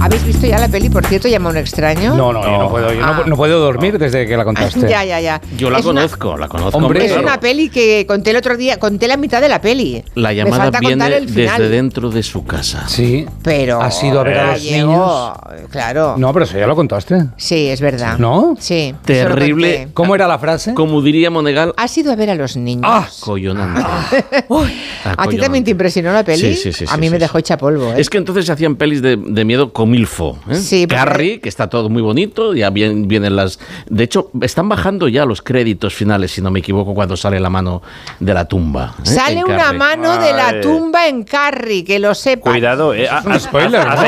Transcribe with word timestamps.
¿Habéis 0.00 0.24
visto 0.24 0.46
ya 0.46 0.58
la 0.58 0.68
peli, 0.68 0.88
por 0.88 1.04
cierto, 1.04 1.28
llama 1.28 1.50
un 1.50 1.56
extraño? 1.58 2.14
No, 2.14 2.32
no, 2.32 2.42
yo 2.42 2.58
no 2.58 2.70
puedo, 2.70 2.92
yo 2.92 3.04
Ah. 3.04 3.22
no 3.26 3.36
puedo 3.36 3.60
dormir 3.60 3.98
desde 3.98 4.26
que 4.26 4.36
la 4.36 4.44
contaste. 4.44 4.80
Ya, 4.88 5.04
ya, 5.04 5.20
ya. 5.20 5.40
Yo 5.56 5.70
la 5.70 5.78
Es 5.78 5.84
una- 5.84 6.00
conozco, 6.02 6.36
la 6.38 6.48
conozco. 6.48 6.78
Hombre, 6.78 7.04
Es 7.04 7.12
claro. 7.12 7.26
una 7.26 7.38
peli 7.38 7.68
que 7.68 8.06
conté 8.06 8.30
el 8.30 8.36
otro 8.36 8.56
día, 8.56 8.78
conté 8.78 9.06
la 9.08 9.16
mitad 9.18 9.40
de 9.40 9.48
la 9.48 9.60
peli. 9.60 10.02
La 10.14 10.32
llamada 10.32 10.70
viene 10.80 11.20
desde 11.20 11.68
dentro 11.68 12.10
de 12.10 12.22
su 12.22 12.44
casa. 12.44 12.88
Sí. 12.88 13.26
Pero. 13.42 13.80
¿Has 13.82 14.02
ido 14.02 14.20
a 14.20 14.24
ver 14.24 14.38
a 14.38 14.52
los 14.52 14.62
llegó, 14.62 15.34
Claro. 15.70 16.14
No, 16.16 16.32
pero 16.32 16.44
eso 16.46 16.58
ya 16.58 16.66
lo 16.66 16.74
contaste. 16.74 17.26
Sí, 17.36 17.68
es 17.68 17.80
verdad. 17.80 18.18
¿No? 18.18 18.56
Sí. 18.58 18.94
Terrible. 19.04 19.88
¿Cómo 19.94 20.14
era 20.14 20.26
la 20.26 20.38
frase? 20.38 20.72
Como 20.74 21.02
diría 21.02 21.30
Monegal, 21.30 21.74
¿Has 21.76 21.96
ido 21.98 22.10
a 22.10 22.16
ver 22.16 22.30
a 22.30 22.34
los 22.34 22.56
niños? 22.56 22.84
Ah, 22.86 23.06
collonante. 23.20 23.82
¿A 25.04 25.26
ti 25.28 25.36
también 25.36 25.64
te 25.64 25.70
impresionó 25.72 26.12
la 26.12 26.24
peli? 26.24 26.54
Sí, 26.54 26.54
sí, 26.54 26.72
sí, 26.72 26.84
A 26.88 26.96
mí 26.96 27.06
sí, 27.06 27.10
me 27.10 27.16
sí. 27.16 27.20
dejó 27.20 27.38
hecha 27.38 27.56
polvo, 27.58 27.92
¿eh? 27.92 28.00
Es 28.00 28.08
que 28.10 28.18
entonces 28.18 28.46
se 28.46 28.52
hacían 28.52 28.76
pelis 28.76 29.02
de, 29.02 29.16
de 29.16 29.44
miedo 29.44 29.72
comilfo. 29.90 30.38
¿eh? 30.48 30.54
Sí, 30.54 30.86
porque- 30.86 30.96
Carrie, 30.96 31.40
que 31.40 31.48
está 31.48 31.68
todo 31.68 31.88
muy 31.88 32.00
bonito, 32.02 32.54
ya 32.54 32.70
bien, 32.70 33.08
vienen 33.08 33.34
las... 33.34 33.58
De 33.88 34.04
hecho, 34.04 34.30
están 34.40 34.68
bajando 34.68 35.08
ya 35.08 35.24
los 35.24 35.42
créditos 35.42 35.94
finales, 35.94 36.30
si 36.30 36.40
no 36.40 36.50
me 36.52 36.60
equivoco, 36.60 36.94
cuando 36.94 37.16
sale 37.16 37.40
la 37.40 37.50
mano 37.50 37.82
de 38.20 38.32
la 38.34 38.44
tumba. 38.46 38.94
¿eh? 39.02 39.06
Sale 39.06 39.40
En 39.40 39.44
una 39.46 39.56
Carrie. 39.56 39.78
mano 39.78 40.18
de 40.18 40.32
la 40.32 40.60
tumba 40.60 41.08
en 41.08 41.24
Carrie, 41.24 41.82
que 41.84 41.98
lo 41.98 42.14
sepa. 42.14 42.50
Cuidado, 42.52 42.94
eh. 42.94 43.08
Has, 43.08 43.42
spoiler, 43.42 43.80
has 43.80 44.00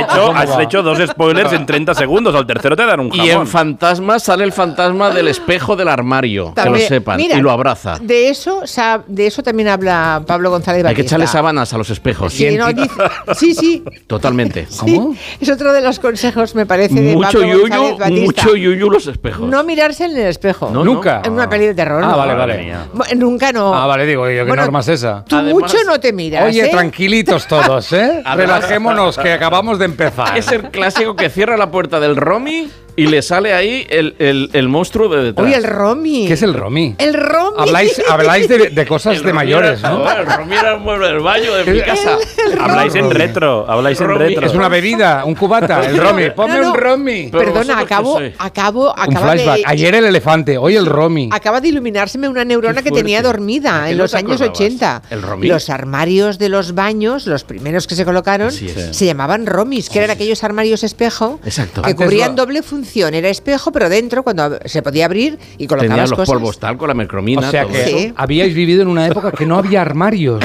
¿no? 0.48 0.60
hecho, 0.60 0.82
dos 0.84 0.98
spoilers 1.08 1.52
en 1.52 1.66
30 1.66 1.94
segundos. 1.94 2.34
Al 2.34 2.46
tercero 2.46 2.76
te 2.76 2.86
dan 2.86 3.00
un 3.00 3.10
jamón. 3.10 3.26
Y 3.26 3.30
en 3.30 3.46
Fantasma 3.46 4.18
sale 4.20 4.44
el 4.44 4.52
fantasma 4.52 5.10
del 5.10 5.26
espejo 5.28 5.74
del 5.74 5.88
armario, 5.88 6.54
que 6.54 6.70
lo 6.70 6.78
sepan, 6.78 7.16
Mira, 7.16 7.36
y 7.36 7.40
lo 7.40 7.50
abraza. 7.50 7.98
De 8.00 8.28
eso, 8.28 8.62
de 9.08 9.26
eso 9.26 9.42
también 9.42 9.68
habla 9.68 10.22
Pablo 10.26 10.50
González 10.50 10.78
Hay 10.78 10.82
Batista. 10.84 10.96
que 11.02 11.06
echarle 11.06 11.26
sábanas 11.26 11.72
a 11.72 11.78
los 11.78 11.90
espejos. 11.90 12.32
Sí, 12.32 12.56
no, 12.56 12.72
dice- 12.72 12.90
sí, 13.34 13.54
sí. 13.54 13.82
Totalmente. 14.06 14.68
¿Cómo? 14.78 15.14
Sí, 15.14 15.18
es 15.40 15.50
otro 15.50 15.71
de 15.72 15.80
los 15.80 15.98
consejos, 15.98 16.54
me 16.54 16.66
parece, 16.66 16.94
de 17.00 17.14
Mucho 17.14 17.40
Pablo 17.40 17.68
yuyu, 17.68 18.20
mucho 18.24 18.56
yuyu 18.56 18.90
los 18.90 19.06
espejos. 19.06 19.48
No 19.48 19.64
mirarse 19.64 20.04
en 20.04 20.12
el 20.16 20.26
espejo. 20.26 20.70
No, 20.72 20.84
Nunca. 20.84 21.22
En 21.24 21.32
una 21.32 21.48
peli 21.48 21.66
de 21.66 21.74
terror. 21.74 22.02
Ah, 22.04 22.08
no. 22.08 22.16
vale, 22.18 22.34
Madre 22.34 22.52
vale. 22.54 22.64
mía. 22.64 22.86
Bu- 22.94 23.16
Nunca 23.16 23.52
no. 23.52 23.74
Ah, 23.74 23.86
vale, 23.86 24.06
digo 24.06 24.28
yo, 24.28 24.42
¿qué 24.44 24.48
Bueno, 24.48 24.62
norma 24.62 24.80
es 24.80 24.88
esa? 24.88 25.24
Tú 25.26 25.36
Además- 25.36 25.54
mucho 25.62 25.76
no 25.86 25.98
te 26.00 26.12
miras. 26.12 26.44
Oye, 26.46 26.66
¿eh? 26.66 26.68
tranquilitos 26.70 27.46
todos, 27.46 27.92
¿eh? 27.92 28.22
Relajémonos, 28.36 29.16
que 29.18 29.32
acabamos 29.32 29.78
de 29.78 29.86
empezar. 29.86 30.36
Es 30.36 30.48
el 30.52 30.70
clásico 30.70 31.16
que 31.16 31.30
cierra 31.30 31.56
la 31.56 31.70
puerta 31.70 32.00
del 32.00 32.16
Romy 32.16 32.70
y 32.96 33.06
le 33.06 33.22
sale 33.22 33.54
ahí 33.54 33.86
el, 33.88 34.14
el- 34.18 34.50
el 34.52 34.68
monstruo 34.68 35.08
de 35.08 35.22
detrás. 35.24 35.46
Oye, 35.46 35.56
el 35.56 35.64
Romy. 35.64 36.26
¿Qué 36.26 36.34
es 36.34 36.42
el 36.42 36.54
Romy? 36.54 36.94
El 36.98 37.14
Romy. 37.14 37.56
Habláis, 37.58 38.00
habláis 38.08 38.48
de, 38.48 38.68
de 38.70 38.86
cosas 38.86 39.16
El 39.18 39.22
de 39.22 39.32
mayores, 39.32 39.80
era- 39.80 39.90
¿no? 39.90 40.10
El 40.10 40.26
Romy 40.26 40.56
era 40.56 40.74
el 40.74 40.80
mueble 40.80 41.06
del 41.08 41.20
baño 41.20 41.54
de 41.54 41.64
mi 41.72 41.78
El- 41.78 41.84
casa. 41.84 42.18
Habláis 42.60 42.94
en 42.94 43.10
retro. 43.10 43.64
Habláis 43.68 44.00
en 44.00 44.14
retro. 44.18 44.46
Es 44.46 44.54
una 44.54 44.68
bebida, 44.68 45.24
un 45.24 45.34
cubata, 45.34 45.84
el 45.86 45.96
Romy. 45.96 46.30
Ponme 46.30 46.54
No, 46.56 46.62
no. 46.62 46.72
un 46.72 46.78
Romy. 46.78 47.28
Perdona, 47.28 47.78
acabo, 47.78 48.18
sois? 48.18 48.34
acabo, 48.38 48.94
Un 49.08 49.16
flashback. 49.16 49.56
de, 49.58 49.62
Ayer 49.66 49.94
el 49.94 50.04
elefante, 50.04 50.58
hoy 50.58 50.76
el 50.76 50.86
Romy. 50.86 51.28
acaba 51.32 51.60
de 51.60 51.68
iluminárseme 51.68 52.28
una 52.28 52.44
neurona 52.44 52.82
que 52.82 52.90
tenía 52.90 53.22
dormida 53.22 53.82
¿A 53.82 53.86
qué 53.86 53.92
en 53.92 53.98
los 53.98 54.14
años 54.14 54.40
acordabas? 54.40 54.60
80. 54.60 55.02
¿El 55.10 55.22
Romy? 55.22 55.46
Los 55.48 55.70
armarios 55.70 56.38
de 56.38 56.48
los 56.48 56.74
baños, 56.74 57.26
los 57.26 57.44
primeros 57.44 57.86
que 57.86 57.94
se 57.94 58.04
colocaron, 58.04 58.50
se 58.52 59.06
llamaban 59.06 59.46
Romis, 59.46 59.88
que 59.88 59.98
eran 59.98 60.10
aquellos 60.10 60.44
armarios 60.44 60.82
espejo 60.84 61.40
Exacto. 61.44 61.82
que 61.82 61.90
Antes 61.90 62.04
cubrían 62.06 62.30
lo- 62.36 62.42
doble 62.44 62.62
función. 62.62 62.81
Era 63.14 63.28
espejo, 63.28 63.72
pero 63.72 63.88
dentro, 63.88 64.22
cuando 64.22 64.58
se 64.64 64.82
podía 64.82 65.06
abrir 65.06 65.38
y 65.58 65.66
Tenía 65.66 65.68
colocabas 65.68 66.10
los 66.10 66.18
cosas. 66.18 66.32
polvos 66.34 66.58
tal 66.58 66.76
con 66.76 66.88
la 66.88 66.94
mercromina. 66.94 67.48
O 67.48 67.50
sea 67.50 67.62
todo 67.62 67.72
que 67.72 67.82
eso. 67.82 67.98
Sí. 67.98 68.12
habíais 68.16 68.54
vivido 68.54 68.82
en 68.82 68.88
una 68.88 69.06
época 69.06 69.32
que 69.32 69.46
no 69.46 69.56
había 69.56 69.80
armarios. 69.82 70.44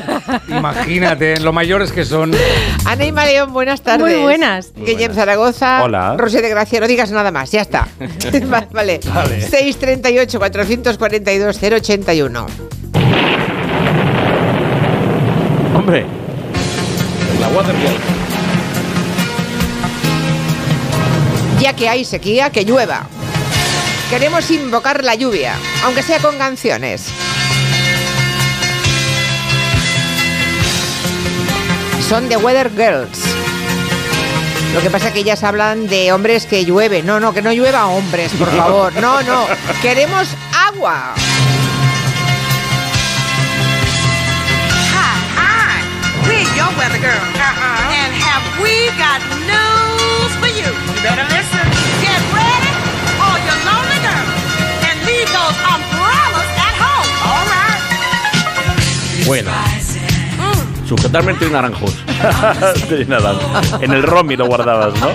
Imagínate, 0.48 1.40
lo 1.40 1.52
mayores 1.52 1.92
que 1.92 2.04
son. 2.04 2.32
Ana 2.84 3.04
y 3.04 3.12
León, 3.12 3.52
buenas 3.52 3.82
tardes. 3.82 4.06
Muy 4.06 4.22
buenas. 4.22 4.72
Guillem 4.76 5.12
Zaragoza. 5.12 5.82
Hola. 5.84 6.14
Rosé 6.16 6.42
de 6.42 6.48
Gracia, 6.48 6.80
no 6.80 6.86
digas 6.86 7.10
nada 7.10 7.30
más, 7.30 7.50
ya 7.50 7.62
está. 7.62 7.88
Va- 8.52 8.66
vale. 8.72 9.00
638 9.02 10.38
442 10.38 11.58
081. 11.62 12.46
Hombre. 15.74 16.04
La 17.40 17.48
Watergate. 17.48 18.17
Ya 21.68 21.76
que 21.76 21.86
hay 21.86 22.02
sequía, 22.02 22.48
que 22.48 22.64
llueva. 22.64 23.02
Queremos 24.08 24.50
invocar 24.50 25.04
la 25.04 25.14
lluvia, 25.16 25.52
aunque 25.84 26.02
sea 26.02 26.18
con 26.18 26.38
canciones. 26.38 27.08
Son 32.08 32.26
The 32.30 32.38
Weather 32.38 32.70
Girls. 32.70 33.20
Lo 34.72 34.80
que 34.80 34.88
pasa 34.88 35.08
es 35.08 35.12
que 35.12 35.20
ellas 35.20 35.44
hablan 35.44 35.88
de 35.88 36.10
hombres 36.10 36.46
que 36.46 36.64
llueve. 36.64 37.02
No, 37.02 37.20
no, 37.20 37.34
que 37.34 37.42
no 37.42 37.52
llueva 37.52 37.84
hombres, 37.88 38.32
por 38.32 38.48
favor. 38.50 38.94
No, 38.94 39.22
no. 39.22 39.46
Queremos 39.82 40.26
agua. 40.68 41.12
Hi, 44.94 45.20
hi. 45.36 45.82
We're 46.26 46.48
your 46.56 46.72
weather 46.78 46.98
girl. 46.98 47.20
And 47.92 48.14
have 48.14 48.62
we 48.62 48.88
got 48.96 49.20
news 49.44 50.34
for 50.40 50.48
you? 50.48 50.64
You 50.96 51.02
better 51.02 51.24
listen. 51.24 51.57
Bueno. 59.28 59.50
Sujetarme 60.88 61.32
entre 61.32 61.50
naranjos. 61.50 61.94
Sí, 62.88 63.04
nada. 63.06 63.38
En 63.82 63.92
el 63.92 64.02
Romy 64.02 64.36
lo 64.36 64.46
guardabas, 64.46 64.94
¿no? 64.98 65.10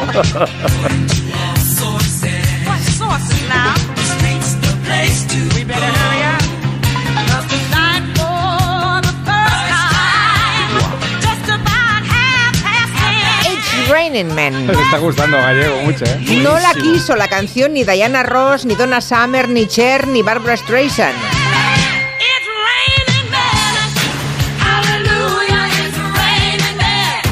Raining 13.90 14.36
Men. 14.36 14.68
Me 14.68 14.74
está 14.74 15.00
gustando 15.00 15.38
Gallego 15.38 15.82
mucho, 15.82 16.06
¿eh? 16.06 16.20
No 16.44 16.60
la 16.60 16.74
quiso 16.76 17.16
la 17.16 17.28
canción 17.28 17.74
ni 17.74 17.84
Diana 17.84 18.22
Ross, 18.22 18.66
ni 18.66 18.76
Donna 18.76 19.02
Summer, 19.02 19.50
ni 19.50 19.66
Cher, 19.66 20.08
ni 20.08 20.22
Barbara 20.22 20.56
Streisand. 20.56 21.33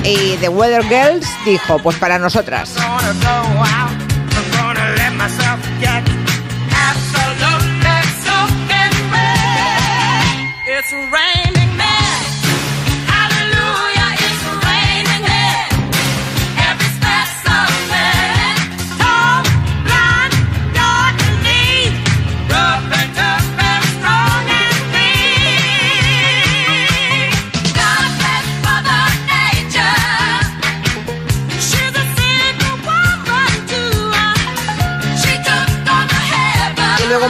Y 0.03 0.38
The 0.38 0.50
Weather 0.50 0.84
Girls 0.84 1.28
dijo, 1.45 1.78
pues 1.79 1.97
para 1.97 2.17
nosotras. 2.17 2.75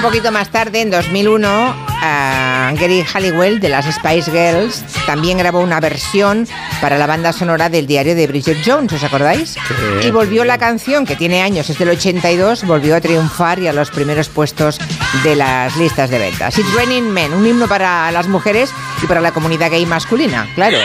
Un 0.01 0.07
poquito 0.07 0.31
más 0.31 0.49
tarde, 0.49 0.81
en 0.81 0.89
2001, 0.89 1.47
ah, 1.47 2.71
Gary 2.73 3.03
Halliwell 3.03 3.59
de 3.59 3.69
las 3.69 3.85
Spice 3.85 4.31
Girls 4.31 4.83
también 5.05 5.37
grabó 5.37 5.59
una 5.59 5.79
versión 5.79 6.47
para 6.81 6.97
la 6.97 7.05
banda 7.05 7.31
sonora 7.31 7.69
del 7.69 7.85
diario 7.85 8.15
de 8.15 8.25
Bridget 8.25 8.57
Jones, 8.65 8.91
¿os 8.93 9.03
acordáis? 9.03 9.57
Y 10.01 10.09
volvió 10.09 10.43
la 10.43 10.57
canción, 10.57 11.05
que 11.05 11.15
tiene 11.15 11.43
años, 11.43 11.69
es 11.69 11.77
del 11.77 11.89
82, 11.89 12.63
volvió 12.63 12.95
a 12.95 13.01
triunfar 13.01 13.59
y 13.59 13.67
a 13.67 13.73
los 13.73 13.91
primeros 13.91 14.27
puestos 14.27 14.79
de 15.23 15.35
las 15.35 15.77
listas 15.77 16.09
de 16.09 16.17
ventas. 16.17 16.57
It's 16.57 16.73
Raining 16.73 17.11
Men, 17.11 17.31
un 17.33 17.45
himno 17.45 17.67
para 17.67 18.11
las 18.11 18.27
mujeres 18.27 18.71
y 19.03 19.05
para 19.05 19.21
la 19.21 19.31
comunidad 19.31 19.69
gay 19.69 19.85
masculina, 19.85 20.49
claro. 20.55 20.79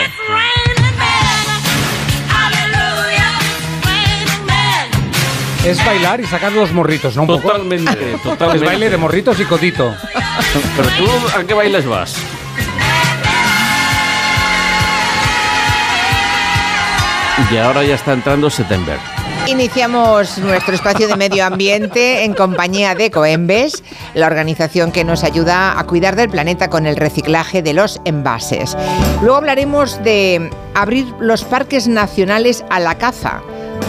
Es 5.65 5.83
bailar 5.85 6.21
y 6.21 6.25
sacar 6.25 6.51
los 6.53 6.71
morritos, 6.71 7.15
¿no? 7.15 7.23
Un 7.23 7.27
poco. 7.27 7.41
Totalmente, 7.49 8.13
Es 8.15 8.21
totalmente. 8.21 8.65
baile 8.65 8.89
de 8.89 8.97
morritos 8.97 9.39
y 9.39 9.45
cotito. 9.45 9.93
Pero 10.75 10.89
tú, 10.97 11.37
¿a 11.37 11.43
qué 11.43 11.53
bailes 11.53 11.85
vas? 11.85 12.15
Y 17.51 17.57
ahora 17.57 17.83
ya 17.83 17.95
está 17.95 18.13
entrando 18.13 18.49
September. 18.49 18.97
Iniciamos 19.45 20.37
nuestro 20.39 20.73
espacio 20.75 21.07
de 21.07 21.15
medio 21.15 21.45
ambiente 21.45 22.25
en 22.25 22.33
compañía 22.33 22.95
de 22.95 23.09
Coembes, 23.11 23.83
la 24.13 24.25
organización 24.27 24.91
que 24.91 25.05
nos 25.05 25.23
ayuda 25.23 25.79
a 25.79 25.83
cuidar 25.85 26.17
del 26.17 26.29
planeta 26.29 26.69
con 26.69 26.85
el 26.85 26.97
reciclaje 26.97 27.61
de 27.61 27.73
los 27.73 28.01
envases. 28.03 28.75
Luego 29.21 29.37
hablaremos 29.37 30.03
de 30.03 30.49
abrir 30.73 31.05
los 31.19 31.45
parques 31.45 31.87
nacionales 31.87 32.65
a 32.69 32.79
la 32.81 32.95
caza. 32.95 33.41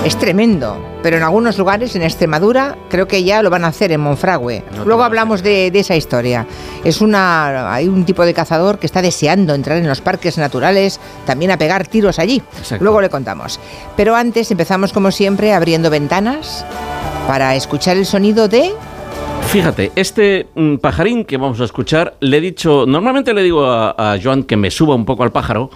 Es 0.04 0.16
tremendo, 0.16 0.78
pero 1.02 1.16
en 1.16 1.22
algunos 1.22 1.58
lugares, 1.58 1.94
en 1.94 2.02
Extremadura, 2.02 2.78
creo 2.88 3.06
que 3.06 3.24
ya 3.24 3.42
lo 3.42 3.50
van 3.50 3.64
a 3.64 3.68
hacer 3.68 3.92
en 3.92 4.00
Monfragüe. 4.00 4.62
Luego 4.86 5.02
hablamos 5.02 5.42
de, 5.42 5.70
de 5.70 5.80
esa 5.80 5.96
historia. 5.96 6.46
Es 6.84 7.00
una, 7.00 7.72
hay 7.74 7.88
un 7.88 8.04
tipo 8.04 8.24
de 8.24 8.32
cazador 8.32 8.78
que 8.78 8.86
está 8.86 9.02
deseando 9.02 9.54
entrar 9.54 9.76
en 9.76 9.88
los 9.88 10.00
parques 10.00 10.38
naturales, 10.38 10.98
también 11.26 11.50
a 11.50 11.58
pegar 11.58 11.86
tiros 11.86 12.18
allí. 12.18 12.42
Exacto. 12.58 12.82
Luego 12.84 13.00
le 13.02 13.10
contamos. 13.10 13.60
Pero 13.96 14.14
antes 14.14 14.50
empezamos 14.50 14.92
como 14.92 15.10
siempre 15.10 15.52
abriendo 15.52 15.90
ventanas 15.90 16.64
para 17.26 17.54
escuchar 17.54 17.96
el 17.96 18.06
sonido 18.06 18.48
de 18.48 18.72
Fíjate, 19.48 19.92
este 19.96 20.46
mm, 20.54 20.76
pajarín 20.76 21.24
que 21.24 21.38
vamos 21.38 21.58
a 21.60 21.64
escuchar, 21.64 22.16
le 22.20 22.36
he 22.36 22.40
dicho, 22.40 22.84
normalmente 22.86 23.32
le 23.32 23.42
digo 23.42 23.64
a, 23.64 23.94
a 23.96 24.18
Joan 24.22 24.42
que 24.42 24.58
me 24.58 24.70
suba 24.70 24.94
un 24.94 25.06
poco 25.06 25.22
al 25.22 25.32
pájaro, 25.32 25.70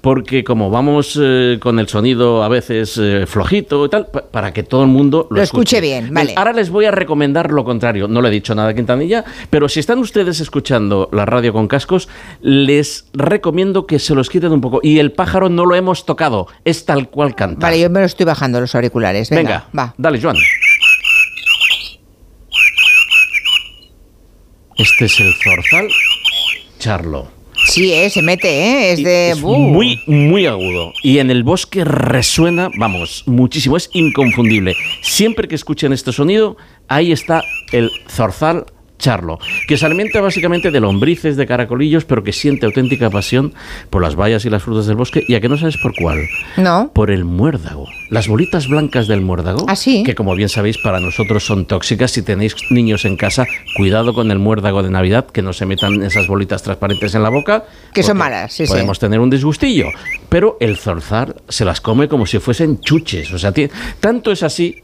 porque 0.00 0.44
como 0.44 0.70
vamos 0.70 1.18
eh, 1.20 1.58
con 1.60 1.78
el 1.78 1.88
sonido 1.88 2.42
a 2.44 2.48
veces 2.48 2.96
eh, 3.02 3.24
flojito 3.26 3.86
y 3.86 3.88
tal, 3.88 4.06
pa- 4.06 4.26
para 4.30 4.52
que 4.52 4.62
todo 4.62 4.82
el 4.82 4.88
mundo 4.88 5.26
lo, 5.30 5.36
Lo 5.38 5.42
escuche 5.42 5.80
bien, 5.80 6.12
vale. 6.14 6.34
Ahora 6.36 6.52
les 6.52 6.70
voy 6.70 6.84
a 6.84 6.90
recomendar 6.90 7.50
lo 7.50 7.64
contrario, 7.64 8.06
no 8.08 8.20
le 8.22 8.28
he 8.28 8.30
dicho 8.30 8.54
nada 8.54 8.68
a 8.70 8.74
Quintanilla, 8.74 9.24
pero 9.50 9.68
si 9.68 9.80
están 9.80 9.98
ustedes 9.98 10.40
escuchando 10.40 11.08
la 11.12 11.24
radio 11.26 11.52
con 11.52 11.66
cascos, 11.68 12.08
les 12.40 13.06
recomiendo 13.14 13.86
que 13.86 13.98
se 13.98 14.14
los 14.14 14.30
quiten 14.30 14.52
un 14.52 14.60
poco. 14.60 14.80
Y 14.82 14.98
el 14.98 15.12
pájaro 15.12 15.48
no 15.48 15.66
lo 15.66 15.74
hemos 15.74 16.06
tocado, 16.06 16.46
es 16.64 16.84
tal 16.84 17.08
cual 17.10 17.34
canta. 17.34 17.66
Vale, 17.66 17.80
yo 17.80 17.90
me 17.90 18.00
lo 18.00 18.06
estoy 18.06 18.26
bajando 18.26 18.60
los 18.60 18.74
auriculares. 18.74 19.30
Venga, 19.30 19.42
Venga, 19.42 19.68
va. 19.76 19.94
dale, 19.98 20.20
Joan. 20.20 20.36
Este 24.76 25.06
es 25.06 25.20
el 25.20 25.32
zorzal 25.42 25.88
Charlo. 26.78 27.35
Sí, 27.68 27.92
eh, 27.92 28.08
se 28.10 28.22
mete, 28.22 28.48
¿eh? 28.48 28.92
Es 28.92 29.02
de... 29.02 29.30
es 29.30 29.42
muy, 29.42 30.00
muy 30.06 30.46
agudo. 30.46 30.92
Y 31.02 31.18
en 31.18 31.30
el 31.30 31.42
bosque 31.42 31.84
resuena, 31.84 32.70
vamos, 32.78 33.24
muchísimo. 33.26 33.76
Es 33.76 33.90
inconfundible. 33.92 34.74
Siempre 35.02 35.48
que 35.48 35.56
escuchen 35.56 35.92
este 35.92 36.12
sonido, 36.12 36.56
ahí 36.88 37.12
está 37.12 37.42
el 37.72 37.90
zorzal 38.08 38.66
charlo, 38.98 39.38
que 39.68 39.76
se 39.76 39.84
alimenta 39.86 40.20
básicamente 40.20 40.70
de 40.70 40.80
lombrices, 40.80 41.36
de 41.36 41.46
caracolillos, 41.46 42.04
pero 42.04 42.24
que 42.24 42.32
siente 42.32 42.66
auténtica 42.66 43.10
pasión 43.10 43.52
por 43.90 44.02
las 44.02 44.16
bayas 44.16 44.44
y 44.44 44.50
las 44.50 44.62
frutas 44.62 44.86
del 44.86 44.96
bosque, 44.96 45.22
y 45.28 45.34
a 45.34 45.40
que 45.40 45.48
no 45.48 45.58
sabes 45.58 45.76
por 45.76 45.94
cuál. 45.94 46.20
No. 46.56 46.90
Por 46.94 47.10
el 47.10 47.24
muérdago. 47.24 47.86
Las 48.10 48.28
bolitas 48.28 48.68
blancas 48.68 49.06
del 49.08 49.20
muérdago, 49.20 49.66
¿Ah, 49.68 49.76
sí? 49.76 50.02
que 50.04 50.14
como 50.14 50.34
bien 50.34 50.48
sabéis 50.48 50.78
para 50.78 51.00
nosotros 51.00 51.44
son 51.44 51.66
tóxicas. 51.66 52.10
Si 52.12 52.22
tenéis 52.22 52.54
niños 52.70 53.04
en 53.04 53.16
casa, 53.16 53.46
cuidado 53.76 54.14
con 54.14 54.30
el 54.30 54.38
muérdago 54.38 54.82
de 54.82 54.90
Navidad, 54.90 55.26
que 55.26 55.42
no 55.42 55.52
se 55.52 55.66
metan 55.66 56.02
esas 56.02 56.26
bolitas 56.28 56.62
transparentes 56.62 57.14
en 57.14 57.22
la 57.22 57.28
boca. 57.30 57.64
Que 57.92 58.02
son 58.02 58.16
malas, 58.16 58.52
sí, 58.52 58.64
sí. 58.66 58.72
Podemos 58.72 58.98
tener 58.98 59.20
un 59.20 59.28
disgustillo. 59.30 59.86
Pero 60.28 60.56
el 60.60 60.76
zorzal 60.76 61.34
se 61.48 61.64
las 61.64 61.80
come 61.80 62.08
como 62.08 62.26
si 62.26 62.38
fuesen 62.38 62.80
chuches. 62.80 63.32
O 63.32 63.38
sea, 63.38 63.52
tiene- 63.52 63.72
tanto 64.00 64.30
es 64.32 64.42
así 64.42 64.76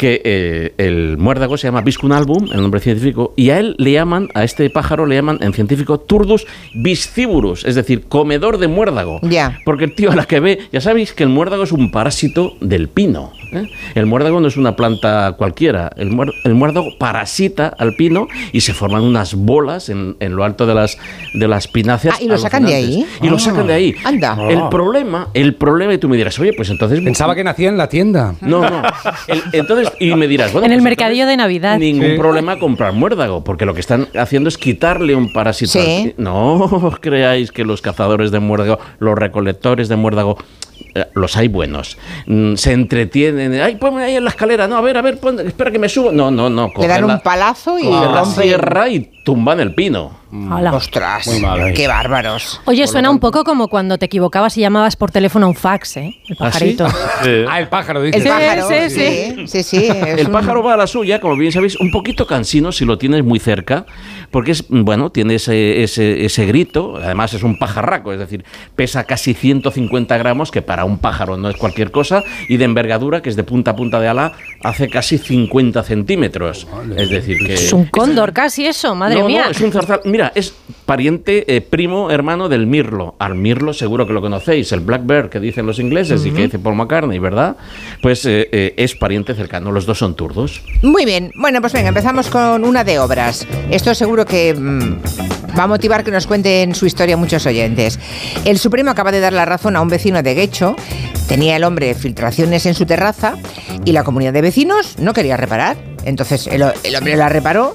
que 0.00 0.22
eh, 0.24 0.72
el 0.78 1.18
muérdago 1.18 1.58
se 1.58 1.66
llama 1.66 1.82
Viscun 1.82 2.12
album, 2.12 2.48
el 2.54 2.62
nombre 2.62 2.80
científico, 2.80 3.34
y 3.36 3.50
a 3.50 3.58
él 3.58 3.74
le 3.76 3.92
llaman, 3.92 4.28
a 4.32 4.44
este 4.44 4.70
pájaro 4.70 5.04
le 5.04 5.14
llaman 5.14 5.36
en 5.42 5.52
científico 5.52 6.00
Turdus 6.00 6.46
viscivorus, 6.74 7.66
es 7.66 7.74
decir, 7.74 8.04
comedor 8.08 8.56
de 8.56 8.66
muérdago. 8.66 9.20
Ya. 9.20 9.58
Porque 9.66 9.84
el 9.84 9.94
tío 9.94 10.10
a 10.10 10.16
la 10.16 10.24
que 10.24 10.40
ve, 10.40 10.60
ya 10.72 10.80
sabéis 10.80 11.12
que 11.12 11.22
el 11.22 11.28
muérdago 11.28 11.64
es 11.64 11.72
un 11.72 11.90
parásito 11.90 12.56
del 12.62 12.88
pino. 12.88 13.30
¿Eh? 13.52 13.68
El 13.94 14.06
muérdago 14.06 14.40
no 14.40 14.48
es 14.48 14.56
una 14.56 14.76
planta 14.76 15.32
cualquiera, 15.36 15.90
el, 15.96 16.10
muer- 16.10 16.32
el 16.44 16.54
muérdago 16.54 16.88
parasita 16.98 17.68
al 17.78 17.94
pino 17.94 18.28
y 18.52 18.60
se 18.60 18.72
forman 18.74 19.02
unas 19.02 19.34
bolas 19.34 19.88
en, 19.88 20.16
en 20.20 20.36
lo 20.36 20.44
alto 20.44 20.66
de 20.66 20.74
las, 20.74 20.96
de 21.34 21.48
las 21.48 21.68
pináceas. 21.68 22.16
Ah, 22.18 22.22
¿y 22.22 22.28
lo 22.28 22.38
sacan 22.38 22.64
de 22.66 22.74
ahí? 22.74 23.06
Y 23.22 23.28
lo 23.28 23.38
sacan 23.38 23.66
de 23.66 23.72
ahí. 23.74 23.94
Anda. 24.04 24.36
El 24.48 24.68
problema, 24.70 25.28
el 25.34 25.54
problema, 25.54 25.94
y 25.94 25.98
tú 25.98 26.08
me 26.08 26.16
dirás, 26.16 26.38
oye, 26.38 26.52
pues 26.56 26.70
entonces... 26.70 27.00
Pensaba 27.00 27.34
que 27.34 27.44
nacía 27.44 27.68
en 27.68 27.76
la 27.78 27.88
tienda. 27.88 28.34
No, 28.40 28.60
no. 28.68 28.82
El- 29.28 29.42
entonces, 29.52 29.92
y 30.00 30.14
me 30.14 30.26
dirás, 30.28 30.52
bueno, 30.52 30.66
En 30.66 30.72
el 30.72 30.78
pues 30.78 30.84
mercadillo 30.84 31.22
entonces 31.22 31.30
de 31.30 31.36
Navidad. 31.36 31.78
Ningún 31.78 32.10
Sí. 32.12 32.16
problema 32.18 32.58
comprar 32.58 32.92
muérdago, 32.92 33.44
porque 33.44 33.64
lo 33.66 33.74
que 33.74 33.80
están 33.80 34.08
haciendo 34.18 34.48
es 34.48 34.58
quitarle 34.58 35.14
un 35.14 35.32
parásito. 35.32 35.72
Sí. 35.72 36.14
No 36.16 36.54
os 36.64 36.98
creáis 37.00 37.52
que 37.52 37.64
los 37.64 37.80
cazadores 37.82 38.30
de 38.30 38.40
muérdago, 38.40 38.78
los 38.98 39.16
recolectores 39.18 39.88
de 39.88 39.96
muérdago, 39.96 40.36
los 41.14 41.36
hay 41.36 41.48
buenos. 41.48 41.98
Mm, 42.26 42.54
Se 42.56 42.72
entretienen. 42.72 43.60
Ay, 43.60 43.76
ponme 43.76 44.02
ahí 44.04 44.16
en 44.16 44.24
la 44.24 44.30
escalera. 44.30 44.66
No, 44.68 44.76
a 44.76 44.80
ver, 44.80 44.96
a 44.96 45.02
ver, 45.02 45.18
pon- 45.18 45.40
espera 45.40 45.70
que 45.70 45.78
me 45.78 45.88
subo. 45.88 46.12
No, 46.12 46.30
no, 46.30 46.48
no. 46.50 46.70
Le 46.78 46.86
dan 46.86 47.00
cogen 47.00 47.04
un 47.04 47.08
la- 47.10 47.18
palazo 47.22 47.78
y 47.78 47.84
la 47.90 48.24
sierra 48.24 48.88
y 48.88 49.10
tumban 49.24 49.60
el 49.60 49.74
pino. 49.74 50.19
Hola. 50.32 50.72
Ostras, 50.74 51.26
Muy 51.26 51.40
mal 51.40 51.72
qué 51.74 51.88
bárbaros. 51.88 52.60
Oye, 52.66 52.86
suena 52.86 53.10
un 53.10 53.18
poco 53.18 53.42
como 53.42 53.66
cuando 53.68 53.98
te 53.98 54.06
equivocabas 54.06 54.56
y 54.56 54.60
llamabas 54.60 54.94
por 54.94 55.10
teléfono 55.10 55.46
a 55.46 55.48
un 55.48 55.56
fax, 55.56 55.96
¿eh? 55.96 56.14
El 56.28 56.36
¿Ah, 56.38 56.52
sí? 56.52 56.76
pajarito. 56.76 56.86
Eh, 57.24 57.46
Ah, 57.48 57.58
el 57.58 57.68
pájaro, 57.68 58.00
dice. 58.02 58.16
El 58.18 58.22
Sí, 58.22 58.28
pájaro, 58.28 58.68
sí, 58.68 59.46
sí, 59.48 59.62
sí, 59.64 59.88
El 60.06 60.26
un- 60.26 60.32
pájaro 60.32 60.62
va 60.62 60.74
a 60.74 60.76
la 60.76 60.86
suya, 60.86 61.20
como 61.20 61.36
bien 61.36 61.50
sabéis, 61.50 61.74
un 61.80 61.90
poquito 61.90 62.26
cansino 62.28 62.70
si 62.70 62.84
lo 62.84 62.96
tienes 62.96 63.24
muy 63.24 63.40
cerca, 63.40 63.86
porque 64.30 64.52
es, 64.52 64.64
bueno, 64.68 65.10
tiene 65.10 65.34
ese, 65.34 65.82
ese, 65.82 66.24
ese 66.24 66.46
grito, 66.46 66.96
además 67.02 67.34
es 67.34 67.42
un 67.42 67.58
pajarraco, 67.58 68.12
es 68.12 68.20
decir, 68.20 68.44
pesa 68.76 69.04
casi 69.04 69.34
150 69.34 70.16
gramos, 70.16 70.50
que 70.52 70.62
para 70.62 70.84
un 70.84 70.98
pájaro 70.98 71.36
no 71.38 71.50
es 71.50 71.56
cualquier 71.56 71.90
cosa, 71.90 72.22
y 72.48 72.56
de 72.56 72.64
envergadura, 72.66 73.20
que 73.20 73.30
es 73.30 73.36
de 73.36 73.42
punta 73.42 73.72
a 73.72 73.76
punta 73.76 73.98
de 73.98 74.06
ala, 74.06 74.32
hace 74.62 74.88
casi 74.88 75.18
50 75.18 75.82
centímetros. 75.82 76.68
Es 76.96 77.10
decir, 77.10 77.38
que... 77.44 77.54
Es 77.54 77.72
un 77.72 77.86
cóndor 77.86 78.32
casi 78.32 78.66
eso, 78.66 78.94
madre 78.94 79.16
No, 79.16 79.22
no, 79.22 79.26
mía. 79.26 79.46
es 79.50 79.60
un 79.60 79.72
zarzal. 79.72 80.00
Mira, 80.04 80.19
es 80.28 80.54
pariente, 80.86 81.54
eh, 81.54 81.60
primo, 81.60 82.10
hermano 82.10 82.48
del 82.48 82.66
mirlo. 82.66 83.14
Al 83.18 83.34
mirlo 83.34 83.72
seguro 83.72 84.06
que 84.06 84.12
lo 84.12 84.20
conocéis, 84.20 84.72
el 84.72 84.80
blackbird 84.80 85.30
que 85.30 85.40
dicen 85.40 85.66
los 85.66 85.78
ingleses 85.78 86.24
y 86.26 86.30
que 86.30 86.42
dice 86.42 86.58
Paul 86.58 86.76
McCartney, 86.76 87.18
¿verdad? 87.18 87.56
Pues 88.02 88.24
eh, 88.26 88.48
eh, 88.52 88.74
es 88.76 88.94
pariente 88.94 89.34
cercano, 89.34 89.72
los 89.72 89.86
dos 89.86 89.98
son 89.98 90.14
turdos. 90.14 90.62
Muy 90.82 91.04
bien, 91.04 91.32
bueno, 91.36 91.60
pues 91.60 91.72
venga, 91.72 91.88
empezamos 91.88 92.28
con 92.28 92.64
una 92.64 92.84
de 92.84 92.98
obras. 92.98 93.46
Esto 93.70 93.94
seguro 93.94 94.24
que 94.24 94.54
mm, 94.54 95.58
va 95.58 95.64
a 95.64 95.66
motivar 95.66 96.04
que 96.04 96.10
nos 96.10 96.26
cuenten 96.26 96.74
su 96.74 96.86
historia 96.86 97.16
muchos 97.16 97.46
oyentes. 97.46 97.98
El 98.44 98.58
Supremo 98.58 98.90
acaba 98.90 99.12
de 99.12 99.20
dar 99.20 99.32
la 99.32 99.44
razón 99.44 99.76
a 99.76 99.80
un 99.80 99.88
vecino 99.88 100.22
de 100.22 100.34
Guecho. 100.34 100.76
Tenía 101.28 101.56
el 101.56 101.64
hombre 101.64 101.94
filtraciones 101.94 102.66
en 102.66 102.74
su 102.74 102.86
terraza 102.86 103.36
y 103.84 103.92
la 103.92 104.04
comunidad 104.04 104.32
de 104.32 104.42
vecinos 104.42 104.98
no 104.98 105.12
quería 105.12 105.36
reparar. 105.36 105.76
Entonces 106.04 106.46
el, 106.46 106.64
el 106.82 106.96
hombre 106.96 107.16
la 107.16 107.28
reparó 107.28 107.74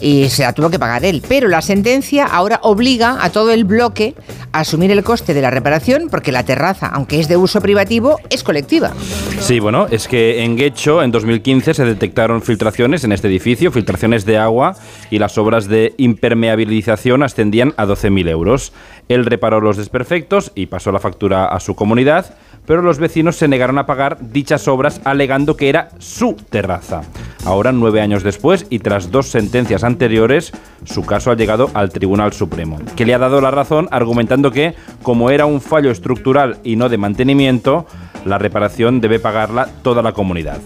y 0.00 0.28
se 0.28 0.42
la 0.42 0.52
tuvo 0.52 0.70
que 0.70 0.78
pagar 0.78 1.04
él. 1.04 1.22
Pero 1.28 1.48
la 1.48 1.62
sentencia 1.62 2.24
ahora 2.24 2.60
obliga 2.62 3.18
a 3.20 3.30
todo 3.30 3.50
el 3.50 3.64
bloque 3.64 4.14
a 4.52 4.60
asumir 4.60 4.90
el 4.90 5.04
coste 5.04 5.34
de 5.34 5.42
la 5.42 5.50
reparación 5.50 6.08
porque 6.10 6.32
la 6.32 6.44
terraza, 6.44 6.86
aunque 6.86 7.20
es 7.20 7.28
de 7.28 7.36
uso 7.36 7.60
privativo, 7.60 8.18
es 8.30 8.42
colectiva. 8.42 8.92
Sí, 9.40 9.60
bueno, 9.60 9.86
es 9.90 10.08
que 10.08 10.42
en 10.42 10.56
Guecho 10.56 11.02
en 11.02 11.10
2015 11.10 11.74
se 11.74 11.84
detectaron 11.84 12.42
filtraciones 12.42 13.04
en 13.04 13.12
este 13.12 13.28
edificio, 13.28 13.72
filtraciones 13.72 14.24
de 14.24 14.38
agua 14.38 14.76
y 15.10 15.18
las 15.18 15.38
obras 15.38 15.68
de 15.68 15.94
impermeabilización 15.98 17.22
ascendían 17.22 17.74
a 17.76 17.86
12.000 17.86 18.28
euros. 18.28 18.72
Él 19.08 19.26
reparó 19.26 19.60
los 19.60 19.76
desperfectos 19.76 20.52
y 20.54 20.66
pasó 20.66 20.92
la 20.92 21.00
factura 21.00 21.46
a 21.46 21.60
su 21.60 21.74
comunidad, 21.74 22.34
pero 22.70 22.82
los 22.82 23.00
vecinos 23.00 23.34
se 23.34 23.48
negaron 23.48 23.78
a 23.78 23.86
pagar 23.86 24.18
dichas 24.20 24.68
obras 24.68 25.00
alegando 25.02 25.56
que 25.56 25.68
era 25.68 25.88
su 25.98 26.36
terraza. 26.50 27.02
Ahora, 27.44 27.72
nueve 27.72 28.00
años 28.00 28.22
después 28.22 28.64
y 28.70 28.78
tras 28.78 29.10
dos 29.10 29.26
sentencias 29.26 29.82
anteriores, 29.82 30.52
su 30.84 31.02
caso 31.02 31.32
ha 31.32 31.34
llegado 31.34 31.68
al 31.74 31.90
Tribunal 31.90 32.32
Supremo, 32.32 32.78
que 32.94 33.04
le 33.04 33.12
ha 33.12 33.18
dado 33.18 33.40
la 33.40 33.50
razón 33.50 33.88
argumentando 33.90 34.52
que, 34.52 34.76
como 35.02 35.30
era 35.30 35.46
un 35.46 35.60
fallo 35.60 35.90
estructural 35.90 36.58
y 36.62 36.76
no 36.76 36.88
de 36.88 36.96
mantenimiento, 36.96 37.86
la 38.24 38.38
reparación 38.38 39.00
debe 39.00 39.18
pagarla 39.18 39.68
toda 39.82 40.00
la 40.00 40.12
comunidad. 40.12 40.58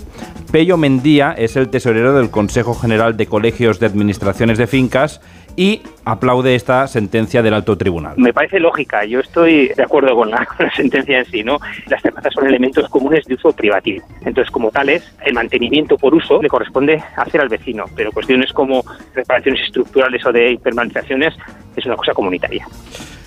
Pello 0.52 0.76
Mendía 0.76 1.32
es 1.32 1.56
el 1.56 1.70
tesorero 1.70 2.14
del 2.14 2.28
Consejo 2.28 2.74
General 2.74 3.16
de 3.16 3.26
Colegios 3.26 3.80
de 3.80 3.86
Administraciones 3.86 4.58
de 4.58 4.66
Fincas 4.66 5.22
y 5.56 5.82
aplaude 6.04 6.54
esta 6.54 6.86
sentencia 6.86 7.42
del 7.42 7.54
alto 7.54 7.76
tribunal. 7.76 8.14
Me 8.16 8.32
parece 8.32 8.60
lógica, 8.60 9.04
yo 9.04 9.20
estoy 9.20 9.68
de 9.68 9.82
acuerdo 9.82 10.14
con 10.16 10.30
la, 10.30 10.46
sentencia 10.76 11.18
en 11.18 11.24
sí, 11.26 11.42
¿no? 11.42 11.58
Las 11.86 12.02
terrazas 12.02 12.32
son 12.34 12.46
elementos 12.46 12.88
comunes 12.88 13.24
de 13.26 13.34
uso 13.34 13.52
privativo. 13.52 14.04
Entonces, 14.24 14.50
como 14.50 14.70
tales, 14.70 15.14
el 15.24 15.34
mantenimiento 15.34 15.96
por 15.96 16.14
uso 16.14 16.42
le 16.42 16.48
corresponde 16.48 17.02
hacer 17.16 17.40
al 17.40 17.48
vecino, 17.48 17.84
pero 17.94 18.12
cuestiones 18.12 18.52
como 18.52 18.84
reparaciones 19.14 19.62
estructurales 19.62 20.24
o 20.26 20.32
de 20.32 20.52
hipermanizaciones 20.52 21.34
es 21.76 21.86
una 21.86 21.96
cosa 21.96 22.12
comunitaria. 22.12 22.66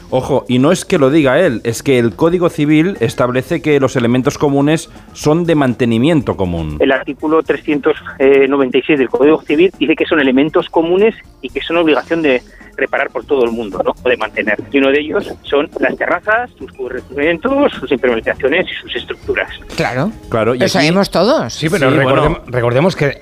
Ojo, 0.09 0.45
y 0.47 0.59
no 0.59 0.71
es 0.71 0.85
que 0.85 0.97
lo 0.97 1.09
diga 1.09 1.39
él, 1.39 1.59
es 1.63 1.83
que 1.83 1.99
el 1.99 2.15
Código 2.15 2.49
Civil 2.49 2.95
establece 3.01 3.61
que 3.61 3.79
los 3.79 3.95
elementos 3.97 4.37
comunes 4.37 4.89
son 5.13 5.43
de 5.45 5.55
mantenimiento 5.55 6.37
común. 6.37 6.77
El 6.79 6.91
artículo 6.93 7.43
396 7.43 8.99
del 8.99 9.09
Código 9.09 9.41
Civil 9.41 9.71
dice 9.77 9.95
que 9.95 10.05
son 10.05 10.19
elementos 10.19 10.69
comunes 10.69 11.15
y 11.41 11.49
que 11.49 11.61
son 11.61 11.77
obligación 11.77 12.21
de 12.21 12.41
reparar 12.77 13.09
por 13.09 13.25
todo 13.25 13.43
el 13.43 13.51
mundo, 13.51 13.81
¿no? 13.83 13.93
O 14.03 14.07
de 14.09 14.17
mantener. 14.17 14.55
Y 14.71 14.77
uno 14.77 14.91
de 14.91 14.99
ellos 14.99 15.33
son 15.43 15.67
las 15.79 15.97
terrazas, 15.97 16.51
sus 16.57 16.71
cubrimientos, 16.73 17.71
sus 17.73 17.91
impermeabilizaciones 17.91 18.67
y 18.71 18.73
sus 18.81 18.95
estructuras. 18.95 19.49
Claro. 19.75 20.11
Claro, 20.29 20.53
y 20.53 20.59
Lo 20.59 20.65
aquí- 20.65 20.73
sabemos 20.73 21.09
todos. 21.09 21.53
Sí, 21.53 21.69
pero 21.69 21.89
Sí, 21.89 21.97
recordem- 21.97 22.19
bueno. 22.29 22.41
recordemos 22.47 22.95
que 22.95 23.19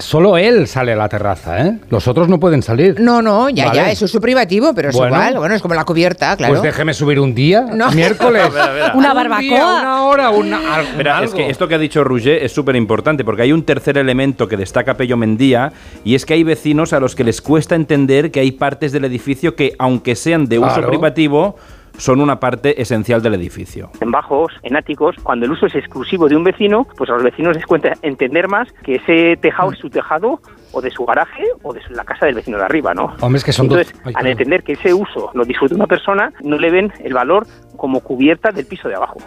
Solo 0.00 0.36
él 0.38 0.66
sale 0.66 0.92
a 0.92 0.96
la 0.96 1.08
terraza, 1.08 1.66
¿eh? 1.66 1.78
Los 1.90 2.08
otros 2.08 2.28
no 2.28 2.40
pueden 2.40 2.62
salir. 2.62 2.98
No, 3.00 3.22
no, 3.22 3.48
ya, 3.50 3.66
Vale. 3.66 3.76
ya, 3.76 3.90
eso 3.90 4.06
es 4.06 4.10
su 4.10 4.20
privativo, 4.20 4.72
pero 4.74 4.90
es 4.90 4.96
Bueno. 4.96 5.14
igual. 5.14 5.34
Bueno, 5.38 5.54
es 5.54 5.62
como 5.62 5.74
la 5.74 5.84
cubierta, 5.84 6.36
claro. 6.36 6.54
Pues 6.54 6.62
déjeme 6.62 6.94
subir 6.94 7.20
un 7.20 7.34
día, 7.34 7.60
No. 7.74 7.90
miércoles. 7.92 8.42
Una 8.94 9.10
Un 9.10 9.14
barbacoa. 9.16 9.38
día, 9.40 9.64
una 9.64 10.02
hora, 10.04 10.30
una, 10.30 10.56
algo. 10.74 10.90
Espera, 10.90 11.22
es 11.22 11.32
que 11.34 11.50
esto 11.50 11.68
que 11.68 11.74
ha 11.74 11.78
dicho 11.78 12.02
Rouget 12.02 12.42
es 12.42 12.52
súper 12.52 12.76
importante 12.76 13.24
porque 13.24 13.42
hay 13.42 13.52
un 13.52 13.62
tercer 13.64 13.98
elemento 13.98 14.48
que 14.48 14.56
destaca 14.56 14.96
Pello 14.96 15.16
Mendía 15.16 15.72
y 16.04 16.14
es 16.14 16.24
que 16.26 16.34
hay 16.34 16.42
vecinos 16.44 16.92
a 16.92 17.00
los 17.00 17.14
que 17.14 17.24
les 17.24 17.40
cuesta 17.42 17.74
entender 17.74 18.30
que 18.30 18.40
hay 18.40 18.52
partes 18.52 18.92
del 18.92 19.04
edificio 19.04 19.54
que, 19.54 19.74
aunque 19.78 20.16
sean 20.16 20.46
de 20.46 20.58
uso 20.58 20.68
Claro. 20.74 20.88
privativo, 20.88 21.56
son 22.00 22.20
una 22.20 22.40
parte 22.40 22.80
esencial 22.80 23.22
del 23.22 23.34
edificio. 23.34 23.90
En 24.00 24.10
bajos, 24.10 24.52
en 24.62 24.76
áticos, 24.76 25.14
cuando 25.22 25.46
el 25.46 25.52
uso 25.52 25.66
es 25.66 25.74
exclusivo 25.74 26.28
de 26.28 26.36
un 26.36 26.44
vecino, 26.44 26.86
pues 26.96 27.08
a 27.10 27.14
los 27.14 27.22
vecinos 27.22 27.54
les 27.56 27.66
cuenta 27.66 27.92
entender 28.02 28.48
más 28.48 28.68
que 28.84 28.96
ese 28.96 29.36
tejado 29.40 29.72
es 29.72 29.78
su 29.78 29.90
tejado 29.90 30.40
o 30.72 30.80
de 30.80 30.90
su 30.90 31.04
garaje 31.04 31.42
o 31.62 31.72
de 31.72 31.82
su- 31.82 31.92
la 31.92 32.04
casa 32.04 32.26
del 32.26 32.34
vecino 32.36 32.56
de 32.58 32.64
arriba, 32.64 32.94
¿no? 32.94 33.14
Hombre, 33.20 33.38
es 33.38 33.44
que 33.44 33.52
son 33.52 33.68
dos- 33.68 33.78
Entonces, 33.80 34.00
Ay, 34.06 34.14
al 34.16 34.26
entender 34.28 34.62
que 34.62 34.72
ese 34.72 34.94
uso 34.94 35.30
lo 35.34 35.44
disfruta 35.44 35.74
una 35.74 35.86
persona, 35.86 36.32
no 36.42 36.58
le 36.58 36.70
ven 36.70 36.92
el 37.04 37.12
valor 37.12 37.46
como 37.76 38.00
cubierta 38.00 38.50
del 38.50 38.66
piso 38.66 38.88
de 38.88 38.94
abajo. 38.94 39.18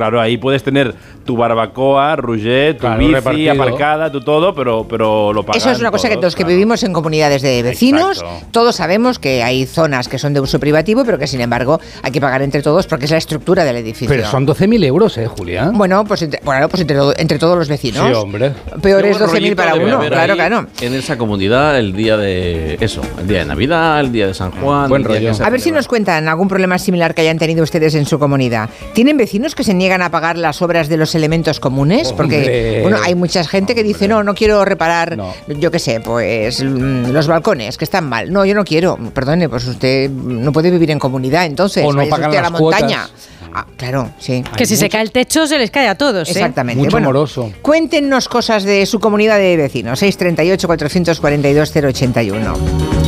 Claro, 0.00 0.18
ahí 0.18 0.38
puedes 0.38 0.62
tener 0.62 0.94
tu 1.26 1.36
barbacoa, 1.36 2.16
Rouget, 2.16 2.76
tu 2.76 2.80
Claro, 2.80 2.98
bici 3.00 3.12
repartido. 3.12 3.52
aparcada, 3.52 4.10
tu 4.10 4.22
todo, 4.22 4.54
pero, 4.54 4.86
pero 4.88 5.30
lo 5.34 5.44
pagan 5.44 5.60
Eso 5.60 5.70
es 5.70 5.78
una 5.78 5.90
cosa 5.90 6.08
que 6.08 6.14
todos, 6.14 6.24
los 6.24 6.36
que 6.36 6.44
vivimos 6.44 6.82
en 6.84 6.94
comunidades 6.94 7.42
de 7.42 7.62
vecinos, 7.62 8.22
Exacto. 8.22 8.46
todos 8.50 8.76
sabemos 8.76 9.18
que 9.18 9.42
hay 9.42 9.66
zonas 9.66 10.08
que 10.08 10.18
son 10.18 10.32
de 10.32 10.40
uso 10.40 10.58
privativo, 10.58 11.04
pero 11.04 11.18
que 11.18 11.26
sin 11.26 11.42
embargo 11.42 11.78
hay 12.02 12.10
que 12.12 12.18
pagar 12.22 12.40
entre 12.40 12.62
todos 12.62 12.86
porque 12.86 13.04
es 13.04 13.10
la 13.10 13.18
estructura 13.18 13.62
del 13.64 13.76
edificio. 13.76 14.08
Pero 14.08 14.24
son 14.26 14.46
12.000 14.46 14.82
euros, 14.86 15.18
¿eh, 15.18 15.26
Julia? 15.26 15.70
Bueno, 15.70 16.02
pues 16.06 16.22
entre, 16.22 16.40
bueno, 16.44 16.66
pues 16.70 16.80
entre, 16.80 16.96
todo- 16.96 17.12
entre 17.18 17.38
todos 17.38 17.58
los 17.58 17.68
vecinos. 17.68 18.06
Sí, 18.08 18.14
hombre. 18.14 18.52
Peor 18.80 19.04
es 19.04 19.18
buen 19.18 19.28
12.000 19.28 19.32
rollito 19.34 19.56
para 19.56 19.74
uno, 19.74 20.00
claro, 20.00 20.34
claro. 20.34 20.66
En 20.80 20.94
esa 20.94 21.18
comunidad, 21.18 21.78
el 21.78 21.92
día 21.92 22.16
de 22.16 22.78
eso, 22.80 23.02
el 23.20 23.28
día 23.28 23.40
de 23.40 23.44
Navidad, 23.44 24.00
el 24.00 24.12
día 24.12 24.28
de 24.28 24.32
San 24.32 24.50
Juan. 24.52 24.88
Buen 24.88 25.04
rollo. 25.04 25.36
que 25.36 25.42
A 25.44 25.50
ver 25.50 25.60
si 25.60 25.70
nos 25.70 25.86
cuentan 25.86 26.26
algún 26.26 26.48
problema 26.48 26.78
similar 26.78 27.14
que 27.14 27.20
hayan 27.20 27.38
tenido 27.38 27.62
ustedes 27.62 27.94
en 27.94 28.06
su 28.06 28.18
comunidad. 28.18 28.70
¿Tienen 28.94 29.18
vecinos 29.18 29.54
que 29.54 29.62
se 29.64 29.74
niegan 29.74 29.89
a 30.02 30.10
pagar 30.10 30.38
las 30.38 30.62
obras 30.62 30.88
de 30.88 30.96
los 30.96 31.14
elementos 31.14 31.60
comunes? 31.60 32.12
Porque 32.12 32.80
bueno, 32.82 32.98
hay 33.02 33.14
mucha 33.14 33.44
gente 33.44 33.74
que 33.74 33.82
dice, 33.82 34.08
no, 34.08 34.22
no 34.22 34.34
quiero 34.34 34.64
reparar, 34.64 35.16
No. 35.16 35.32
yo 35.48 35.70
qué 35.70 35.78
sé, 35.78 36.00
pues 36.00 36.62
mm, 36.62 37.10
los 37.10 37.26
balcones 37.26 37.76
que 37.76 37.84
están 37.84 38.08
mal. 38.08 38.32
No, 38.32 38.44
yo 38.44 38.54
no 38.54 38.64
quiero. 38.64 38.96
Perdone, 39.12 39.48
pues 39.48 39.66
usted 39.66 40.08
no 40.10 40.52
puede 40.52 40.70
vivir 40.70 40.90
en 40.90 40.98
comunidad, 40.98 41.46
entonces. 41.46 41.84
O 41.84 41.92
no 41.92 42.06
pagan 42.08 42.30
usted 42.30 42.38
a 42.38 42.42
la 42.42 42.50
las 42.50 42.60
montaña. 42.60 43.06
cuotas. 43.08 43.28
Ah, 43.52 43.66
claro, 43.76 44.10
sí. 44.18 44.44
Que 44.56 44.64
si 44.64 44.76
se 44.76 44.88
cae 44.88 45.02
el 45.02 45.10
techo 45.10 45.44
se 45.46 45.58
les 45.58 45.72
cae 45.72 45.88
a 45.88 45.96
todos. 45.96 46.28
¿eh? 46.28 46.32
Exactamente. 46.32 46.80
Mucho 46.84 47.00
moroso. 47.00 47.50
Cuéntenos 47.62 48.28
cosas 48.28 48.62
de 48.62 48.86
su 48.86 49.00
comunidad 49.00 49.38
de 49.38 49.56
vecinos. 49.56 49.98
638 49.98 50.66
442 50.68 51.72
081. 51.74 52.99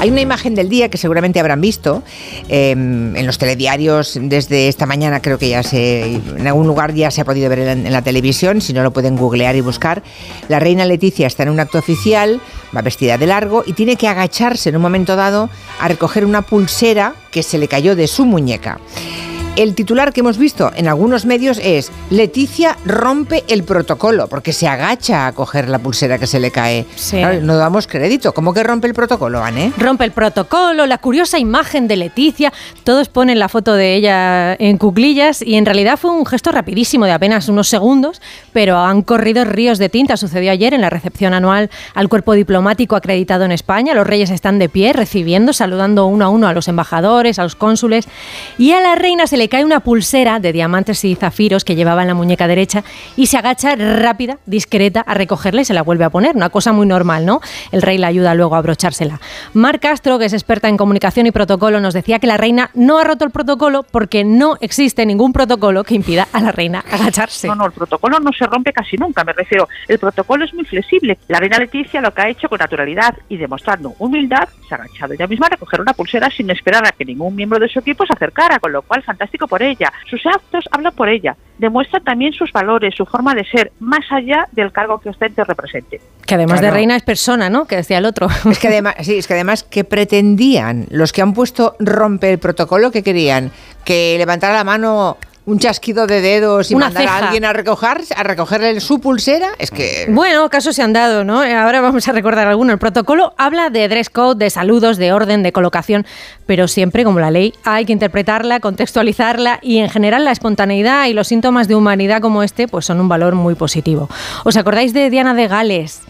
Hay 0.00 0.10
una 0.10 0.20
imagen 0.20 0.54
del 0.54 0.68
día 0.68 0.88
que 0.90 0.96
seguramente 0.96 1.40
habrán 1.40 1.60
visto 1.60 2.04
eh, 2.48 2.70
en 2.70 3.26
los 3.26 3.36
telediarios 3.36 4.16
desde 4.20 4.68
esta 4.68 4.86
mañana, 4.86 5.20
creo 5.20 5.38
que 5.38 5.48
ya 5.48 5.64
se, 5.64 6.14
en 6.14 6.46
algún 6.46 6.68
lugar 6.68 6.94
ya 6.94 7.10
se 7.10 7.20
ha 7.20 7.24
podido 7.24 7.50
ver 7.50 7.58
en, 7.60 7.86
en 7.86 7.92
la 7.92 8.02
televisión, 8.02 8.60
si 8.60 8.72
no 8.72 8.84
lo 8.84 8.92
pueden 8.92 9.16
googlear 9.16 9.56
y 9.56 9.60
buscar. 9.60 10.04
La 10.48 10.60
reina 10.60 10.84
Leticia 10.84 11.26
está 11.26 11.42
en 11.42 11.48
un 11.48 11.58
acto 11.58 11.78
oficial, 11.78 12.40
va 12.76 12.82
vestida 12.82 13.18
de 13.18 13.26
largo 13.26 13.64
y 13.66 13.72
tiene 13.72 13.96
que 13.96 14.06
agacharse 14.06 14.68
en 14.68 14.76
un 14.76 14.82
momento 14.82 15.16
dado 15.16 15.50
a 15.80 15.88
recoger 15.88 16.24
una 16.24 16.42
pulsera 16.42 17.14
que 17.32 17.42
se 17.42 17.58
le 17.58 17.66
cayó 17.66 17.96
de 17.96 18.06
su 18.06 18.24
muñeca. 18.24 18.78
El 19.58 19.74
titular 19.74 20.12
que 20.12 20.20
hemos 20.20 20.38
visto 20.38 20.70
en 20.76 20.86
algunos 20.86 21.26
medios 21.26 21.58
es 21.60 21.90
Leticia 22.10 22.78
rompe 22.84 23.42
el 23.48 23.64
protocolo 23.64 24.28
porque 24.28 24.52
se 24.52 24.68
agacha 24.68 25.26
a 25.26 25.32
coger 25.32 25.68
la 25.68 25.80
pulsera 25.80 26.16
que 26.16 26.28
se 26.28 26.38
le 26.38 26.52
cae. 26.52 26.86
Sí. 26.94 27.16
Claro, 27.16 27.40
no 27.40 27.56
damos 27.56 27.88
crédito. 27.88 28.32
¿Cómo 28.32 28.54
que 28.54 28.62
rompe 28.62 28.86
el 28.86 28.94
protocolo, 28.94 29.42
Anne? 29.42 29.72
Rompe 29.76 30.04
el 30.04 30.12
protocolo, 30.12 30.86
la 30.86 30.98
curiosa 30.98 31.40
imagen 31.40 31.88
de 31.88 31.96
Leticia. 31.96 32.52
Todos 32.84 33.08
ponen 33.08 33.40
la 33.40 33.48
foto 33.48 33.74
de 33.74 33.96
ella 33.96 34.54
en 34.54 34.78
cuclillas 34.78 35.42
y 35.42 35.56
en 35.56 35.66
realidad 35.66 35.98
fue 35.98 36.12
un 36.12 36.24
gesto 36.24 36.52
rapidísimo 36.52 37.06
de 37.06 37.10
apenas 37.10 37.48
unos 37.48 37.66
segundos, 37.66 38.22
pero 38.52 38.78
han 38.78 39.02
corrido 39.02 39.44
ríos 39.44 39.78
de 39.78 39.88
tinta. 39.88 40.16
Sucedió 40.16 40.52
ayer 40.52 40.72
en 40.72 40.82
la 40.82 40.90
recepción 40.90 41.34
anual 41.34 41.68
al 41.94 42.08
cuerpo 42.08 42.34
diplomático 42.34 42.94
acreditado 42.94 43.44
en 43.44 43.50
España. 43.50 43.92
Los 43.94 44.06
reyes 44.06 44.30
están 44.30 44.60
de 44.60 44.68
pie 44.68 44.92
recibiendo, 44.92 45.52
saludando 45.52 46.06
uno 46.06 46.26
a 46.26 46.28
uno 46.28 46.46
a 46.46 46.52
los 46.52 46.68
embajadores, 46.68 47.40
a 47.40 47.42
los 47.42 47.56
cónsules 47.56 48.06
y 48.56 48.70
a 48.70 48.80
la 48.80 48.94
reina 48.94 49.26
se 49.26 49.36
le 49.36 49.47
cae 49.48 49.64
una 49.64 49.80
pulsera 49.80 50.40
de 50.40 50.52
diamantes 50.52 51.04
y 51.04 51.14
zafiros 51.14 51.64
que 51.64 51.74
llevaba 51.74 52.02
en 52.02 52.08
la 52.08 52.14
muñeca 52.14 52.46
derecha 52.46 52.84
y 53.16 53.26
se 53.26 53.36
agacha 53.36 53.76
rápida, 53.76 54.38
discreta, 54.46 55.00
a 55.00 55.14
recogerla 55.14 55.62
y 55.62 55.64
se 55.64 55.74
la 55.74 55.82
vuelve 55.82 56.04
a 56.04 56.10
poner. 56.10 56.36
Una 56.36 56.50
cosa 56.50 56.72
muy 56.72 56.86
normal, 56.86 57.26
¿no? 57.26 57.40
El 57.72 57.82
rey 57.82 57.98
la 57.98 58.08
ayuda 58.08 58.34
luego 58.34 58.54
a 58.54 58.58
abrochársela. 58.58 59.20
Mar 59.54 59.80
Castro, 59.80 60.18
que 60.18 60.26
es 60.26 60.32
experta 60.32 60.68
en 60.68 60.76
comunicación 60.76 61.26
y 61.26 61.30
protocolo, 61.30 61.80
nos 61.80 61.94
decía 61.94 62.18
que 62.18 62.26
la 62.26 62.36
reina 62.36 62.70
no 62.74 62.98
ha 62.98 63.04
roto 63.04 63.24
el 63.24 63.30
protocolo 63.30 63.84
porque 63.90 64.24
no 64.24 64.56
existe 64.60 65.06
ningún 65.06 65.32
protocolo 65.32 65.84
que 65.84 65.94
impida 65.94 66.28
a 66.32 66.40
la 66.40 66.52
reina 66.52 66.84
agacharse. 66.90 67.48
No, 67.48 67.54
no, 67.54 67.66
el 67.66 67.72
protocolo 67.72 68.18
no 68.20 68.32
se 68.32 68.46
rompe 68.46 68.72
casi 68.72 68.96
nunca, 68.96 69.24
me 69.24 69.32
refiero. 69.32 69.68
El 69.86 69.98
protocolo 69.98 70.44
es 70.44 70.54
muy 70.54 70.64
flexible. 70.64 71.18
La 71.28 71.38
reina 71.38 71.58
Leticia 71.58 72.00
lo 72.00 72.12
que 72.12 72.22
ha 72.22 72.28
hecho 72.28 72.48
con 72.48 72.58
naturalidad 72.58 73.14
y 73.28 73.36
demostrando 73.36 73.94
humildad, 73.98 74.48
se 74.68 74.74
ha 74.74 74.78
agachado 74.78 75.14
ella 75.14 75.26
misma 75.26 75.46
a 75.46 75.50
recoger 75.50 75.80
una 75.80 75.92
pulsera 75.92 76.30
sin 76.30 76.50
esperar 76.50 76.86
a 76.86 76.92
que 76.92 77.04
ningún 77.04 77.34
miembro 77.34 77.58
de 77.58 77.68
su 77.68 77.78
equipo 77.78 78.04
se 78.06 78.12
acercara, 78.12 78.58
con 78.58 78.72
lo 78.72 78.82
cual 78.82 79.02
fantástico 79.02 79.27
por 79.36 79.62
ella. 79.62 79.92
Sus 80.08 80.24
actos 80.24 80.64
hablan 80.70 80.94
por 80.94 81.08
ella, 81.08 81.36
demuestran 81.58 82.02
también 82.04 82.32
sus 82.32 82.52
valores, 82.52 82.94
su 82.94 83.04
forma 83.04 83.34
de 83.34 83.44
ser, 83.44 83.72
más 83.80 84.04
allá 84.10 84.48
del 84.52 84.72
cargo 84.72 84.98
que 84.98 85.10
ostente 85.10 85.42
o 85.42 85.44
represente. 85.44 86.00
Que 86.24 86.34
además 86.34 86.60
de 86.60 86.70
reina 86.70 86.96
es 86.96 87.02
persona, 87.02 87.50
¿no? 87.50 87.66
Que 87.66 87.76
decía 87.76 87.98
el 87.98 88.06
otro. 88.06 88.28
Es 88.50 88.58
que 88.58 88.68
además, 88.68 88.94
sí, 89.00 89.18
es 89.18 89.26
que 89.26 89.34
además 89.34 89.64
que 89.64 89.84
pretendían 89.84 90.86
los 90.90 91.12
que 91.12 91.20
han 91.22 91.34
puesto 91.34 91.76
rompe 91.78 92.30
el 92.30 92.38
protocolo 92.38 92.90
que 92.90 93.02
querían 93.02 93.50
que 93.84 94.16
levantara 94.18 94.54
la 94.54 94.64
mano 94.64 95.18
un 95.48 95.58
chasquido 95.58 96.06
de 96.06 96.20
dedos 96.20 96.70
y 96.70 96.74
Una 96.74 96.86
mandar 96.86 97.02
a 97.02 97.06
ceja. 97.06 97.24
alguien 97.26 97.44
a 97.46 97.52
recoger 97.54 98.02
a 98.14 98.22
recogerle 98.22 98.80
su 98.80 99.00
pulsera, 99.00 99.48
es 99.58 99.70
que 99.70 100.06
Bueno, 100.10 100.48
casos 100.50 100.76
se 100.76 100.82
han 100.82 100.92
dado, 100.92 101.24
¿no? 101.24 101.42
Eh, 101.42 101.54
Ahora 101.54 101.80
vamos 101.80 102.06
a 102.06 102.12
recordar 102.12 102.46
alguno. 102.46 102.72
El 102.72 102.78
protocolo 102.78 103.32
habla 103.38 103.70
de 103.70 103.88
dress 103.88 104.10
code, 104.10 104.44
de 104.44 104.50
saludos, 104.50 104.98
de 104.98 105.12
orden, 105.12 105.42
de 105.42 105.52
colocación, 105.52 106.06
pero 106.46 106.68
siempre, 106.68 107.02
como 107.02 107.18
la 107.18 107.30
ley, 107.30 107.54
hay 107.64 107.86
que 107.86 107.92
interpretarla, 107.94 108.60
contextualizarla 108.60 109.58
y 109.62 109.78
en 109.78 109.88
general 109.88 110.24
la 110.24 110.32
espontaneidad 110.32 111.06
y 111.06 111.14
los 111.14 111.28
síntomas 111.28 111.66
de 111.66 111.74
humanidad 111.74 112.20
como 112.20 112.42
este, 112.42 112.68
pues 112.68 112.84
son 112.84 113.00
un 113.00 113.08
valor 113.08 113.34
muy 113.34 113.54
positivo. 113.54 114.08
¿Os 114.44 114.56
acordáis 114.56 114.92
de 114.92 115.08
Diana 115.08 115.32
de 115.34 115.48
Gales? 115.48 116.02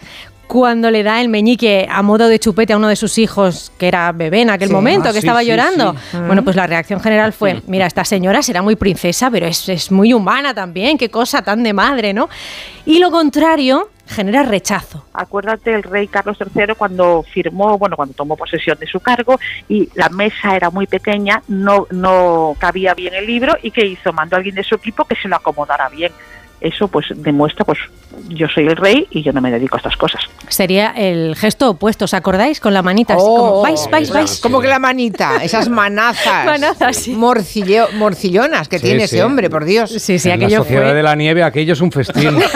Cuando 0.49 0.89
le 0.89 1.03
da 1.03 1.21
el 1.21 1.29
meñique 1.29 1.87
a 1.87 2.01
modo 2.01 2.27
de 2.27 2.39
chupete 2.39 2.73
a 2.73 2.77
uno 2.77 2.87
de 2.87 2.95
sus 2.95 3.19
hijos, 3.19 3.71
que 3.77 3.87
era 3.87 4.11
bebé 4.11 4.41
en 4.41 4.49
aquel 4.49 4.69
Sí. 4.69 4.73
momento, 4.73 5.09
Ah, 5.09 5.13
que 5.13 5.21
sí, 5.21 5.27
estaba 5.27 5.41
sí, 5.41 5.45
llorando. 5.47 5.93
sí. 6.09 6.17
Bueno, 6.25 6.43
pues 6.43 6.55
la 6.55 6.65
reacción 6.65 6.99
general 6.99 7.33
fue, 7.33 7.61
mira, 7.67 7.85
esta 7.85 8.03
señora 8.03 8.41
será 8.41 8.63
muy 8.63 8.75
princesa, 8.75 9.29
pero 9.29 9.45
es, 9.45 9.69
es 9.69 9.91
muy 9.91 10.11
humana 10.11 10.55
también, 10.55 10.97
qué 10.97 11.09
cosa 11.09 11.43
tan 11.43 11.61
de 11.61 11.71
madre, 11.73 12.13
¿no? 12.15 12.29
Y 12.87 12.97
lo 12.97 13.11
contrario 13.11 13.89
genera 14.07 14.41
rechazo. 14.41 15.05
Acuérdate 15.13 15.71
el 15.71 15.83
rey 15.83 16.07
Carlos 16.07 16.35
III 16.39 16.73
cuando 16.75 17.21
firmó, 17.31 17.77
bueno, 17.77 17.95
cuando 17.95 18.15
tomó 18.15 18.35
posesión 18.35 18.75
de 18.79 18.87
su 18.87 18.99
cargo 19.01 19.39
y 19.67 19.87
la 19.93 20.09
mesa 20.09 20.55
era 20.55 20.71
muy 20.71 20.87
pequeña, 20.87 21.43
no, 21.47 21.85
no 21.91 22.55
cabía 22.57 22.95
bien 22.95 23.13
el 23.13 23.27
libro 23.27 23.55
y 23.61 23.69
¿qué 23.69 23.85
hizo? 23.85 24.11
Mandó 24.13 24.35
a 24.35 24.37
alguien 24.37 24.55
de 24.55 24.63
su 24.63 24.73
equipo 24.73 25.05
que 25.05 25.15
se 25.15 25.27
lo 25.27 25.35
acomodara 25.35 25.89
bien. 25.89 26.11
Eso 26.61 26.87
pues 26.89 27.05
demuestra, 27.15 27.63
pues 27.63 27.79
yo 28.27 28.47
soy 28.53 28.65
el 28.67 28.75
rey 28.75 29.07
y 29.11 29.23
yo 29.23 29.31
no 29.31 29.39
me 29.39 29.49
dedico 29.49 29.75
a 29.75 29.79
estas 29.79 29.95
cosas. 29.95 30.21
Sería 30.49 30.91
el 30.95 31.35
gesto 31.37 31.69
opuesto, 31.69 32.03
¿os 32.05 32.13
acordáis? 32.13 32.59
Con 32.59 32.73
la 32.73 32.81
manita, 32.81 33.13
así 33.13 33.23
Oh, 33.25 33.37
como, 33.37 33.61
vais, 33.61 33.87
vais, 33.89 34.11
vais. 34.11 34.39
Como 34.41 34.59
que 34.59 34.67
la 34.67 34.77
manita, 34.79 35.37
esas 35.43 35.69
manazas. 35.69 36.45
Manazas, 36.45 36.97
sí. 36.97 37.13
morcilleo- 37.15 37.91
morcillonas 37.93 38.67
que 38.67 38.79
Sí, 38.79 38.85
tiene 38.87 39.07
sí. 39.07 39.15
ese 39.15 39.23
hombre, 39.23 39.49
por 39.49 39.63
Dios. 39.63 39.89
Sí, 39.91 40.19
sí, 40.19 40.29
en 40.29 40.39
la 40.39 40.45
aquello 40.47 40.63
sociedad 40.63 40.83
fue 40.83 40.93
de 40.93 41.03
la 41.03 41.15
nieve, 41.15 41.43
aquello 41.43 41.73
es 41.73 41.81
un 41.81 41.91
festín. 41.91 42.37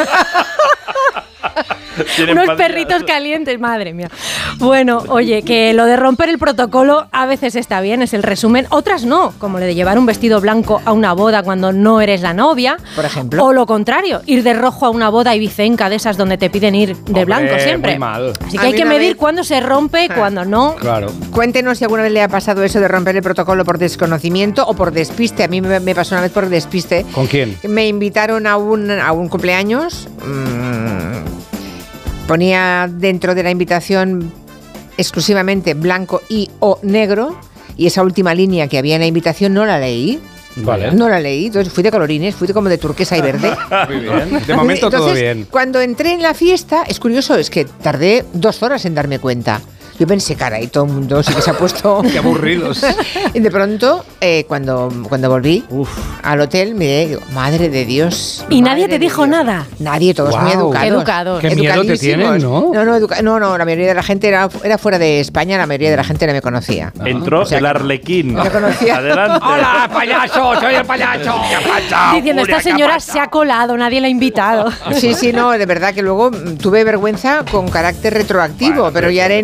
unos 2.31 2.55
perritos 2.57 3.03
calientes, 3.03 3.59
madre 3.59 3.93
mía. 3.93 4.09
Bueno, 4.57 5.03
oye, 5.09 5.43
que 5.43 5.73
lo 5.73 5.85
de 5.85 5.95
romper 5.97 6.29
el 6.29 6.37
protocolo 6.37 7.07
a 7.11 7.25
veces 7.25 7.55
está 7.55 7.81
bien, 7.81 8.01
es 8.01 8.13
el 8.13 8.23
resumen, 8.23 8.67
otras 8.69 9.05
no, 9.05 9.33
como 9.39 9.59
lo 9.59 9.65
de 9.65 9.75
llevar 9.75 9.97
un 9.97 10.05
vestido 10.05 10.39
blanco 10.41 10.81
a 10.85 10.91
una 10.93 11.13
boda 11.13 11.43
cuando 11.43 11.71
no 11.71 12.01
eres 12.01 12.21
la 12.21 12.33
novia. 12.33 12.77
Por 12.95 13.05
ejemplo. 13.05 13.43
O 13.45 13.53
lo 13.53 13.65
contrario, 13.65 14.21
ir 14.25 14.43
de 14.43 14.53
rojo 14.53 14.85
a 14.85 14.89
una 14.89 15.09
boda 15.09 15.35
ibicenca 15.35 15.89
de 15.89 15.95
esas 15.95 16.17
donde 16.17 16.37
te 16.37 16.49
piden 16.49 16.75
ir 16.75 16.95
de 16.95 17.01
Hombre, 17.21 17.25
blanco 17.25 17.59
siempre. 17.59 17.91
muy 17.93 17.99
mal. 17.99 18.33
Así 18.45 18.57
A 18.57 18.61
que 18.61 18.67
hay 18.67 18.73
mí 18.73 18.77
que 18.79 18.85
medir 18.85 19.09
vez- 19.13 19.15
cuándo 19.17 19.43
se 19.43 19.59
rompe, 19.59 20.07
Ah. 20.09 20.15
cuándo 20.15 20.45
no. 20.45 20.75
Claro. 20.75 21.07
Cuéntenos 21.31 21.77
si 21.77 21.83
alguna 21.83 22.03
vez 22.03 22.11
le 22.11 22.21
ha 22.21 22.27
pasado 22.27 22.63
eso 22.63 22.79
de 22.79 22.87
romper 22.87 23.15
el 23.15 23.21
protocolo 23.23 23.65
por 23.65 23.77
desconocimiento 23.77 24.65
o 24.67 24.73
por 24.73 24.91
despiste. 24.91 25.43
A 25.43 25.47
mí 25.47 25.61
me, 25.61 25.79
me 25.79 25.95
pasó 25.95 26.15
una 26.15 26.21
vez 26.21 26.31
por 26.31 26.47
despiste. 26.49 27.05
¿Con 27.11 27.27
quién? 27.27 27.57
Me 27.63 27.87
invitaron 27.87 28.47
a 28.47 28.57
un, 28.57 28.89
a 28.91 29.11
un 29.11 29.27
cumpleaños. 29.29 30.07
mm, 30.25 31.52
ponía 32.27 32.89
dentro 32.91 33.35
de 33.35 33.43
la 33.43 33.51
invitación 33.51 34.31
exclusivamente 34.97 35.73
blanco 35.73 36.21
y 36.29 36.49
o 36.59 36.79
negro. 36.83 37.39
Y 37.75 37.87
esa 37.87 38.03
última 38.03 38.35
línea 38.35 38.67
que 38.67 38.77
había 38.77 38.95
en 38.95 39.01
la 39.01 39.07
invitación 39.07 39.53
no 39.53 39.65
la 39.65 39.79
leí. 39.79 40.19
Vale. 40.55 40.91
No 40.91 41.09
la 41.09 41.19
leí, 41.19 41.47
entonces 41.47 41.73
fui 41.73 41.83
de 41.83 41.89
colorines, 41.89 42.35
fui 42.35 42.47
de 42.47 42.53
como 42.53 42.69
de 42.69 42.77
turquesa 42.77 43.17
y 43.17 43.21
verde. 43.21 43.51
Muy 43.89 43.99
bien. 43.99 44.45
De 44.45 44.55
momento 44.55 44.89
todo 44.89 45.13
bien. 45.13 45.47
Cuando 45.49 45.81
entré 45.81 46.13
en 46.13 46.21
la 46.21 46.35
fiesta, 46.35 46.83
es 46.87 46.99
curioso, 46.99 47.35
es 47.35 47.49
que 47.49 47.65
tardé 47.65 48.23
dos 48.33 48.61
horas 48.61 48.85
en 48.85 48.93
darme 48.93 49.17
cuenta. 49.17 49.61
Yo 49.99 50.07
pensé, 50.07 50.35
cara, 50.35 50.59
y 50.59 50.67
todo 50.67 50.85
el 50.85 50.91
mundo 50.91 51.21
sí 51.23 51.33
que 51.33 51.41
se 51.41 51.51
ha 51.51 51.53
puesto. 51.57 52.01
Qué 52.11 52.17
aburridos. 52.17 52.83
y 53.33 53.39
de 53.39 53.51
pronto, 53.51 54.03
eh, 54.19 54.45
cuando, 54.47 54.91
cuando 55.07 55.29
volví 55.29 55.63
al 56.23 56.41
hotel, 56.41 56.75
miré 56.75 57.03
y 57.03 57.07
digo, 57.09 57.21
madre 57.33 57.69
de 57.69 57.85
Dios. 57.85 58.45
Y 58.49 58.61
nadie 58.61 58.87
te 58.87 58.99
dijo 58.99 59.25
Dios". 59.25 59.29
nada. 59.37 59.65
Nadie, 59.79 60.13
todos 60.13 60.35
muy 60.39 60.51
Guau. 60.53 60.73
educados. 60.73 60.87
Educados. 60.93 61.41
Qué 61.41 61.55
miedo 61.55 61.83
te 61.85 61.97
tienen. 61.97 62.41
¿no? 62.41 62.71
No, 62.73 62.85
no, 62.85 62.95
educa- 62.95 63.21
no, 63.21 63.39
no, 63.39 63.57
la 63.57 63.65
mayoría 63.65 63.87
de 63.87 63.93
la 63.93 64.03
gente 64.03 64.27
era, 64.27 64.49
era 64.63 64.77
fuera 64.77 64.97
de 64.99 65.19
España, 65.19 65.57
la 65.57 65.67
mayoría 65.67 65.91
de 65.91 65.97
la 65.97 66.03
gente 66.03 66.25
no 66.27 66.33
me 66.33 66.41
conocía. 66.41 66.91
Entró 67.05 67.41
O 67.41 67.45
sea 67.45 67.59
el 67.59 67.65
arlequín. 67.65 68.33
No 68.33 68.49
conocía. 68.51 68.97
Adelante. 69.03 69.45
¡Hola, 69.45 69.89
payaso! 69.93 70.59
¡Soy 70.59 70.75
el 70.75 70.85
payaso! 70.85 71.35
Diciendo, 72.15 72.41
esta 72.41 72.61
señora 72.61 72.99
se 72.99 73.19
ha 73.19 73.27
colado, 73.27 73.77
nadie 73.77 74.01
la 74.01 74.07
ha 74.07 74.09
invitado. 74.09 74.71
Sí, 74.95 75.13
sí, 75.13 75.33
no, 75.33 75.51
de 75.51 75.65
verdad 75.65 75.93
que 75.93 76.01
luego 76.01 76.31
mm, 76.31 76.57
tuve 76.57 76.83
vergüenza 76.83 77.43
con 77.49 77.69
carácter 77.69 78.13
retroactivo, 78.13 78.91
pero 78.91 79.09
ya 79.09 79.25
era 79.25 79.35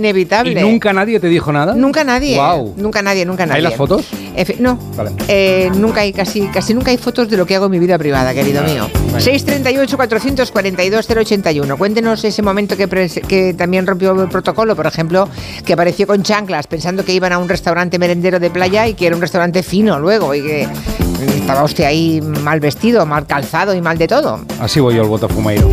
¿Y 0.47 0.51
inevitable. 0.51 0.71
nunca 0.71 0.93
nadie 0.93 1.19
te 1.19 1.27
dijo 1.27 1.51
nada? 1.51 1.73
Nunca 1.75 2.03
nadie. 2.03 2.35
Guau. 2.35 2.73
Nunca 2.77 3.01
nadie, 3.01 3.25
nunca 3.25 3.45
nadie. 3.45 3.57
¿Hay 3.57 3.63
las 3.63 3.75
fotos? 3.75 4.05
Efe- 4.35 4.57
no. 4.59 4.77
Vale. 4.95 5.11
Eh, 5.27 5.69
nunca 5.75 6.01
hay, 6.01 6.13
casi, 6.13 6.47
casi 6.47 6.73
nunca 6.73 6.91
hay 6.91 6.97
fotos 6.97 7.29
de 7.29 7.37
lo 7.37 7.45
que 7.45 7.55
hago 7.55 7.65
en 7.65 7.71
mi 7.71 7.79
vida 7.79 7.97
privada, 7.97 8.33
querido 8.33 8.63
mío. 8.63 8.87
638-442-081. 9.17 11.77
Cuéntenos 11.77 12.23
ese 12.23 12.41
momento 12.41 12.75
que, 12.77 13.53
también 13.57 13.85
rompió 13.87 14.19
el 14.21 14.29
protocolo, 14.29 14.75
por 14.75 14.87
ejemplo, 14.87 15.27
que 15.65 15.73
apareció 15.73 16.07
con 16.07 16.23
chanclas 16.23 16.67
pensando 16.67 17.03
que 17.05 17.13
iban 17.13 17.33
a 17.33 17.37
un 17.37 17.49
restaurante 17.49 17.99
merendero 17.99 18.39
de 18.39 18.49
playa 18.49 18.87
y 18.87 18.93
que 18.93 19.07
era 19.07 19.15
un 19.15 19.21
restaurante 19.21 19.63
fino 19.63 19.99
luego 19.99 20.33
y 20.35 20.41
que 20.41 20.67
estaba 21.35 21.63
usted 21.63 21.83
ahí 21.83 22.21
mal 22.21 22.59
vestido, 22.59 23.05
mal 23.05 23.25
calzado 23.25 23.73
y 23.73 23.81
mal 23.81 23.97
de 23.97 24.07
todo. 24.07 24.39
Así 24.59 24.79
voy 24.79 24.95
yo 24.95 25.01
al 25.01 25.07
Botafumeiro. 25.09 25.69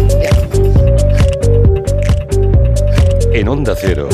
En 3.33 3.49
Onda 3.49 3.75
Cero. 3.79 4.09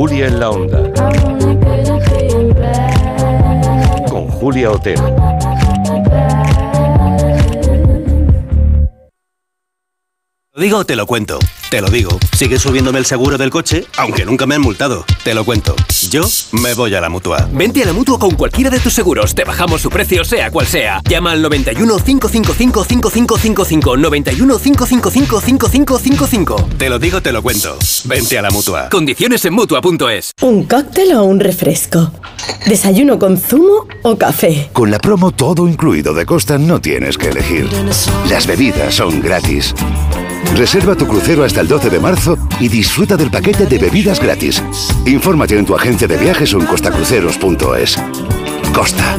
Julia 0.00 0.28
en 0.28 0.40
la 0.40 0.48
Onda. 0.48 0.80
Con 4.08 4.28
Julia 4.28 4.70
Otero. 4.70 5.14
Lo 10.54 10.62
digo, 10.62 10.86
te 10.86 10.96
lo 10.96 11.06
cuento. 11.06 11.38
Te 11.70 11.80
lo 11.80 11.88
digo. 11.88 12.18
Sigue 12.36 12.58
subiéndome 12.58 12.98
el 12.98 13.06
seguro 13.06 13.38
del 13.38 13.50
coche, 13.50 13.86
aunque 13.96 14.24
nunca 14.24 14.44
me 14.44 14.56
han 14.56 14.60
multado. 14.60 15.04
Te 15.22 15.34
lo 15.34 15.44
cuento. 15.44 15.76
Yo 16.10 16.24
me 16.50 16.74
voy 16.74 16.96
a 16.96 17.00
la 17.00 17.08
mutua. 17.08 17.48
Vente 17.52 17.84
a 17.84 17.86
la 17.86 17.92
mutua 17.92 18.18
con 18.18 18.32
cualquiera 18.32 18.70
de 18.70 18.80
tus 18.80 18.92
seguros. 18.92 19.36
Te 19.36 19.44
bajamos 19.44 19.80
su 19.80 19.88
precio, 19.88 20.24
sea 20.24 20.50
cual 20.50 20.66
sea. 20.66 21.00
Llama 21.08 21.30
al 21.30 21.40
91 21.40 21.98
555 21.98 22.84
5555. 22.84 23.96
91 23.96 24.58
555 24.58 25.40
5555. 25.40 26.68
Te 26.76 26.90
lo 26.90 26.98
digo, 26.98 27.22
te 27.22 27.30
lo 27.30 27.40
cuento. 27.40 27.78
Vente 28.02 28.36
a 28.36 28.42
la 28.42 28.50
mutua. 28.50 28.88
Condiciones 28.88 29.44
en 29.44 29.54
mutua.es. 29.54 30.32
¿Un 30.42 30.64
cóctel 30.64 31.12
o 31.12 31.22
un 31.22 31.38
refresco? 31.38 32.10
¿Desayuno 32.66 33.16
con 33.20 33.38
zumo 33.38 33.86
o 34.02 34.18
café? 34.18 34.70
Con 34.72 34.90
la 34.90 34.98
promo 34.98 35.30
todo 35.30 35.68
incluido 35.68 36.14
de 36.14 36.26
Costa 36.26 36.58
no 36.58 36.80
tienes 36.80 37.16
que 37.16 37.28
elegir. 37.28 37.68
Las 38.28 38.48
bebidas 38.48 38.96
son 38.96 39.20
gratis. 39.20 39.72
Reserva 40.56 40.96
tu 40.96 41.06
crucero 41.06 41.44
hasta 41.44 41.59
el 41.60 41.68
12 41.68 41.90
de 41.90 42.00
marzo 42.00 42.38
y 42.58 42.68
disfruta 42.68 43.16
del 43.16 43.30
paquete 43.30 43.66
de 43.66 43.78
bebidas 43.78 44.20
gratis. 44.20 44.62
Infórmate 45.06 45.58
en 45.58 45.66
tu 45.66 45.74
agencia 45.74 46.08
de 46.08 46.16
viajes 46.16 46.52
o 46.54 46.60
en 46.60 46.66
costacruceros.es. 46.66 47.96
Costa. 48.72 49.18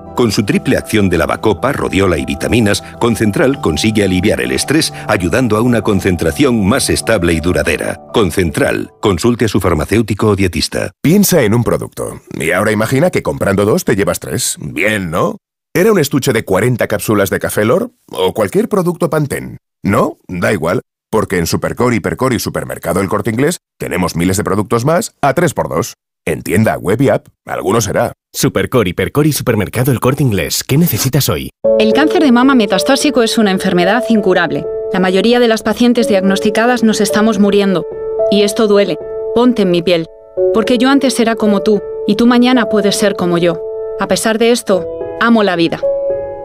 Con 0.15 0.31
su 0.31 0.43
triple 0.43 0.77
acción 0.77 1.09
de 1.09 1.17
lavacopa, 1.17 1.71
rodiola 1.71 2.17
y 2.17 2.25
vitaminas, 2.25 2.83
Concentral 2.99 3.59
consigue 3.61 4.03
aliviar 4.03 4.41
el 4.41 4.51
estrés 4.51 4.93
ayudando 5.07 5.57
a 5.57 5.61
una 5.61 5.81
concentración 5.81 6.65
más 6.67 6.89
estable 6.89 7.33
y 7.33 7.39
duradera. 7.39 7.99
Concentral. 8.13 8.91
Consulte 9.01 9.45
a 9.45 9.47
su 9.47 9.59
farmacéutico 9.59 10.27
o 10.27 10.35
dietista. 10.35 10.91
Piensa 11.01 11.43
en 11.43 11.53
un 11.53 11.63
producto. 11.63 12.21
Y 12.33 12.51
ahora 12.51 12.71
imagina 12.71 13.09
que 13.09 13.23
comprando 13.23 13.65
dos 13.65 13.85
te 13.85 13.95
llevas 13.95 14.19
tres. 14.19 14.57
Bien, 14.59 15.09
¿no? 15.09 15.37
¿Era 15.73 15.91
un 15.91 15.99
estuche 15.99 16.33
de 16.33 16.43
40 16.43 16.85
cápsulas 16.87 17.29
de 17.29 17.39
café 17.39 17.63
Lor? 17.63 17.91
¿O 18.09 18.33
cualquier 18.33 18.67
producto 18.67 19.09
Pantene? 19.09 19.57
No, 19.83 20.17
da 20.27 20.51
igual, 20.51 20.81
porque 21.09 21.37
en 21.37 21.47
Supercore, 21.47 21.95
Hipercore 21.95 22.35
y 22.35 22.39
Supermercado 22.39 22.99
El 22.99 23.07
Corte 23.07 23.29
Inglés 23.29 23.59
tenemos 23.79 24.15
miles 24.15 24.37
de 24.37 24.43
productos 24.43 24.83
más 24.83 25.15
a 25.21 25.33
3x2. 25.33 25.93
En 26.25 26.43
tienda, 26.43 26.77
web 26.77 27.01
y 27.01 27.09
app, 27.09 27.27
alguno 27.45 27.81
será. 27.81 28.13
Supercore, 28.41 28.89
Hipercore 28.89 29.29
y 29.29 29.33
Supermercado 29.33 29.91
El 29.91 29.99
Corte 29.99 30.23
Inglés. 30.23 30.63
¿Qué 30.63 30.77
necesitas 30.77 31.29
hoy? 31.29 31.51
El 31.79 31.93
cáncer 31.93 32.23
de 32.23 32.31
mama 32.31 32.55
metastásico 32.55 33.23
es 33.23 33.37
una 33.37 33.51
enfermedad 33.51 34.03
incurable. 34.09 34.65
La 34.93 34.99
mayoría 34.99 35.39
de 35.39 35.47
las 35.47 35.63
pacientes 35.63 36.07
diagnosticadas 36.07 36.81
nos 36.83 37.01
estamos 37.01 37.39
muriendo. 37.39 37.85
Y 38.31 38.43
esto 38.43 38.67
duele. 38.67 38.97
Ponte 39.35 39.63
en 39.63 39.71
mi 39.71 39.81
piel. 39.83 40.07
Porque 40.53 40.77
yo 40.77 40.89
antes 40.89 41.19
era 41.19 41.35
como 41.35 41.61
tú, 41.61 41.81
y 42.07 42.15
tú 42.15 42.25
mañana 42.25 42.67
puedes 42.67 42.95
ser 42.95 43.15
como 43.15 43.37
yo. 43.37 43.61
A 43.99 44.07
pesar 44.07 44.37
de 44.37 44.51
esto, 44.51 44.87
amo 45.19 45.43
la 45.43 45.55
vida. 45.55 45.81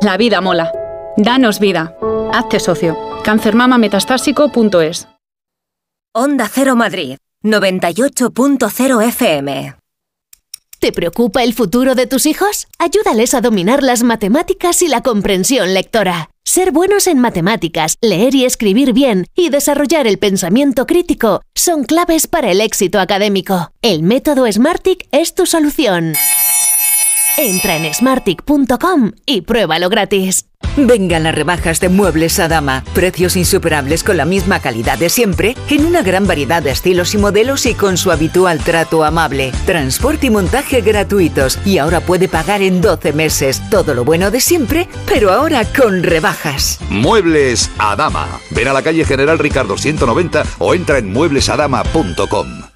La 0.03 0.17
vida 0.17 0.41
mola. 0.41 0.73
Danos 1.17 1.61
vida. 1.61 1.97
Hazte 2.33 2.59
socio. 2.61 2.97
Cancermamametastásico.es 3.25 5.09
Onda 6.13 6.49
Cero 6.53 6.77
Madrid, 6.77 7.19
98.0 7.45 9.07
FM. 9.09 9.77
¿Te 10.79 10.93
preocupa 10.93 11.43
el 11.43 11.55
futuro 11.55 11.95
de 11.95 12.07
tus 12.07 12.27
hijos? 12.27 12.67
Ayúdales 12.79 13.33
a 13.33 13.41
dominar 13.41 13.83
las 13.83 14.03
matemáticas 14.03 14.83
y 14.83 14.89
la 14.89 15.03
comprensión 15.03 15.73
lectora. 15.73 16.29
Ser 16.45 16.71
buenos 16.71 17.07
en 17.07 17.19
matemáticas, 17.19 17.97
leer 18.03 18.35
y 18.35 18.45
escribir 18.45 18.93
bien 18.93 19.27
y 19.35 19.49
desarrollar 19.49 20.07
el 20.07 20.19
pensamiento 20.19 20.87
crítico 20.87 21.41
son 21.55 21.85
claves 21.85 22.27
para 22.27 22.51
el 22.51 22.61
éxito 22.61 23.01
académico. 23.01 23.73
El 23.81 24.03
método 24.03 24.51
Smartick 24.51 25.09
es 25.13 25.35
tu 25.35 25.47
solución. 25.47 26.13
Entra 27.39 27.77
en 27.77 27.93
smartick.com 27.93 29.13
y 29.27 29.43
pruébalo 29.43 29.91
gratis. 29.91 30.47
Vengan 30.79 31.23
las 31.23 31.35
rebajas 31.35 31.81
de 31.81 31.91
Muebles 31.91 32.39
a 32.39 32.49
Dama. 32.49 32.83
Precios 32.95 33.37
insuperables 33.37 34.03
con 34.03 34.17
la 34.17 34.25
misma 34.25 34.61
calidad 34.61 34.99
de 34.99 35.11
siempre, 35.11 35.55
en 35.69 35.85
una 35.85 36.03
gran 36.03 36.27
variedad 36.27 36.63
de 36.63 36.71
estilos 36.71 37.15
y 37.15 37.19
modelos 37.19 37.67
y 37.67 37.75
con 37.75 37.99
su 37.99 38.11
habitual 38.11 38.59
trato 38.61 39.05
amable. 39.05 39.53
Transporte 39.67 40.27
y 40.27 40.31
montaje 40.31 40.81
gratuitos. 40.81 41.59
Y 41.67 41.79
ahora 41.79 42.01
puede 42.01 42.29
pagar 42.29 42.63
en 42.63 42.81
12 42.81 43.13
meses. 43.13 43.63
Todo 43.71 43.95
lo 43.95 44.05
bueno 44.05 44.31
de 44.31 44.41
siempre, 44.41 44.89
pero 45.07 45.31
ahora 45.31 45.65
con 45.65 46.03
rebajas. 46.03 46.79
Muebles 46.89 47.71
a 47.79 47.97
Dama. 47.97 48.41
Ven 48.51 48.69
a 48.69 48.73
la 48.73 48.83
calle 48.83 49.05
General 49.05 49.39
Ricardo 49.39 49.77
190 49.77 50.43
o 50.59 50.75
entra 50.75 50.99
en 50.99 51.13
mueblesadama.com. 51.13 52.76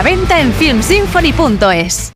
venta 0.01 0.39
en 0.39 0.53
filmsymphony.es. 0.53 2.13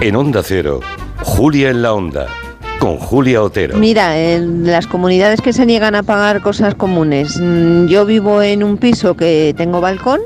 En 0.00 0.16
Onda 0.16 0.42
Cero, 0.42 0.80
Julia 1.22 1.70
en 1.70 1.82
la 1.82 1.92
Onda, 1.92 2.26
con 2.82 2.96
Julia 2.96 3.40
Otero. 3.40 3.78
Mira, 3.78 4.18
en 4.18 4.66
las 4.66 4.88
comunidades 4.88 5.40
que 5.40 5.52
se 5.52 5.64
niegan 5.66 5.94
a 5.94 6.02
pagar 6.02 6.42
cosas 6.42 6.74
comunes, 6.74 7.38
mm, 7.40 7.86
yo 7.86 8.04
vivo 8.04 8.42
en 8.42 8.64
un 8.64 8.76
piso 8.76 9.14
que 9.14 9.54
tengo 9.56 9.80
balcón 9.80 10.20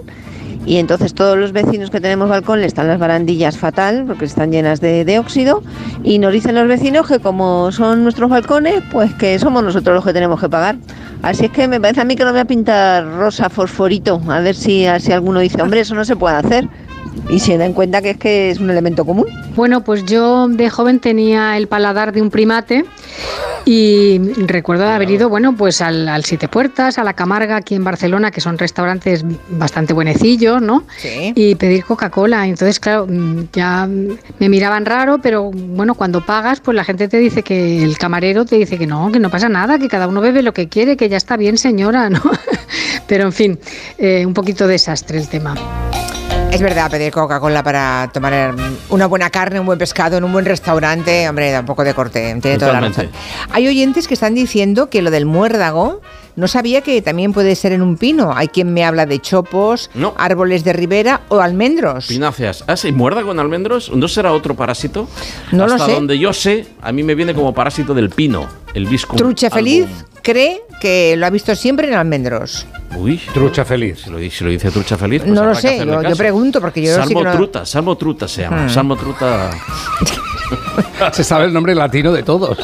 y 0.64 0.78
entonces 0.78 1.12
todos 1.12 1.36
los 1.36 1.52
vecinos 1.52 1.90
que 1.90 2.00
tenemos 2.00 2.30
balcón 2.30 2.62
le 2.62 2.66
están 2.66 2.88
las 2.88 2.98
barandillas 2.98 3.58
fatal 3.58 4.04
porque 4.06 4.24
están 4.24 4.52
llenas 4.52 4.80
de, 4.80 5.04
de 5.04 5.18
óxido 5.18 5.62
y 6.02 6.18
nos 6.18 6.32
dicen 6.32 6.54
los 6.54 6.66
vecinos 6.66 7.06
que 7.06 7.18
como 7.18 7.70
son 7.72 8.02
nuestros 8.02 8.30
balcones, 8.30 8.82
pues 8.90 9.12
que 9.12 9.38
somos 9.38 9.62
nosotros 9.62 9.94
los 9.94 10.04
que 10.06 10.14
tenemos 10.14 10.40
que 10.40 10.48
pagar. 10.48 10.76
Así 11.20 11.44
es 11.44 11.50
que 11.50 11.68
me 11.68 11.78
parece 11.78 12.00
a 12.00 12.04
mí 12.04 12.16
que 12.16 12.24
lo 12.24 12.30
voy 12.30 12.40
a 12.40 12.46
pintar 12.46 13.06
rosa 13.06 13.50
fosforito, 13.50 14.22
a 14.28 14.40
ver 14.40 14.54
si, 14.54 14.86
si 15.00 15.12
alguno 15.12 15.40
dice, 15.40 15.60
hombre, 15.60 15.80
eso 15.80 15.94
no 15.94 16.06
se 16.06 16.16
puede 16.16 16.36
hacer. 16.36 16.66
Y 17.28 17.40
se 17.40 17.58
dan 17.58 17.72
cuenta 17.72 18.02
que 18.02 18.10
es 18.10 18.16
que 18.16 18.50
es 18.50 18.58
un 18.58 18.70
elemento 18.70 19.04
común. 19.04 19.26
Bueno, 19.54 19.82
pues 19.82 20.04
yo 20.04 20.48
de 20.48 20.70
joven 20.70 21.00
tenía 21.00 21.56
el 21.56 21.66
paladar 21.68 22.12
de 22.12 22.22
un 22.22 22.30
primate 22.30 22.84
y 23.64 24.18
recuerdo 24.46 24.86
haber 24.86 25.10
ido, 25.10 25.28
bueno, 25.28 25.56
pues 25.56 25.80
al, 25.80 26.08
al 26.08 26.24
Siete 26.24 26.46
Puertas, 26.46 26.98
a 26.98 27.04
la 27.04 27.14
Camarga 27.14 27.56
aquí 27.56 27.74
en 27.74 27.82
Barcelona, 27.82 28.30
que 28.30 28.40
son 28.40 28.58
restaurantes 28.58 29.24
bastante 29.50 29.92
buenecillos, 29.92 30.62
¿no? 30.62 30.84
Sí. 30.98 31.32
Y 31.34 31.56
pedir 31.56 31.84
Coca-Cola. 31.84 32.46
Entonces, 32.46 32.78
claro, 32.78 33.06
mm, 33.08 33.48
ya 33.52 33.88
me 33.88 34.48
miraban 34.48 34.86
raro, 34.86 35.18
pero 35.20 35.50
bueno, 35.50 35.96
cuando 35.96 36.24
pagas, 36.24 36.60
pues 36.60 36.76
la 36.76 36.84
gente 36.84 37.08
te 37.08 37.18
dice 37.18 37.42
que 37.42 37.82
el 37.82 37.98
camarero 37.98 38.44
te 38.44 38.54
dice 38.54 38.78
que 38.78 38.86
no, 38.86 39.10
que 39.10 39.18
no 39.18 39.30
pasa 39.30 39.48
nada, 39.48 39.80
que 39.80 39.88
cada 39.88 40.06
uno 40.06 40.20
bebe 40.20 40.42
lo 40.42 40.54
que 40.54 40.68
quiere, 40.68 40.96
que 40.96 41.08
ya 41.08 41.16
está 41.16 41.36
bien, 41.36 41.58
señora, 41.58 42.08
¿no? 42.08 42.22
Pero 43.08 43.24
en 43.24 43.32
fin, 43.32 43.58
eh, 43.98 44.24
un 44.24 44.32
poquito 44.34 44.68
desastre 44.68 45.18
el 45.18 45.28
tema. 45.28 45.56
Es 46.56 46.62
verdad, 46.62 46.90
pedir 46.90 47.12
Coca-Cola 47.12 47.62
para 47.62 48.08
tomar 48.14 48.54
una 48.88 49.04
buena 49.06 49.28
carne, 49.28 49.60
un 49.60 49.66
buen 49.66 49.78
pescado 49.78 50.16
en 50.16 50.24
un 50.24 50.32
buen 50.32 50.46
restaurante, 50.46 51.28
hombre, 51.28 51.50
da 51.50 51.60
un 51.60 51.66
poco 51.66 51.84
de 51.84 51.92
corte, 51.92 52.34
tiene 52.40 52.56
toda 52.56 52.72
la 52.72 52.80
razón. 52.80 53.10
Hay 53.52 53.68
oyentes 53.68 54.08
que 54.08 54.14
están 54.14 54.34
diciendo 54.34 54.88
que 54.88 55.02
lo 55.02 55.10
del 55.10 55.26
muérdago 55.26 56.00
no 56.34 56.48
sabía 56.48 56.80
que 56.80 57.02
también 57.02 57.34
puede 57.34 57.54
ser 57.56 57.72
en 57.72 57.82
un 57.82 57.98
pino. 57.98 58.32
Hay 58.34 58.48
quien 58.48 58.72
me 58.72 58.84
habla 58.86 59.04
de 59.04 59.18
chopos, 59.20 59.90
No. 59.92 60.14
árboles 60.16 60.64
de 60.64 60.72
ribera 60.72 61.20
o 61.28 61.40
almendros. 61.40 62.06
Pináceas. 62.06 62.64
Ah, 62.66 62.76
sí, 62.78 62.90
muerda 62.90 63.22
con 63.22 63.38
almendros. 63.38 63.90
¿No 63.94 64.08
será 64.08 64.32
otro 64.32 64.54
parásito? 64.54 65.08
No 65.52 65.66
lo 65.66 65.74
Hasta 65.74 65.86
sé. 65.86 65.92
donde 65.92 66.18
yo 66.18 66.32
sé, 66.32 66.66
a 66.80 66.90
mí 66.90 67.02
me 67.02 67.14
viene 67.14 67.34
como 67.34 67.52
parásito 67.52 67.92
del 67.92 68.08
pino, 68.08 68.46
el 68.76 68.86
visco. 68.86 69.16
Trucha 69.16 69.50
feliz 69.50 69.86
cree 70.22 70.60
que 70.80 71.14
lo 71.16 71.26
ha 71.26 71.30
visto 71.30 71.54
siempre 71.54 71.88
en 71.88 71.94
almendros. 71.94 72.66
Uy, 72.96 73.20
trucha 73.32 73.64
feliz. 73.64 74.02
Si 74.04 74.10
lo, 74.10 74.18
si 74.18 74.44
lo 74.44 74.50
dice 74.50 74.70
trucha 74.70 74.96
feliz, 74.96 75.22
pues 75.22 75.32
no 75.32 75.44
lo 75.44 75.52
que 75.54 75.60
sé, 75.60 75.78
yo, 75.84 76.02
yo 76.02 76.16
pregunto 76.16 76.60
porque 76.60 76.82
yo 76.82 76.94
Salmo 76.94 77.08
sí 77.08 77.14
que 77.14 77.22
no... 77.24 77.32
truta, 77.32 77.66
salmo 77.66 77.96
truta 77.96 78.28
se 78.28 78.42
llama. 78.42 78.66
Hmm. 78.66 78.70
Salmo 78.70 78.96
truta. 78.96 79.50
Se 81.12 81.24
sabe 81.24 81.46
el 81.46 81.52
nombre 81.52 81.74
latino 81.74 82.12
de 82.12 82.22
todos. 82.22 82.56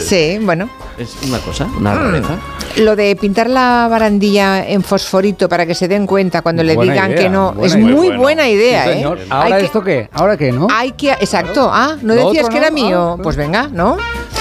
Sí, 0.00 0.38
bueno. 0.40 0.68
Es 0.98 1.14
una 1.26 1.38
cosa, 1.38 1.66
una 1.66 1.94
Mm. 1.94 1.98
rareza. 1.98 2.38
Lo 2.78 2.96
de 2.96 3.14
pintar 3.16 3.50
la 3.50 3.88
barandilla 3.90 4.66
en 4.66 4.82
fosforito 4.82 5.48
para 5.48 5.66
que 5.66 5.74
se 5.74 5.86
den 5.86 6.06
cuenta 6.06 6.40
cuando 6.42 6.62
le 6.62 6.74
Buena 6.74 6.92
digan 6.94 7.10
idea, 7.10 7.22
que 7.22 7.28
no, 7.28 7.54
es 7.62 7.74
idea. 7.74 7.84
muy 7.86 8.16
buena 8.16 8.48
idea, 8.48 8.84
Sí, 8.84 8.90
¿eh? 8.90 8.94
señor. 8.94 9.18
Hay 9.18 9.26
¿Ahora 9.30 9.58
que- 9.58 9.64
esto 9.66 9.82
qué? 9.82 10.08
¿Ahora 10.12 10.36
qué, 10.36 10.50
no? 10.52 10.66
Hay 10.70 10.92
que, 10.92 11.10
exacto, 11.12 11.68
ah, 11.72 11.96
¿no 12.00 12.14
decías 12.14 12.48
que 12.48 12.56
era 12.58 12.70
no, 12.70 12.74
mío? 12.74 13.16
ah, 13.18 13.22
Pues 13.22 13.36
venga, 13.36 13.68
¿no? 13.68 13.96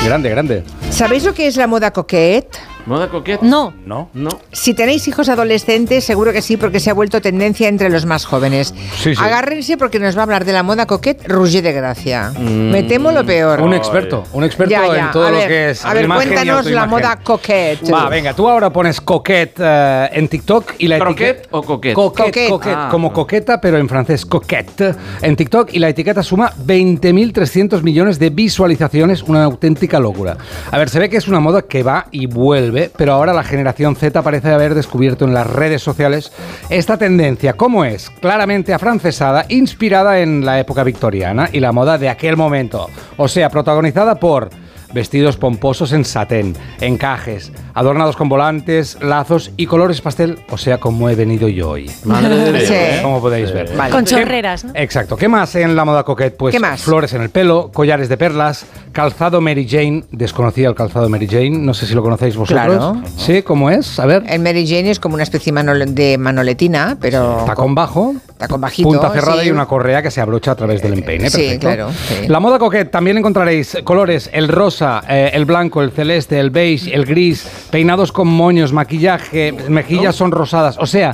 Grande, 0.05 0.29
grande. 0.29 0.63
¿Sabéis 0.91 1.23
lo 1.25 1.33
que 1.33 1.47
es 1.47 1.57
la 1.57 1.67
moda 1.67 1.91
coquette? 1.91 2.57
¿Moda 2.85 3.09
coquete? 3.09 3.45
No. 3.45 3.73
No. 3.85 4.09
No. 4.13 4.29
Si 4.51 4.73
tenéis 4.73 5.07
hijos 5.07 5.29
adolescentes, 5.29 6.03
seguro 6.03 6.31
que 6.33 6.41
sí, 6.41 6.57
porque 6.57 6.79
se 6.79 6.89
ha 6.89 6.93
vuelto 6.93 7.21
tendencia 7.21 7.67
entre 7.67 7.89
los 7.89 8.05
más 8.05 8.25
jóvenes. 8.25 8.73
Sí, 8.97 9.13
sí. 9.15 9.21
Agárrense 9.21 9.77
porque 9.77 9.99
nos 9.99 10.15
va 10.15 10.21
a 10.21 10.23
hablar 10.23 10.45
de 10.45 10.53
la 10.53 10.63
moda 10.63 10.85
coquette 10.87 11.27
Roger 11.27 11.61
de 11.63 11.71
Gracia. 11.73 12.31
Me 12.39 12.83
temo 12.83 13.11
lo 13.11 13.23
peor. 13.25 13.61
Un 13.61 13.73
experto, 13.73 14.23
un 14.33 14.43
experto 14.43 14.71
Ya, 14.71 14.87
ya. 14.87 15.05
en 15.05 15.11
todo 15.11 15.27
A 15.27 15.31
lo 15.31 15.37
ver, 15.37 15.47
que 15.47 15.69
es 15.71 15.85
A 15.85 15.93
ver, 15.93 16.05
imagen 16.05 16.29
cuéntanos 16.29 16.65
la 16.67 16.85
moda 16.87 17.19
coquette. 17.23 17.91
Va, 17.93 18.09
venga, 18.09 18.33
tú 18.33 18.47
ahora 18.49 18.71
pones 18.71 19.01
coquette 19.01 19.59
eh, 19.59 20.09
en 20.13 20.27
TikTok 20.27 20.73
y 20.79 20.87
la 20.87 20.97
¿Croquet 20.99 21.29
etiqueta... 21.29 21.57
o 21.57 21.61
coquet? 21.63 21.93
Coquette, 21.93 22.25
Coquette. 22.25 22.49
coquette, 22.49 22.75
Ah. 22.75 22.87
como 22.89 23.11
coqueta, 23.13 23.59
pero 23.61 23.77
en 23.77 23.87
francés 23.89 24.25
coquette 24.25 24.95
en 25.21 25.35
TikTok 25.35 25.73
y 25.73 25.79
la 25.79 25.89
etiqueta 25.89 26.23
suma 26.23 26.51
20.300 26.65 27.81
millones 27.83 28.19
de 28.19 28.29
visualizaciones, 28.29 29.23
una 29.23 29.43
auténtica 29.43 29.99
locura. 29.99 30.37
A 30.71 30.77
ver, 30.77 30.89
se 30.89 30.99
ve 30.99 31.09
que 31.09 31.17
es 31.17 31.27
una 31.27 31.39
moda 31.39 31.61
que 31.63 31.83
va 31.83 32.07
y 32.11 32.25
vuelve, 32.27 32.78
pero 32.87 33.13
ahora 33.13 33.33
la 33.33 33.43
generación 33.43 33.95
Z 33.95 34.21
parece 34.21 34.51
haber 34.51 34.75
descubierto 34.75 35.25
en 35.25 35.33
las 35.33 35.47
redes 35.47 35.81
sociales 35.81 36.31
esta 36.69 36.97
tendencia. 36.97 37.53
¿Cómo 37.53 37.83
es? 37.83 38.09
Claramente 38.21 38.73
afrancesada, 38.73 39.45
inspirada 39.49 40.19
en 40.19 40.45
la 40.45 40.59
época 40.59 40.83
victoriana 40.83 41.49
y 41.51 41.59
la 41.59 41.71
moda 41.71 41.97
de 41.97 42.09
aquel 42.09 42.37
momento. 42.37 42.89
O 43.17 43.27
sea, 43.27 43.49
protagonizada 43.49 44.15
por 44.15 44.49
vestidos 44.93 45.37
pomposos 45.37 45.91
en 45.93 46.05
satén, 46.05 46.55
encajes, 46.81 47.51
adornados 47.73 48.15
con 48.15 48.29
volantes, 48.29 48.97
lazos 49.01 49.51
y 49.57 49.65
colores 49.67 50.01
pastel, 50.01 50.39
o 50.49 50.57
sea, 50.57 50.79
como 50.79 51.09
he 51.09 51.15
venido 51.15 51.47
yo 51.47 51.69
hoy. 51.71 51.89
Madre. 52.05 52.65
Sí. 52.65 53.01
Como 53.03 53.21
podéis 53.21 53.51
ver. 53.53 53.75
Vale. 53.75 53.91
Con 53.91 54.03
¿Qué- 54.05 54.15
chorreras, 54.15 54.63
¿no? 54.65 54.71
Exacto. 54.75 55.15
¿Qué 55.17 55.27
más 55.27 55.53
en 55.55 55.75
la 55.75 55.85
moda 55.85 56.03
coquette? 56.03 56.35
Pues 56.35 56.53
¿Qué 56.53 56.59
más? 56.59 56.81
flores 56.81 57.13
en 57.13 57.21
el 57.21 57.29
pelo, 57.29 57.71
collares 57.73 58.09
de 58.09 58.17
perlas, 58.17 58.65
calzado 58.91 59.41
Mary 59.41 59.67
Jane. 59.69 60.03
Desconocía 60.11 60.67
el 60.69 60.75
calzado 60.75 61.07
Mary 61.09 61.27
Jane. 61.27 61.51
No 61.51 61.73
sé 61.73 61.85
si 61.85 61.93
lo 61.93 62.01
conocéis 62.01 62.35
vosotros. 62.35 62.65
Claro. 62.65 63.01
Sí, 63.17 63.41
¿cómo 63.43 63.69
es? 63.69 63.99
A 63.99 64.05
ver. 64.05 64.23
El 64.27 64.39
Mary 64.41 64.67
Jane 64.67 64.89
es 64.91 64.99
como 64.99 65.13
una 65.15 65.23
especie 65.23 65.51
de 65.53 65.59
manole- 65.61 65.85
de 65.85 66.17
manoletina, 66.17 66.97
pero 66.99 67.43
Tacón 67.45 67.75
bajo, 67.75 68.15
tacón 68.37 68.61
bajito. 68.61 68.89
punta 68.89 69.09
cerrada 69.11 69.41
sí. 69.41 69.47
y 69.49 69.51
una 69.51 69.65
correa 69.65 70.01
que 70.01 70.11
se 70.11 70.21
abrocha 70.21 70.51
a 70.51 70.55
través 70.55 70.81
del 70.81 70.93
empeine. 70.93 71.29
sí, 71.29 71.37
Perfecto. 71.37 71.67
claro, 71.67 71.89
sí. 71.91 72.27
La 72.27 72.39
moda 72.39 72.57
coquette 72.59 72.89
también 72.91 73.17
encontraréis 73.17 73.77
colores 73.83 74.29
el 74.33 74.47
rosa 74.47 74.78
rosa, 74.79 75.01
eh, 75.09 75.31
el 75.33 75.45
blanco, 75.45 75.81
el 75.81 75.91
celeste, 75.91 76.39
el 76.39 76.49
beige, 76.49 76.93
el 76.93 77.05
gris, 77.05 77.67
peinados 77.69 78.11
con 78.11 78.27
moños, 78.27 78.71
maquillaje, 78.71 79.53
mejillas 79.67 80.15
son 80.15 80.31
rosadas. 80.31 80.77
O 80.79 80.85
sea, 80.85 81.13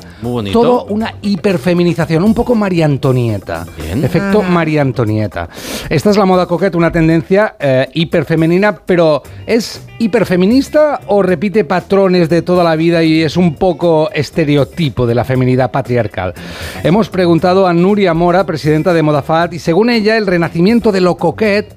todo 0.52 0.86
una 0.86 1.16
hiperfeminización, 1.22 2.24
un 2.24 2.34
poco 2.34 2.56
María 2.56 2.86
Antonieta. 2.86 3.66
Efecto 4.04 4.42
María 4.44 4.82
Antonieta. 4.82 5.50
Esta 5.90 6.10
es 6.12 6.18
la 6.18 6.26
moda 6.26 6.46
coquette, 6.46 6.76
una 6.76 6.92
tendencia 6.92 7.56
eh, 7.60 7.88
hiperfemenina, 7.94 8.76
pero 8.86 9.24
¿es 9.48 9.82
hiperfeminista 10.00 11.02
o 11.08 11.24
repite 11.24 11.66
patrones 11.66 12.30
de 12.30 12.42
toda 12.42 12.64
la 12.64 12.76
vida 12.76 13.04
y 13.04 13.24
es 13.24 13.38
un 13.38 13.56
poco 13.56 14.10
estereotipo 14.12 15.08
de 15.08 15.16
la 15.16 15.24
feminidad 15.24 15.72
patriarcal? 15.72 16.34
Hemos 16.84 17.10
preguntado 17.10 17.68
a 17.68 17.74
Nuria 17.74 18.14
Mora, 18.14 18.46
presidenta 18.46 18.94
de 18.94 19.02
Modafat, 19.02 19.54
y 19.54 19.60
según 19.60 19.90
ella, 19.90 20.18
el 20.18 20.28
renacimiento 20.28 20.92
de 20.92 21.02
lo 21.02 21.16
coquette 21.18 21.76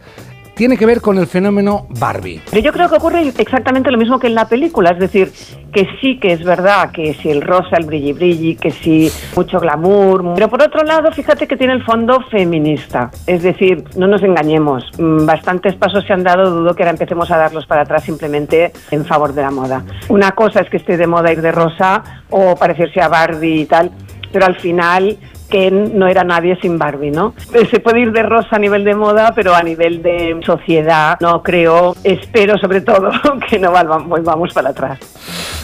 tiene 0.59 0.77
que 0.77 0.87
ver 0.87 1.01
con 1.01 1.19
el 1.19 1.29
fenómeno 1.29 1.87
Barbie. 2.01 2.43
Pero 2.51 2.61
yo 2.61 2.73
creo 2.73 2.89
que 2.89 2.97
ocurre 2.97 3.33
exactamente 3.39 3.93
lo 3.93 3.97
mismo 3.97 4.19
que 4.19 4.27
en 4.27 4.35
la 4.35 4.49
película, 4.49 4.91
es 4.91 4.99
decir, 4.99 5.31
que 5.73 5.87
sí 6.01 6.19
que 6.19 6.33
es 6.33 6.43
verdad 6.43 6.91
que 6.91 7.15
si 7.15 7.31
el 7.31 7.43
rosa, 7.43 7.77
el 7.77 7.87
brilli 7.87 8.13
brilli, 8.13 8.57
que 8.57 8.73
si 8.73 9.09
mucho 9.37 9.61
glamour, 9.61 10.35
pero 10.35 10.49
por 10.49 10.61
otro 10.61 10.83
lado, 10.83 11.13
fíjate 11.13 11.47
que 11.47 11.57
tiene 11.57 11.75
el 11.75 11.85
fondo 11.85 12.19
feminista, 12.29 13.09
es 13.25 13.45
decir, 13.45 13.85
no 13.97 14.09
nos 14.09 14.21
engañemos, 14.25 14.85
mm, 14.99 15.27
bastantes 15.27 15.77
pasos 15.77 16.05
se 16.05 16.13
han 16.13 16.25
dado, 16.25 16.51
dudo 16.51 16.75
que 16.75 16.83
ahora 16.83 16.91
empecemos 16.91 17.31
a 17.31 17.37
darlos 17.37 17.65
para 17.67 17.83
atrás 17.83 18.03
simplemente 18.03 18.73
en 18.91 19.05
favor 19.05 19.33
de 19.35 19.43
la 19.43 19.53
moda. 19.53 19.85
Una 20.09 20.33
cosa 20.33 20.61
es 20.61 20.69
que 20.69 20.79
esté 20.79 20.97
de 20.97 21.07
moda 21.07 21.33
ir 21.33 21.41
de 21.41 21.53
rosa 21.53 22.03
o 22.31 22.57
parecerse 22.57 23.01
a 23.01 23.07
Barbie 23.07 23.61
y 23.61 23.67
tal, 23.67 23.93
pero 24.33 24.47
al 24.47 24.57
final 24.57 25.17
Ken 25.49 25.99
no 25.99 26.07
era 26.07 26.25
nadie 26.25 26.59
sin 26.61 26.79
Barbie, 26.79 27.11
¿no? 27.11 27.35
Se 27.71 27.81
puede 27.81 28.01
ir 28.01 28.13
de 28.13 28.23
rosa 28.23 28.57
a 28.57 28.59
nivel 28.59 28.85
de 28.85 28.95
moda, 28.95 29.33
pero 29.35 29.55
a 29.55 29.63
nivel 29.63 30.03
de 30.03 30.39
sociedad 30.45 31.17
no 31.21 31.43
creo, 31.43 31.97
espero 32.05 32.59
sobre 32.59 32.81
todo 32.81 33.11
que 33.49 33.59
no 33.59 33.73
volvamos 33.73 34.53
para 34.53 34.71
atrás. 34.71 34.99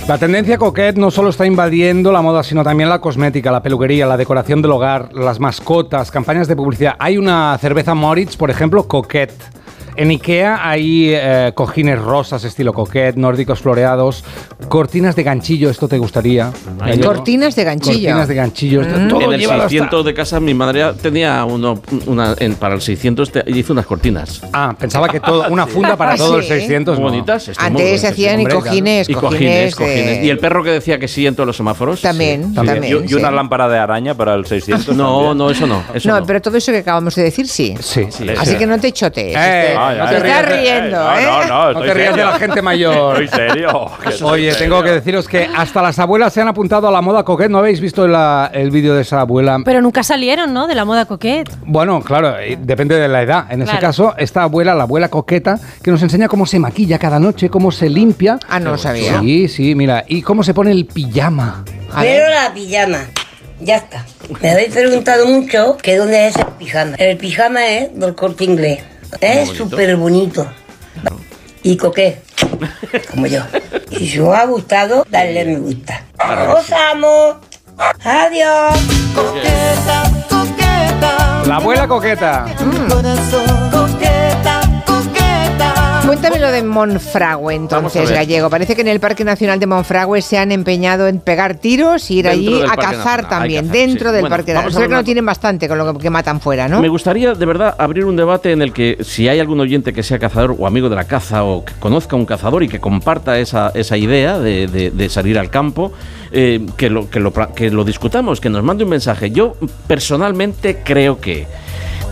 La 0.09 0.19
tendencia 0.19 0.59
coquette 0.59 0.99
no 0.99 1.11
solo 1.11 1.31
está 1.31 1.47
invadiendo 1.47 2.13
la 2.13 2.21
moda, 2.21 2.43
sino 2.43 2.63
también 2.63 2.91
la 2.91 3.01
cosmética, 3.01 3.51
la 3.51 3.63
peluquería, 3.63 4.07
la 4.07 4.19
decoración 4.19 4.61
del 4.61 4.73
hogar, 4.73 5.15
las 5.15 5.41
mascotas, 5.41 6.11
campañas 6.11 6.47
de 6.47 6.57
publicidad. 6.57 6.95
Hay 6.99 7.17
una 7.17 7.57
cerveza 7.59 7.95
Moritz, 7.95 8.37
por 8.37 8.51
ejemplo, 8.51 8.87
coquette. 8.87 9.33
En 9.97 10.11
Ikea 10.11 10.69
hay 10.69 11.11
eh, 11.15 11.53
cojines 11.55 12.01
rosas 12.01 12.43
estilo 12.43 12.73
coquette, 12.73 13.15
nórdicos 13.17 13.61
floreados, 13.61 14.25
cortinas 14.69 15.15
de 15.15 15.23
ganchillo, 15.23 15.71
esto 15.71 15.87
te 15.87 15.99
gustaría. 15.99 16.49
Ay, 16.81 16.91
Gallego. 16.91 17.13
Cortinas 17.15 17.55
de 17.55 17.63
ganchillo. 17.65 17.93
Cortinas 18.09 18.29
de 18.29 18.35
ganchillo, 18.35 18.81
esto 18.83 18.99
Mm. 18.99 19.09
todo 19.09 19.23
en 19.23 19.33
el 19.35 19.41
llevado 19.41 19.61
hasta- 19.63 19.69
600 19.71 20.05
de 20.05 20.15
casa, 20.15 20.41
mi 20.41 20.53
madre 20.53 20.85
tenía 21.01 21.45
uno, 21.45 21.81
una, 22.07 22.35
en- 22.41 22.57
para 22.57 22.75
el 22.75 22.81
600 22.81 23.31
te- 23.31 23.45
hizo 23.47 23.73
unas 23.73 23.87
cortinas. 23.87 24.43
Ah, 24.53 24.75
pensaba 24.77 25.09
que 25.09 25.21
todo, 25.21 25.47
una 25.49 25.67
funda 25.69 25.97
para 25.97 26.17
todo 26.17 26.39
el 26.39 26.43
sí. 26.43 26.49
600. 26.49 26.99
Muy 26.99 27.05
no. 27.05 27.11
bonitas. 27.13 27.53
Antes 27.57 28.01
se 28.01 28.09
hacían 28.09 28.41
y 28.41 28.47
cojines, 28.47 29.09
Y 29.09 29.15
cojines, 29.15 29.77
cojines 29.77 29.77
de- 29.77 29.85
cojines. 29.85 30.25
Y 30.25 30.31
el 30.31 30.39
perro 30.39 30.65
que 30.65 30.71
decía 30.71 30.99
que 30.99 31.07
sí 31.07 31.25
en 31.25 31.37
todos 31.37 31.47
los 31.47 31.57
semáforos. 31.57 32.01
También, 32.01 32.49
sí. 32.49 32.55
también, 32.55 32.83
Y, 32.85 32.89
y 33.13 33.15
una 33.15 33.29
sí. 33.29 33.35
lámpara 33.35 33.69
de 33.69 33.79
araña 33.79 34.15
para 34.15 34.35
el 34.35 34.45
600. 34.45 34.89
No, 34.97 35.15
también. 35.19 35.39
no, 35.39 35.51
eso 35.51 35.67
no. 35.69 35.83
Eso 35.95 36.09
no, 36.09 36.19
no. 36.21 36.27
pero 36.27 36.43
todo 36.43 36.57
eso 36.57 36.73
que 36.73 36.79
acabamos 36.79 37.15
de 37.15 37.23
decir 37.23 37.47
sí. 37.47 37.77
Sí. 37.81 38.09
Así 38.39 38.57
que 38.57 38.67
no 38.67 38.79
te 38.81 38.91
chotees. 38.91 39.37
Eh, 39.39 39.77
No 39.93 40.09
te 40.09 40.33
ay, 40.33 40.43
riendo, 40.45 40.97
no, 41.03 41.19
¿eh? 41.19 41.23
No, 41.25 41.45
no, 41.45 41.63
No 41.65 41.71
estoy 41.71 41.89
te 41.89 41.95
rías 41.95 42.17
de 42.17 42.25
la 42.25 42.33
gente 42.39 42.63
mayor. 42.63 43.23
Estoy 43.23 43.39
serio. 43.47 43.91
Oye, 44.23 44.53
serio. 44.53 44.59
tengo 44.59 44.83
que 44.83 44.91
deciros 44.91 45.29
que 45.29 45.49
hasta 45.57 45.83
las 45.83 45.99
abuelas 45.99 46.33
se 46.33 46.41
han 46.41 46.49
apuntado 46.49 46.89
a 46.89 46.91
la 46.93 47.01
moda 47.01 47.25
coquette. 47.25 47.51
¿No 47.51 47.59
habéis 47.59 47.81
visto 47.81 48.07
la- 48.09 48.51
el 48.53 48.71
vídeo 48.71 48.95
de 48.95 49.03
esa 49.03 49.21
abuela? 49.21 49.59
Pero 49.65 49.81
nunca 49.81 50.03
salieron, 50.03 50.53
¿no? 50.53 50.67
De 50.67 50.75
la 50.75 50.85
moda 50.85 51.05
coquette. 51.07 51.51
Bueno, 51.67 52.01
claro, 52.03 52.39
eh, 52.39 52.57
depende 52.61 52.97
de 52.99 53.09
la 53.09 53.23
edad. 53.23 53.47
En 53.51 53.63
ese 53.63 53.79
caso, 53.79 54.15
esta 54.19 54.43
abuela, 54.43 54.75
la 54.75 54.85
abuela 54.85 55.09
coqueta, 55.09 55.59
que 55.83 55.91
nos 55.91 56.03
enseña 56.03 56.29
cómo 56.29 56.47
se 56.47 56.59
maquilla 56.59 56.99
cada 56.99 57.19
noche, 57.21 57.49
cómo 57.51 57.71
se 57.73 57.89
limpia. 57.89 58.39
Ah, 58.49 58.61
no 58.61 58.73
lo 58.73 58.79
sabía. 58.79 59.21
Sí, 59.21 59.49
sí, 59.49 59.75
mira. 59.75 60.05
Y 60.07 60.23
cómo 60.23 60.43
se 60.43 60.55
pone 60.55 60.71
el 60.71 60.87
pijama. 60.87 61.65
A 61.93 62.03
ver. 62.03 62.23
Pero 62.23 62.35
la 62.35 62.53
pijama. 62.55 62.99
Ya 63.61 63.77
está. 63.77 64.05
Me 64.43 64.51
habéis 64.51 64.73
preguntado 64.75 65.27
mucho 65.27 65.77
que 65.81 65.97
dónde 65.97 66.27
es 66.29 66.37
el 66.37 66.45
pijama. 66.59 66.97
El 66.97 67.17
pijama 67.17 67.65
es 67.67 67.99
del 67.99 68.15
corte 68.15 68.45
inglés. 68.45 68.83
Es 69.21 69.49
súper 69.51 69.97
bonito. 69.97 70.47
Y 71.63 71.77
coqué. 71.77 72.23
Como 73.11 73.27
yo. 73.27 73.43
Y 73.91 74.09
si 74.09 74.21
os 74.21 74.35
ha 74.35 74.45
gustado, 74.45 75.07
dadle 75.11 75.45
me 75.45 75.57
gusta. 75.59 76.05
Os 76.57 76.71
amo. 76.73 77.41
Adiós. 78.05 78.75
La 81.47 81.57
abuela 81.57 81.87
coqueta. 81.89 82.47
Cuéntame 86.07 86.39
lo 86.39 86.53
de 86.53 86.63
Monfragüe, 86.63 87.55
entonces. 87.55 88.11
Gallego. 88.11 88.51
Parece 88.51 88.75
que 88.75 88.83
en 88.83 88.89
el 88.89 89.01
Parque 89.01 89.25
Nacional 89.25 89.59
de 89.59 89.67
Monfragüe 89.67 90.21
se 90.21 90.37
han 90.39 90.53
empeñado 90.53 91.09
en 91.09 91.19
pegar 91.21 91.55
tiros 91.55 92.11
y 92.11 92.19
ir 92.19 92.27
Dentro 92.27 92.55
allí 92.57 92.63
a 92.63 92.67
Parque 92.67 92.81
cazar 92.83 92.97
Nacional, 93.23 93.29
también, 93.29 93.67
cazar, 93.67 93.77
dentro 93.79 94.09
sí. 94.11 94.13
del 94.13 94.21
Bueno, 94.23 94.37
Parque 94.37 94.53
Nacional. 94.53 94.73
a 94.73 94.77
Creo 94.77 94.89
que 94.89 94.95
no 94.97 95.05
tienen 95.05 95.27
bastante 95.27 95.67
con 95.69 95.79
lo 95.79 95.99
que 95.99 96.11
matan 96.11 96.41
fuera, 96.41 96.69
¿no? 96.69 96.81
Me 96.83 96.89
gustaría, 96.89 97.33
de 97.35 97.47
verdad, 97.47 97.75
abrir 97.79 98.05
un 98.05 98.17
debate 98.17 98.53
en 98.53 98.61
el 98.63 98.73
que 98.73 98.99
si 99.03 99.29
hay 99.29 99.41
algún 99.41 99.61
oyente 99.61 99.93
que 99.95 100.03
sea 100.03 100.19
cazador 100.19 100.55
o 100.59 100.67
amigo 100.67 100.89
de 100.91 100.97
la 100.97 101.05
caza 101.05 101.43
o 101.45 101.65
que 101.65 101.73
conozca 101.81 102.17
un 102.17 102.27
cazador 102.27 102.63
y 102.63 102.69
que 102.69 102.81
comparta 102.81 103.39
esa, 103.39 103.73
esa 103.75 103.97
idea 103.97 104.39
de, 104.39 104.67
de- 104.67 104.91
de 104.91 105.09
salir 105.09 105.39
al 105.39 105.49
campo, 105.51 105.93
eh, 106.33 106.65
que, 106.77 106.91
lo, 106.91 107.09
que, 107.09 107.19
lo, 107.21 107.33
que 107.33 107.71
lo 107.71 107.83
discutamos, 107.85 108.41
que 108.41 108.51
nos 108.51 108.63
mande 108.63 108.85
un 108.85 108.91
mensaje. 108.91 109.31
Yo 109.31 109.57
personalmente 109.87 110.81
creo 110.85 111.19
que 111.21 111.47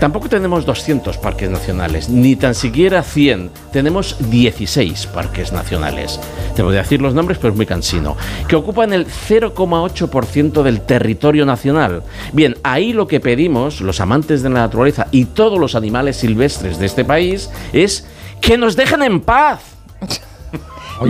tampoco 0.03 0.29
tenemos 0.29 0.67
200 0.67 1.17
parques 1.19 1.49
nacionales, 1.49 2.09
ni 2.09 2.35
tan 2.35 2.57
siquiera 2.57 3.05
100. 3.05 3.53
Tenemos 3.73 4.17
16 4.31 5.07
parques 5.07 5.53
nacionales. 5.53 6.19
Te 6.57 6.65
voy 6.65 6.75
a 6.75 6.83
decir 6.83 7.01
los 7.01 7.15
nombres, 7.15 7.39
pero 7.39 7.53
es 7.53 7.57
muy 7.57 7.67
cansino. 7.67 8.17
Que 8.49 8.57
ocupan 8.57 8.93
el 8.93 9.07
0,8% 9.07 10.65
del 10.65 10.81
territorio 10.81 11.47
nacional. 11.47 12.03
Bien, 12.33 12.57
ahí 12.65 12.93
lo 12.93 13.07
que 13.07 13.21
pedimos, 13.21 13.81
los 13.81 14.01
amantes 14.01 14.43
de 14.43 14.51
la 14.51 14.63
naturaleza 14.63 15.07
y 15.13 15.27
todos 15.27 15.61
los 15.61 15.77
animales 15.77 16.17
silvestres 16.17 16.81
de 16.81 16.87
este 16.87 17.05
país, 17.05 17.49
es 17.73 18.05
que 18.41 18.59
nos 18.59 18.75
dejen 18.75 19.05
en 19.05 19.21
paz. 19.21 19.61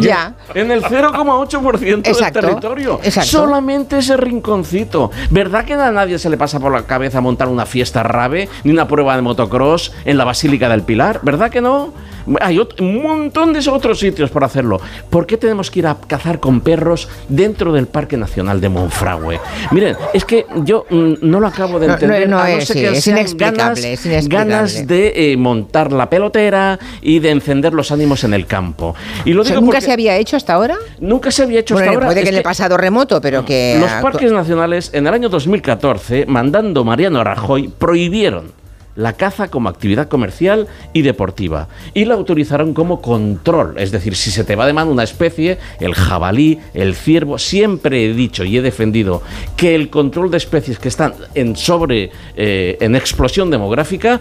Ya. 0.01 0.35
En 0.55 0.71
el 0.71 0.83
0,8% 0.83 2.03
del 2.03 2.33
territorio. 2.33 3.01
exacto. 3.03 3.31
Solamente 3.31 3.99
ese 3.99 4.16
rinconcito. 4.16 5.11
¿Verdad 5.31 5.64
que 5.64 5.75
a 5.75 5.90
nadie 5.90 6.18
se 6.18 6.31
le 6.31 6.37
pasa 6.37 6.61
por 6.61 6.73
la 6.73 6.83
cabeza 6.83 7.21
montar 7.21 7.49
una 7.49 7.66
fiesta 7.66 8.03
rave 8.03 8.49
ni 8.64 8.73
una 8.73 8.88
prueba 8.88 9.16
de 9.16 9.23
motocross 9.23 9.92
en 10.05 10.18
la 10.18 10.25
Basílica 10.25 10.68
del 10.68 10.83
Pilar? 10.83 11.21
¿Verdad 11.23 11.51
que 11.51 11.61
no? 11.61 11.92
Hay 12.41 12.57
ot- 12.59 12.81
un 12.81 13.03
montón 13.03 13.53
de 13.53 13.63
otros 13.71 13.99
sitios 13.99 14.31
por 14.31 14.45
hacerlo. 14.45 14.81
¿Por 15.11 15.27
qué 15.27 15.37
tenemos 15.37 15.71
que 15.71 15.81
ir 15.81 15.87
a 15.87 15.97
cazar 16.07 16.41
con 16.41 16.61
perros 16.61 17.09
dentro 17.29 17.73
del 17.73 17.87
Parque 17.87 18.17
Nacional 18.17 18.61
de 18.61 18.69
Monfragüe? 18.69 19.41
Miren, 19.71 19.97
es 20.13 20.25
que 20.25 20.47
yo 20.65 20.85
mm, 20.91 21.15
no 21.23 21.41
lo 21.41 21.47
acabo 21.47 21.79
de 21.79 21.87
No, 21.87 21.93
no, 21.93 21.99
entender. 21.99 22.29
no 22.29 22.45
es, 22.45 22.65
ser 22.67 22.77
sí, 22.77 22.83
que 22.83 22.89
es 22.91 23.07
inexplicable, 23.07 23.59
ganas- 23.63 23.79
es 23.85 24.07
inexplicable. 24.07 24.51
Ganas 24.55 24.87
de 24.87 25.33
eh, 25.33 25.37
montar 25.37 25.93
la 25.93 26.09
pelotera 26.11 26.79
y 27.01 27.19
de 27.19 27.31
encender 27.31 27.73
los 27.75 27.91
ánimos 27.93 28.25
en 28.25 28.35
el 28.35 28.47
campo. 28.47 28.95
Y 29.25 29.33
lo 29.33 29.43
O 29.43 29.45
sea, 29.45 29.53
digo 29.55 29.61
¿Nunca 29.63 29.77
porque 29.79 29.87
se 29.87 29.93
había 29.93 30.17
hecho 30.17 30.37
hasta 30.37 30.55
ahora? 30.55 30.77
nunca 31.01 31.31
se 31.31 31.43
había 31.43 31.61
hecho 31.61 31.75
Bueno, 31.75 31.91
hasta 31.91 31.95
ahora. 31.97 32.07
puede 32.09 32.23
que 32.23 32.29
en 32.31 32.37
el 32.37 32.43
pasado 32.43 32.77
remoto, 32.77 33.21
pero 33.21 33.45
que... 33.45 33.77
los 33.81 33.91
parques 34.03 34.33
nacionales 34.33 34.91
en 34.93 35.07
el 35.07 35.15
año 35.15 35.29
2014, 35.29 36.27
mandando 36.27 36.85
Mariano 36.85 37.23
Rajoy, 37.25 37.69
prohibieron 37.69 38.53
la 38.96 39.14
caza 39.14 39.48
como 39.48 39.68
actividad 39.68 40.09
comercial 40.09 40.66
y 40.92 41.02
deportiva 41.02 41.68
y 41.94 42.05
la 42.05 42.14
autorizaron 42.14 42.74
como 42.74 43.00
control, 43.00 43.74
es 43.78 43.90
decir, 43.90 44.16
si 44.16 44.31
se 44.31 44.44
te 44.44 44.57
va 44.57 44.66
de 44.66 44.72
mano 44.72 44.90
una 44.90 45.02
especie, 45.02 45.59
el 45.81 45.94
jabalí, 45.94 46.59
el 46.74 46.94
ciervo, 46.94 47.38
siempre 47.38 48.05
he 48.05 48.14
dicho 48.14 48.44
y 48.44 48.59
he 48.59 48.62
defendido 48.62 49.22
que 49.57 49.74
el 49.74 49.90
control 49.90 50.31
de 50.31 50.37
especies 50.37 50.78
que 50.78 50.88
están 50.88 51.14
en 51.35 51.57
sobre 51.57 52.11
eh, 52.37 52.76
en 52.81 52.96
explosión 52.96 53.50
demográfica 53.50 54.20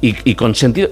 y, 0.00 0.16
y 0.24 0.36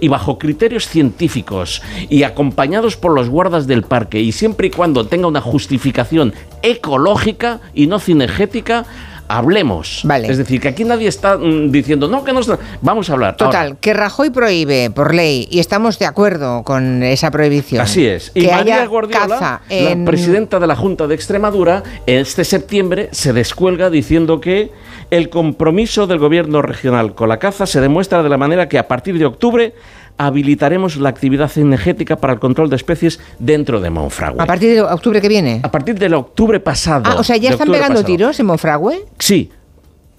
y 0.00 0.08
bajo 0.08 0.38
criterios 0.38 0.86
científicos 0.86 1.82
y 2.08 2.22
acompañados 2.22 2.96
por 2.96 3.12
los 3.12 3.28
guardas 3.28 3.66
del 3.66 3.82
parque 3.82 4.20
y 4.20 4.32
siempre 4.32 4.68
y 4.68 4.70
cuando 4.70 5.06
tenga 5.06 5.26
una 5.26 5.40
justificación 5.40 6.32
ecológica 6.62 7.60
y 7.74 7.88
no 7.88 7.98
cinegética 7.98 8.86
hablemos 9.30 10.04
es 10.24 10.38
decir 10.38 10.60
que 10.60 10.68
aquí 10.68 10.84
nadie 10.84 11.08
está 11.08 11.38
mm, 11.38 11.70
diciendo 11.70 12.08
no 12.08 12.24
que 12.24 12.32
no 12.32 12.40
está-". 12.40 12.58
vamos 12.82 13.08
a 13.10 13.12
hablar 13.12 13.36
Total, 13.36 13.66
Ahora, 13.66 13.78
que 13.80 13.94
Rajoy 13.94 14.30
prohíbe 14.30 14.90
por 14.90 15.14
ley 15.14 15.46
y 15.50 15.60
estamos 15.60 15.98
de 15.98 16.06
acuerdo 16.06 16.62
con 16.62 17.02
esa 17.02 17.30
prohibición. 17.30 17.80
Así 17.80 18.06
es. 18.06 18.32
Y 18.34 18.46
María 18.46 18.76
haya 18.76 18.86
Guardiola, 18.86 19.28
caza 19.28 19.60
en... 19.68 20.04
la 20.04 20.10
presidenta 20.10 20.58
de 20.58 20.66
la 20.66 20.76
Junta 20.76 21.06
de 21.06 21.14
Extremadura, 21.14 21.82
este 22.06 22.44
septiembre 22.44 23.08
se 23.12 23.32
descuelga 23.32 23.90
diciendo 23.90 24.40
que 24.40 24.72
el 25.10 25.28
compromiso 25.28 26.06
del 26.06 26.18
gobierno 26.18 26.62
regional 26.62 27.14
con 27.14 27.28
la 27.28 27.38
caza 27.38 27.66
se 27.66 27.80
demuestra 27.80 28.22
de 28.22 28.28
la 28.28 28.36
manera 28.36 28.68
que 28.68 28.78
a 28.78 28.86
partir 28.86 29.18
de 29.18 29.26
octubre 29.26 29.74
habilitaremos 30.26 30.96
la 30.96 31.08
actividad 31.08 31.50
energética 31.56 32.16
para 32.16 32.34
el 32.34 32.38
control 32.40 32.68
de 32.68 32.76
especies 32.76 33.20
dentro 33.38 33.80
de 33.80 33.88
Monfragüe. 33.90 34.42
A 34.42 34.46
partir 34.46 34.74
de 34.74 34.82
octubre 34.82 35.20
que 35.20 35.28
viene. 35.28 35.60
A 35.62 35.70
partir 35.70 35.98
del 35.98 36.12
octubre 36.14 36.60
pasado. 36.60 37.04
Ah, 37.06 37.16
o 37.18 37.24
sea, 37.24 37.36
ya 37.38 37.50
están 37.50 37.68
pegando 37.68 37.94
pasado. 38.00 38.04
tiros 38.06 38.38
en 38.40 38.46
Monfragüe. 38.46 39.04
Sí. 39.18 39.50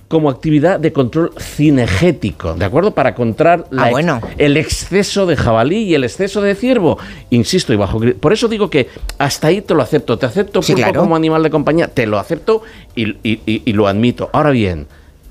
como 0.08 0.30
actividad 0.30 0.78
de 0.78 0.92
control 0.92 1.32
cinegético, 1.40 2.54
¿de 2.56 2.66
acuerdo? 2.66 2.92
Para 2.94 3.16
controlar 3.16 3.66
la 3.72 3.84
Ah, 3.84 3.86
ex- 3.86 3.92
bueno. 3.94 4.20
el 4.38 4.58
exceso 4.58 5.26
de 5.26 5.38
jabalí 5.38 5.84
y 5.84 5.96
el 5.96 6.04
exceso 6.04 6.42
de 6.42 6.54
ciervo. 6.54 6.98
Insisto, 7.30 7.72
y 7.72 7.78
bajo. 7.78 7.98
Por 8.20 8.34
eso 8.34 8.50
digo 8.50 8.70
que 8.70 8.90
hasta 9.20 9.48
ahí 9.48 9.62
te 9.62 9.74
lo 9.74 9.82
acepto. 9.82 10.18
Te 10.18 10.26
acepto 10.26 10.62
Sí, 10.62 10.74
claro. 10.74 11.00
como 11.00 11.16
animal 11.16 11.44
de 11.44 11.50
compañía, 11.50 11.88
te 11.88 12.06
lo 12.08 12.20
acepto 12.20 12.62
y, 12.94 13.12
y- 13.24 13.40
y- 13.46 13.62
y 13.64 13.72
lo 13.72 13.88
admito. 13.88 14.30
Ahora 14.34 14.50
bien, 14.50 14.88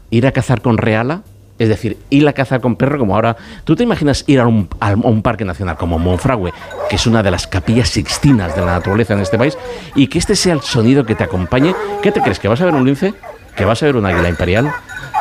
ir 0.08 0.26
a 0.26 0.32
cazar 0.32 0.62
con 0.62 0.78
reala. 0.78 1.24
Es 1.60 1.68
decir, 1.68 1.98
ir 2.08 2.26
a 2.26 2.32
cazar 2.32 2.62
con 2.62 2.74
perro 2.74 2.98
como 2.98 3.14
ahora... 3.14 3.36
¿Tú 3.64 3.76
te 3.76 3.82
imaginas 3.82 4.24
ir 4.26 4.40
a 4.40 4.46
un, 4.46 5.22
parque 5.22 5.44
nacional 5.44 5.76
como 5.76 5.98
Monfragüe, 5.98 6.54
que 6.88 6.96
es 6.96 7.06
una 7.06 7.22
de 7.22 7.30
las 7.30 7.46
capillas 7.46 7.90
sixtinas 7.90 8.56
de 8.56 8.62
la 8.62 8.72
naturaleza 8.72 9.12
en 9.12 9.20
este 9.20 9.36
país, 9.36 9.58
y 9.94 10.06
que 10.06 10.18
este 10.18 10.36
sea 10.36 10.54
el 10.54 10.62
sonido 10.62 11.04
que 11.04 11.14
te 11.14 11.22
acompañe? 11.22 11.74
¿Qué 12.02 12.12
te 12.12 12.22
crees? 12.22 12.38
¿Que 12.38 12.48
vas 12.48 12.62
a 12.62 12.64
ver 12.64 12.72
un 12.72 12.86
lince? 12.86 13.12
¿Que 13.54 13.66
vas 13.66 13.82
a 13.82 13.86
ver 13.86 13.96
un 13.96 14.06
águila 14.06 14.30
imperial? 14.30 14.72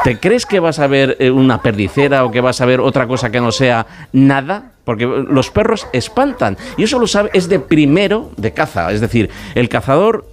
¿Te 0.06 0.18
crees 0.18 0.46
que 0.46 0.62
vas 0.62 0.80
a 0.80 0.88
ver 0.88 1.18
eh, 1.20 1.30
una 1.30 1.62
perdicera 1.62 2.24
o 2.24 2.32
que 2.32 2.40
vas 2.40 2.62
a 2.62 2.66
ver 2.66 2.80
otra 2.80 3.06
cosa 3.06 3.32
que 3.32 3.42
no 3.42 3.52
sea 3.52 3.86
nada? 4.14 4.72
Porque 4.86 5.04
eh, 5.04 5.26
los 5.30 5.52
perros 5.52 5.88
espantan. 5.92 6.56
Y 6.78 6.84
eso 6.84 7.00
lo 7.00 7.08
sabe, 7.08 7.32
es 7.34 7.50
de 7.50 7.60
primero 7.60 8.32
de 8.38 8.54
caza. 8.54 8.94
Es 8.94 9.02
decir, 9.02 9.30
el 9.56 9.68
cazador 9.68 10.26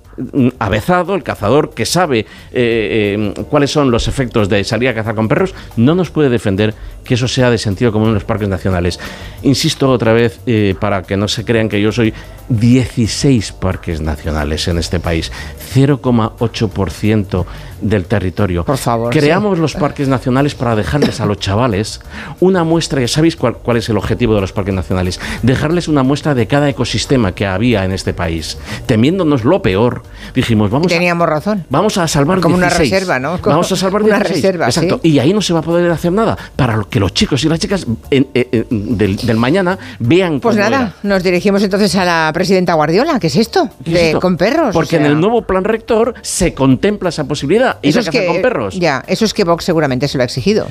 avezado, 0.58 1.14
el 1.14 1.22
cazador 1.22 1.74
que 1.74 1.86
sabe 1.86 2.20
eh, 2.20 2.26
eh, 2.52 3.34
cuáles 3.50 3.70
son 3.70 3.90
los 3.90 4.08
efectos 4.08 4.48
de 4.48 4.64
salir 4.64 4.88
a 4.88 4.94
cazar 4.94 5.14
con 5.14 5.28
perros, 5.28 5.54
no 5.76 5.94
nos 5.94 6.10
puede 6.10 6.28
defender 6.28 6.74
que 7.04 7.14
eso 7.14 7.28
sea 7.28 7.50
de 7.50 7.58
sentido 7.58 7.92
común 7.92 8.08
en 8.08 8.14
los 8.14 8.24
parques 8.24 8.48
nacionales. 8.48 8.98
Insisto 9.42 9.90
otra 9.90 10.12
vez, 10.12 10.40
eh, 10.46 10.74
para 10.78 11.02
que 11.02 11.16
no 11.16 11.28
se 11.28 11.44
crean 11.44 11.68
que 11.68 11.80
yo 11.80 11.92
soy 11.92 12.12
16 12.48 13.52
parques 13.52 14.00
nacionales 14.00 14.66
en 14.68 14.78
este 14.78 15.00
país, 15.00 15.30
0,8% 15.74 17.46
del 17.80 18.04
territorio. 18.06 18.64
Por 18.64 18.78
favor. 18.78 19.12
Creamos 19.12 19.58
los 19.58 19.74
parques 19.74 20.08
nacionales 20.08 20.54
para 20.54 20.74
dejarles 20.76 21.20
a 21.20 21.26
los 21.26 21.38
chavales 21.38 22.00
una 22.40 22.64
muestra, 22.64 23.00
ya 23.00 23.08
sabéis 23.08 23.36
cuál, 23.36 23.56
cuál 23.58 23.76
es 23.78 23.88
el 23.88 23.96
objetivo 23.96 24.34
de 24.34 24.40
los 24.40 24.52
parques 24.52 24.74
nacionales, 24.74 25.20
dejarles 25.42 25.88
una 25.88 26.02
muestra 26.02 26.34
de 26.34 26.46
cada 26.46 26.68
ecosistema 26.68 27.32
que 27.32 27.46
había 27.46 27.84
en 27.84 27.92
este 27.92 28.14
país. 28.14 28.58
Temiéndonos 28.86 29.44
lo 29.44 29.62
peor, 29.62 30.02
dijimos, 30.34 30.70
vamos 30.70 30.86
a, 30.86 30.94
Teníamos 30.94 31.28
razón. 31.28 31.64
vamos 31.70 31.98
a 31.98 32.06
salvar 32.08 32.40
Como 32.40 32.56
una 32.56 32.66
16. 32.68 32.90
reserva, 32.90 33.18
¿no? 33.18 33.40
Como 33.40 33.54
Vamos 33.56 33.72
a 33.72 33.76
salvar 33.76 34.02
una 34.02 34.16
16. 34.16 34.36
reserva, 34.42 34.66
Exacto. 34.66 35.00
sí. 35.02 35.10
Y 35.10 35.18
ahí 35.18 35.32
no 35.32 35.42
se 35.42 35.52
va 35.52 35.60
a 35.60 35.62
poder 35.62 35.90
hacer 35.90 36.12
nada 36.12 36.36
para 36.56 36.82
que 36.88 37.00
los 37.00 37.12
chicos 37.14 37.42
y 37.44 37.48
las 37.48 37.58
chicas 37.58 37.86
en- 38.10 38.28
en- 38.34 38.48
en- 38.70 38.98
del, 38.98 39.16
del 39.16 39.36
mañana 39.36 39.78
vean 39.98 40.40
Pues 40.40 40.56
nada, 40.56 40.68
era. 40.68 40.92
nos 41.02 41.22
dirigimos 41.22 41.62
entonces 41.62 41.94
a 41.96 42.04
la 42.04 42.30
presidenta 42.32 42.74
Guardiola. 42.74 43.18
¿Qué 43.18 43.26
es 43.28 43.36
esto? 43.36 43.68
¿Qué 43.84 43.90
es 43.90 43.94
De- 43.94 44.06
esto? 44.08 44.20
Con 44.20 44.36
perros. 44.36 44.70
Porque 44.72 44.96
o 44.96 44.98
sea. 44.98 45.06
en 45.06 45.12
el 45.12 45.20
nuevo 45.20 45.42
plan 45.42 45.64
rector 45.64 46.14
se 46.22 46.54
contempla 46.54 47.08
esa 47.08 47.24
posibilidad. 47.24 47.65
Ir 47.82 47.90
Eso 47.90 47.98
a 47.98 48.02
es 48.02 48.06
cazar 48.06 48.20
que, 48.22 48.26
con 48.26 48.42
perros. 48.42 48.78
Ya, 48.78 49.04
eso 49.06 49.24
es 49.24 49.32
que 49.34 49.44
Vox 49.44 49.64
seguramente 49.64 50.08
se 50.08 50.18
lo 50.18 50.22
ha 50.22 50.24
exigido. 50.24 50.66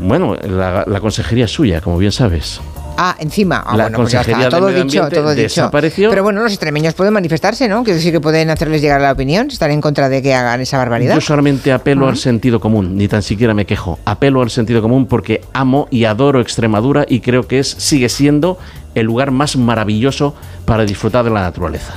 Bueno, 0.00 0.34
la, 0.36 0.84
la 0.86 1.00
consejería 1.00 1.46
es 1.46 1.50
suya, 1.50 1.80
como 1.80 1.96
bien 1.98 2.12
sabes. 2.12 2.60
Ah, 3.00 3.14
encima. 3.20 3.62
Ah, 3.64 3.76
La 3.76 3.84
bueno, 3.84 3.98
pues 3.98 4.10
ya 4.12 4.18
Consejería 4.18 4.48
está. 4.48 4.56
de 4.56 4.60
Todo 4.60 4.82
dicho, 4.84 5.08
todo 5.08 5.34
dicho. 5.34 5.70
Pero 6.10 6.22
bueno, 6.24 6.42
los 6.42 6.50
extremeños 6.52 6.94
pueden 6.94 7.14
manifestarse, 7.14 7.68
¿no? 7.68 7.84
Quiero 7.84 7.96
decir 7.96 8.10
que 8.12 8.20
pueden 8.20 8.50
hacerles 8.50 8.82
llegar 8.82 9.00
la 9.00 9.12
opinión, 9.12 9.46
estar 9.46 9.70
en 9.70 9.80
contra 9.80 10.08
de 10.08 10.20
que 10.20 10.34
hagan 10.34 10.60
esa 10.60 10.78
barbaridad. 10.78 11.14
Yo 11.14 11.20
solamente 11.20 11.70
apelo 11.70 12.08
al 12.08 12.16
sentido 12.16 12.58
común, 12.58 12.96
ni 12.96 13.06
tan 13.06 13.22
siquiera 13.22 13.54
me 13.54 13.66
quejo. 13.66 14.00
Apelo 14.04 14.42
al 14.42 14.50
sentido 14.50 14.82
común 14.82 15.06
porque 15.06 15.42
amo 15.52 15.86
y 15.92 16.06
adoro 16.06 16.40
Extremadura 16.40 17.06
y 17.08 17.20
creo 17.20 17.46
que 17.46 17.60
es 17.60 17.68
sigue 17.68 18.08
siendo 18.08 18.58
el 18.96 19.06
lugar 19.06 19.30
más 19.30 19.56
maravilloso 19.56 20.34
para 20.64 20.84
disfrutar 20.84 21.24
de 21.24 21.30
la 21.30 21.40
naturaleza. 21.42 21.94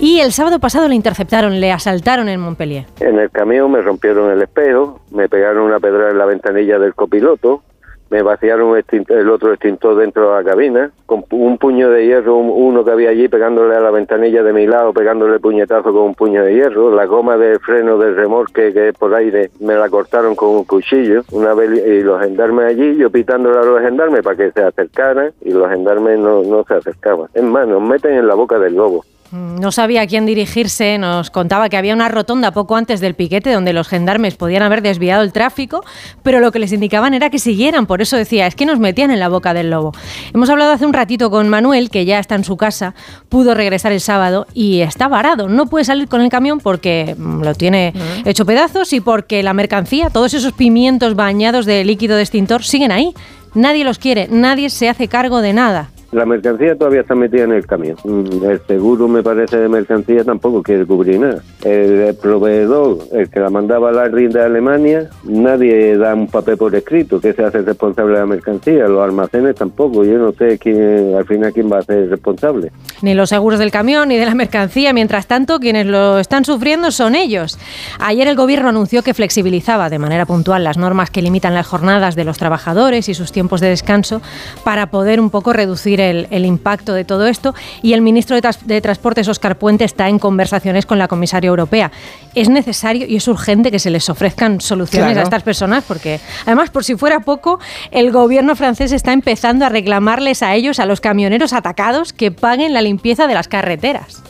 y 0.00 0.18
el 0.18 0.32
sábado 0.32 0.58
pasado 0.58 0.88
le 0.88 0.96
interceptaron, 0.96 1.60
le 1.60 1.70
asaltaron 1.70 2.28
en 2.28 2.40
Montpellier. 2.40 2.86
En 2.98 3.20
el 3.20 3.30
camión 3.30 3.70
me 3.70 3.80
rompieron 3.82 4.32
el 4.32 4.42
espejo, 4.42 5.00
me 5.12 5.28
pegaron 5.28 5.43
una 5.52 5.80
pedra 5.80 6.10
en 6.10 6.18
la 6.18 6.24
ventanilla 6.26 6.78
del 6.78 6.94
copiloto, 6.94 7.62
me 8.10 8.22
vaciaron 8.22 8.76
el 9.08 9.30
otro 9.30 9.52
extintor 9.52 9.96
dentro 9.96 10.28
de 10.30 10.36
la 10.36 10.48
cabina, 10.48 10.90
con 11.06 11.24
un 11.30 11.58
puño 11.58 11.90
de 11.90 12.06
hierro, 12.06 12.36
un- 12.36 12.52
uno 12.54 12.84
que 12.84 12.92
había 12.92 13.10
allí 13.10 13.28
pegándole 13.28 13.74
a 13.74 13.80
la 13.80 13.90
ventanilla 13.90 14.42
de 14.42 14.52
mi 14.52 14.66
lado, 14.66 14.92
pegándole 14.92 15.40
puñetazo 15.40 15.84
con 15.92 16.02
un 16.02 16.14
puño 16.14 16.44
de 16.44 16.54
hierro, 16.54 16.94
la 16.94 17.06
goma 17.06 17.36
del 17.36 17.58
freno 17.60 17.98
del 17.98 18.14
remolque 18.14 18.72
que 18.72 18.88
es 18.88 18.94
por 18.96 19.12
aire 19.14 19.50
me 19.58 19.74
la 19.74 19.88
cortaron 19.88 20.36
con 20.36 20.50
un 20.50 20.64
cuchillo, 20.64 21.22
una 21.32 21.54
vez 21.54 21.70
y 21.84 22.02
los 22.02 22.20
gendarmes 22.20 22.66
allí, 22.66 22.94
yo 22.96 23.10
pitándole 23.10 23.58
a 23.58 23.62
los 23.64 23.80
gendarmes 23.80 24.22
para 24.22 24.36
que 24.36 24.52
se 24.52 24.62
acercaran 24.62 25.32
y 25.40 25.50
los 25.52 25.68
gendarmes 25.68 26.18
no, 26.18 26.42
no 26.42 26.62
se 26.64 26.74
acercaban. 26.74 27.28
Es 27.34 27.42
más, 27.42 27.66
nos 27.66 27.82
meten 27.82 28.12
en 28.14 28.28
la 28.28 28.34
boca 28.34 28.58
del 28.60 28.76
lobo. 28.76 29.04
Mm, 29.30 29.60
No 29.60 29.72
sabía 29.72 30.02
a 30.02 30.06
quién 30.06 30.26
dirigirse, 30.26 30.98
nos 30.98 31.30
contaba 31.30 31.68
que 31.68 31.76
había 31.76 31.94
una 31.94 32.08
rotonda 32.08 32.50
poco 32.52 32.76
antes 32.76 33.00
del 33.00 33.14
piquete 33.14 33.52
donde 33.52 33.72
los 33.72 33.88
gendarmes 33.88 34.36
podían 34.36 34.62
haber 34.62 34.82
desviado 34.82 35.22
el 35.22 35.32
tráfico, 35.32 35.84
pero 36.22 36.40
lo 36.40 36.52
que 36.52 36.58
les 36.58 36.72
indicaban 36.72 37.14
era 37.14 37.30
que 37.30 37.38
siguieran, 37.38 37.86
por 37.86 38.02
eso 38.02 38.16
decía, 38.16 38.46
es 38.46 38.54
que 38.54 38.66
nos 38.66 38.78
metían 38.78 39.10
en 39.10 39.20
la 39.20 39.28
boca 39.28 39.54
del 39.54 39.70
lobo. 39.70 39.92
Hemos 40.32 40.50
hablado 40.50 40.72
hace 40.72 40.86
un 40.86 40.92
ratito 40.92 41.30
con 41.30 41.48
Manuel, 41.48 41.90
que 41.90 42.04
ya 42.04 42.18
está 42.18 42.34
en 42.34 42.44
su 42.44 42.56
casa, 42.56 42.94
pudo 43.28 43.54
regresar 43.54 43.92
el 43.92 44.00
sábado 44.00 44.46
y 44.54 44.80
está 44.80 45.08
varado, 45.08 45.48
no 45.48 45.66
puede 45.66 45.84
salir 45.84 46.08
con 46.08 46.20
el 46.20 46.28
camión 46.28 46.60
porque 46.60 47.14
mm, 47.18 47.42
lo 47.42 47.54
tiene 47.54 47.92
hecho 48.24 48.44
pedazos 48.44 48.92
y 48.92 49.00
porque 49.00 49.42
la 49.42 49.54
mercancía, 49.54 50.10
todos 50.10 50.34
esos 50.34 50.52
pimientos 50.52 51.14
bañados 51.16 51.66
de 51.66 51.84
líquido 51.84 52.16
de 52.16 52.22
extintor 52.22 52.62
siguen 52.62 52.92
ahí. 52.92 53.14
Nadie 53.54 53.84
los 53.84 53.98
quiere, 53.98 54.26
nadie 54.30 54.68
se 54.68 54.88
hace 54.88 55.06
cargo 55.06 55.40
de 55.40 55.52
nada. 55.52 55.90
La 56.14 56.24
mercancía 56.24 56.78
todavía 56.78 57.00
está 57.00 57.16
metida 57.16 57.42
en 57.42 57.50
el 57.50 57.66
camión. 57.66 57.96
Mm, 58.04 58.44
El 58.44 58.60
seguro, 58.68 59.08
me 59.08 59.20
parece, 59.20 59.56
de 59.56 59.68
mercancía 59.68 60.22
tampoco 60.22 60.62
quiere 60.62 60.86
cubrir 60.86 61.18
nada. 61.18 61.42
El, 61.64 62.14
proveedor, 62.14 62.98
el 63.10 63.28
que 63.28 63.40
la 63.40 63.50
mandaba 63.50 63.88
a 63.88 63.92
la 63.92 64.04
RIN 64.04 64.30
de 64.30 64.40
Alemania, 64.40 65.10
nadie 65.24 65.96
da 65.96 66.14
un 66.14 66.28
papel 66.28 66.56
por 66.56 66.72
escrito 66.72 67.20
que 67.20 67.32
se 67.32 67.42
hace 67.42 67.62
responsable 67.62 68.12
de 68.12 68.20
la 68.20 68.26
mercancía. 68.26 68.86
Los 68.86 69.02
almacenes 69.02 69.56
tampoco. 69.56 70.04
Yo 70.04 70.16
no 70.18 70.30
sé 70.30 70.56
quién, 70.56 71.16
al 71.16 71.26
final 71.26 71.52
quién 71.52 71.68
va 71.68 71.78
a 71.78 71.82
ser 71.82 72.08
responsable. 72.08 72.70
Ni 73.02 73.14
los 73.14 73.30
seguros 73.30 73.58
del 73.58 73.72
camión 73.72 74.08
ni 74.08 74.16
de 74.16 74.24
la 74.24 74.36
mercancía. 74.36 74.92
Mientras 74.92 75.26
tanto, 75.26 75.58
quienes 75.58 75.86
lo 75.86 76.20
están 76.20 76.44
sufriendo 76.44 76.92
son 76.92 77.16
ellos. 77.16 77.58
Ayer 77.98 78.28
el 78.28 78.36
gobierno 78.36 78.68
anunció 78.68 79.02
que 79.02 79.14
flexibilizaba 79.14 79.90
de 79.90 79.98
manera 79.98 80.26
puntual 80.26 80.62
las 80.62 80.78
normas 80.78 81.10
que 81.10 81.22
limitan 81.22 81.54
las 81.54 81.66
jornadas 81.66 82.14
de 82.14 82.22
los 82.22 82.38
trabajadores 82.38 83.08
y 83.08 83.14
sus 83.14 83.32
tiempos 83.32 83.60
de 83.60 83.68
descanso 83.70 84.22
para 84.62 84.86
poder 84.90 85.18
un 85.18 85.30
poco 85.30 85.52
reducir 85.52 86.03
el, 86.10 86.26
el 86.30 86.44
impacto 86.44 86.92
de 86.94 87.04
todo 87.04 87.26
esto. 87.26 87.54
Y 87.82 87.92
el 87.92 88.00
ministro 88.00 88.40
de, 88.40 88.48
de 88.64 88.80
Transportes, 88.80 89.28
Oscar 89.28 89.56
Puente, 89.58 89.84
está 89.84 90.08
en 90.08 90.18
conversaciones 90.18 90.86
con 90.86 90.98
la 90.98 91.08
comisaria 91.08 91.48
europea. 91.48 91.90
Es 92.34 92.48
necesario 92.48 93.06
y 93.06 93.16
es 93.16 93.28
urgente 93.28 93.70
que 93.70 93.78
se 93.78 93.90
les 93.90 94.08
ofrezcan 94.08 94.60
soluciones 94.60 95.08
Claro. 95.08 95.20
a 95.20 95.24
estas 95.24 95.42
personas 95.42 95.84
porque, 95.86 96.20
además, 96.46 96.70
por 96.70 96.84
si 96.84 96.94
fuera 96.96 97.20
poco, 97.20 97.58
el 97.90 98.10
gobierno 98.12 98.54
francés 98.56 98.92
está 98.92 99.12
empezando 99.12 99.64
a 99.64 99.68
reclamarles 99.68 100.42
a 100.42 100.54
ellos, 100.54 100.78
a 100.78 100.86
los 100.86 101.00
camioneros 101.00 101.52
atacados, 101.52 102.12
que 102.12 102.30
paguen 102.30 102.72
la 102.72 102.82
limpieza 102.82 103.26
de 103.26 103.34
las 103.34 103.48
carreteras. 103.48 104.22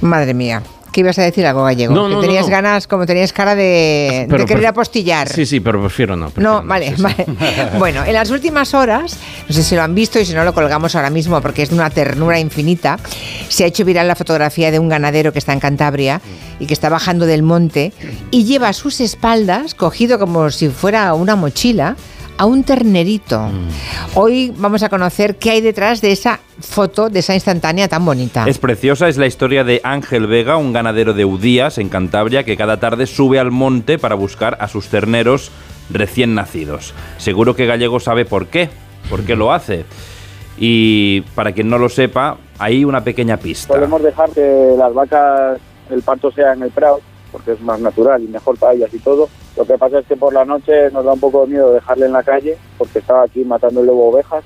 Madre 0.00 0.34
mía. 0.34 0.62
¿Qué 0.96 1.00
ibas 1.00 1.18
a 1.18 1.24
decir 1.24 1.44
algo 1.44 1.62
gallego? 1.62 1.94
No, 1.94 2.08
que 2.08 2.14
no, 2.14 2.20
tenías 2.22 2.46
no. 2.46 2.52
ganas, 2.52 2.86
como 2.86 3.04
tenías 3.04 3.30
cara 3.30 3.54
de, 3.54 4.26
querer 4.48 4.68
apostillar. 4.68 5.28
Sí, 5.28 5.44
sí, 5.44 5.60
pero 5.60 5.78
prefiero 5.78 6.16
no. 6.16 6.30
prefiero 6.30 6.62
No, 6.62 6.66
vale, 6.66 6.88
sí, 6.88 6.96
sí. 6.96 7.02
vale. 7.02 7.26
Bueno, 7.78 8.02
en 8.02 8.14
las 8.14 8.30
últimas 8.30 8.72
horas, 8.72 9.18
no 9.46 9.54
sé 9.54 9.62
si 9.62 9.74
lo 9.74 9.82
han 9.82 9.94
visto 9.94 10.18
y 10.18 10.24
si 10.24 10.32
no 10.32 10.42
lo 10.42 10.54
colgamos 10.54 10.94
ahora 10.96 11.10
mismo 11.10 11.38
porque 11.42 11.60
es 11.60 11.68
de 11.68 11.74
una 11.74 11.90
ternura 11.90 12.40
infinita, 12.40 12.98
se 13.50 13.64
ha 13.64 13.66
hecho 13.66 13.84
viral 13.84 14.08
la 14.08 14.14
fotografía 14.14 14.70
de 14.70 14.78
un 14.78 14.88
ganadero 14.88 15.34
que 15.34 15.38
está 15.38 15.52
en 15.52 15.60
Cantabria 15.60 16.22
y 16.58 16.64
que 16.64 16.72
está 16.72 16.88
bajando 16.88 17.26
del 17.26 17.42
monte 17.42 17.92
y 18.30 18.44
lleva 18.44 18.68
a 18.68 18.72
sus 18.72 19.02
espaldas, 19.02 19.74
cogido 19.74 20.18
como 20.18 20.50
si 20.50 20.70
fuera 20.70 21.12
una 21.12 21.36
mochila, 21.36 21.94
a 22.38 22.46
un 22.46 22.64
ternerito. 22.64 23.48
Hoy 24.14 24.52
vamos 24.56 24.82
a 24.82 24.88
conocer 24.88 25.36
qué 25.36 25.50
hay 25.50 25.60
detrás 25.60 26.00
de 26.00 26.12
esa 26.12 26.40
foto, 26.60 27.08
de 27.08 27.20
esa 27.20 27.34
instantánea 27.34 27.88
tan 27.88 28.04
bonita. 28.04 28.44
Es 28.46 28.58
preciosa, 28.58 29.08
es 29.08 29.16
la 29.16 29.26
historia 29.26 29.64
de 29.64 29.80
Ángel 29.84 30.26
Vega, 30.26 30.56
un 30.56 30.72
ganadero 30.72 31.12
de 31.14 31.24
Udías, 31.24 31.78
en 31.78 31.88
Cantabria, 31.88 32.44
que 32.44 32.56
cada 32.56 32.78
tarde 32.78 33.06
sube 33.06 33.38
al 33.38 33.50
monte 33.50 33.98
para 33.98 34.14
buscar 34.14 34.56
a 34.60 34.68
sus 34.68 34.88
terneros 34.88 35.50
recién 35.90 36.34
nacidos. 36.34 36.94
Seguro 37.18 37.54
que 37.54 37.66
Gallego 37.66 38.00
sabe 38.00 38.24
por 38.24 38.46
qué, 38.48 38.68
por 39.08 39.24
qué 39.24 39.36
lo 39.36 39.52
hace. 39.52 39.84
Y 40.58 41.20
para 41.34 41.52
quien 41.52 41.68
no 41.68 41.78
lo 41.78 41.88
sepa, 41.88 42.38
hay 42.58 42.84
una 42.84 43.02
pequeña 43.04 43.36
pista. 43.36 43.74
Podemos 43.74 44.02
dejar 44.02 44.30
que 44.30 44.74
las 44.78 44.92
vacas, 44.94 45.58
el 45.90 46.02
parto 46.02 46.30
sea 46.32 46.54
en 46.54 46.62
el 46.62 46.70
prado, 46.70 47.00
porque 47.36 47.52
es 47.52 47.60
más 47.60 47.78
natural 47.78 48.22
y 48.22 48.28
mejor 48.28 48.56
para 48.56 48.72
ellas 48.72 48.88
y 48.94 48.98
todo. 48.98 49.28
Lo 49.58 49.66
que 49.66 49.76
pasa 49.76 49.98
es 49.98 50.06
que 50.06 50.16
por 50.16 50.32
la 50.32 50.46
noche 50.46 50.90
nos 50.90 51.04
da 51.04 51.12
un 51.12 51.20
poco 51.20 51.42
de 51.42 51.52
miedo 51.52 51.70
dejarle 51.70 52.06
en 52.06 52.12
la 52.12 52.22
calle, 52.22 52.56
porque 52.78 53.00
estaba 53.00 53.24
aquí 53.24 53.44
matando 53.44 53.80
el 53.80 53.88
lobo 53.88 54.08
ovejas. 54.08 54.42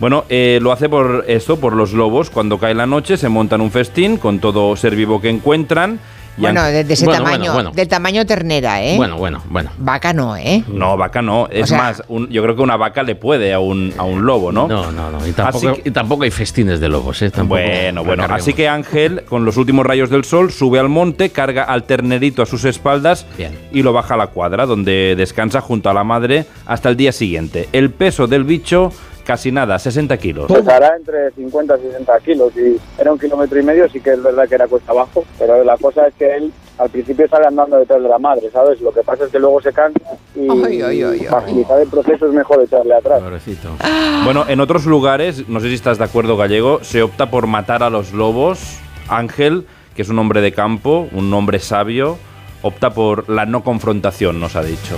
Bueno, 0.00 0.24
eh, 0.28 0.58
lo 0.60 0.72
hace 0.72 0.88
por 0.88 1.26
esto, 1.28 1.60
por 1.60 1.74
los 1.74 1.92
lobos. 1.92 2.28
Cuando 2.28 2.58
cae 2.58 2.74
la 2.74 2.86
noche 2.86 3.16
se 3.16 3.28
montan 3.28 3.60
un 3.60 3.70
festín 3.70 4.16
con 4.16 4.40
todo 4.40 4.74
ser 4.74 4.96
vivo 4.96 5.20
que 5.20 5.28
encuentran. 5.28 6.00
Bueno, 6.40 6.62
de, 6.64 6.84
de 6.84 6.94
ese 6.94 7.04
Bueno, 7.04 7.22
tamaño, 7.24 7.38
bueno, 7.38 7.52
bueno. 7.54 7.70
del 7.72 7.88
tamaño 7.88 8.26
ternera, 8.26 8.82
¿eh? 8.82 8.96
Bueno, 8.96 9.16
bueno, 9.16 9.42
bueno. 9.48 9.70
Vaca 9.78 10.12
no, 10.12 10.36
¿eh? 10.36 10.64
No, 10.68 10.96
vaca 10.96 11.22
no. 11.22 11.48
Es 11.50 11.68
sea- 11.68 11.78
más, 11.78 12.02
un- 12.08 12.28
yo 12.28 12.42
creo 12.42 12.56
que 12.56 12.62
una 12.62 12.76
vaca 12.76 13.02
le 13.02 13.14
puede 13.14 13.52
a 13.52 13.58
un, 13.60 13.92
a 13.98 14.04
un 14.04 14.24
lobo, 14.24 14.52
¿no? 14.52 14.66
No, 14.68 14.90
no, 14.92 15.10
no. 15.10 15.26
Y 15.26 15.32
tampoco, 15.32 15.74
que- 15.74 15.88
y 15.88 15.92
tampoco 15.92 16.24
hay 16.24 16.30
festines 16.30 16.80
de 16.80 16.88
lobos, 16.88 17.20
¿eh? 17.22 17.30
Tampoco 17.30 17.60
bueno, 17.60 18.04
bueno. 18.04 18.24
Así 18.30 18.52
que 18.54 18.68
Ángel, 18.68 19.22
con 19.28 19.44
los 19.44 19.56
últimos 19.56 19.84
rayos 19.86 20.10
del 20.10 20.24
sol, 20.24 20.50
sube 20.52 20.78
al 20.78 20.88
monte, 20.88 21.30
carga 21.30 21.64
al 21.64 21.84
ternerito 21.84 22.42
a 22.42 22.46
sus 22.46 22.64
espaldas 22.64 23.26
y 23.72 23.82
lo 23.82 23.92
baja 23.92 24.14
a 24.14 24.16
la 24.16 24.28
cuadra, 24.28 24.66
donde 24.66 25.14
descansa 25.16 25.60
junto 25.60 25.90
a 25.90 25.94
la 25.94 26.04
madre 26.04 26.46
hasta 26.66 26.88
el 26.88 26.96
día 26.96 27.12
siguiente. 27.12 27.68
El 27.72 27.90
peso 27.90 28.26
del 28.26 28.44
bicho, 28.44 28.92
casi 29.30 29.52
nada, 29.52 29.78
60 29.78 30.16
kilos. 30.16 30.50
Pesará 30.50 30.96
entre 30.96 31.30
50 31.30 31.78
y 31.78 31.80
60 31.82 32.18
kilos 32.18 32.52
y 32.56 32.76
era 33.00 33.12
un 33.12 33.18
kilómetro 33.18 33.60
y 33.60 33.62
medio, 33.62 33.88
sí 33.88 34.00
que 34.00 34.10
es 34.14 34.20
verdad 34.20 34.48
que 34.48 34.56
era 34.56 34.66
cuesta 34.66 34.90
abajo, 34.90 35.24
pero 35.38 35.62
la 35.62 35.76
cosa 35.76 36.08
es 36.08 36.14
que 36.14 36.36
él 36.36 36.52
al 36.78 36.90
principio 36.90 37.28
sale 37.28 37.46
andando 37.46 37.78
detrás 37.78 38.02
de 38.02 38.08
la 38.08 38.18
madre, 38.18 38.50
¿sabes? 38.50 38.80
Lo 38.80 38.90
que 38.90 39.02
pasa 39.02 39.26
es 39.26 39.30
que 39.30 39.38
luego 39.38 39.62
se 39.62 39.72
cansa 39.72 40.00
y 40.34 40.48
Ay, 40.50 41.04
agilizar 41.30 41.80
el 41.80 41.88
proceso 41.88 42.26
es 42.26 42.32
mejor 42.32 42.60
echarle 42.60 42.92
atrás. 42.92 43.22
Bueno, 44.24 44.46
en 44.48 44.58
otros 44.58 44.84
lugares, 44.86 45.48
no 45.48 45.60
sé 45.60 45.68
si 45.68 45.74
estás 45.74 45.98
de 45.98 46.04
acuerdo, 46.04 46.36
Gallego, 46.36 46.82
se 46.82 47.00
opta 47.02 47.30
por 47.30 47.46
matar 47.46 47.84
a 47.84 47.90
los 47.90 48.12
lobos. 48.12 48.78
Ángel, 49.08 49.64
que 49.94 50.02
es 50.02 50.08
un 50.08 50.18
hombre 50.18 50.40
de 50.40 50.50
campo, 50.52 51.08
un 51.12 51.32
hombre 51.34 51.60
sabio, 51.60 52.18
opta 52.62 52.90
por 52.90 53.28
la 53.28 53.46
no 53.46 53.62
confrontación, 53.62 54.40
nos 54.40 54.56
ha 54.56 54.64
dicho. 54.64 54.96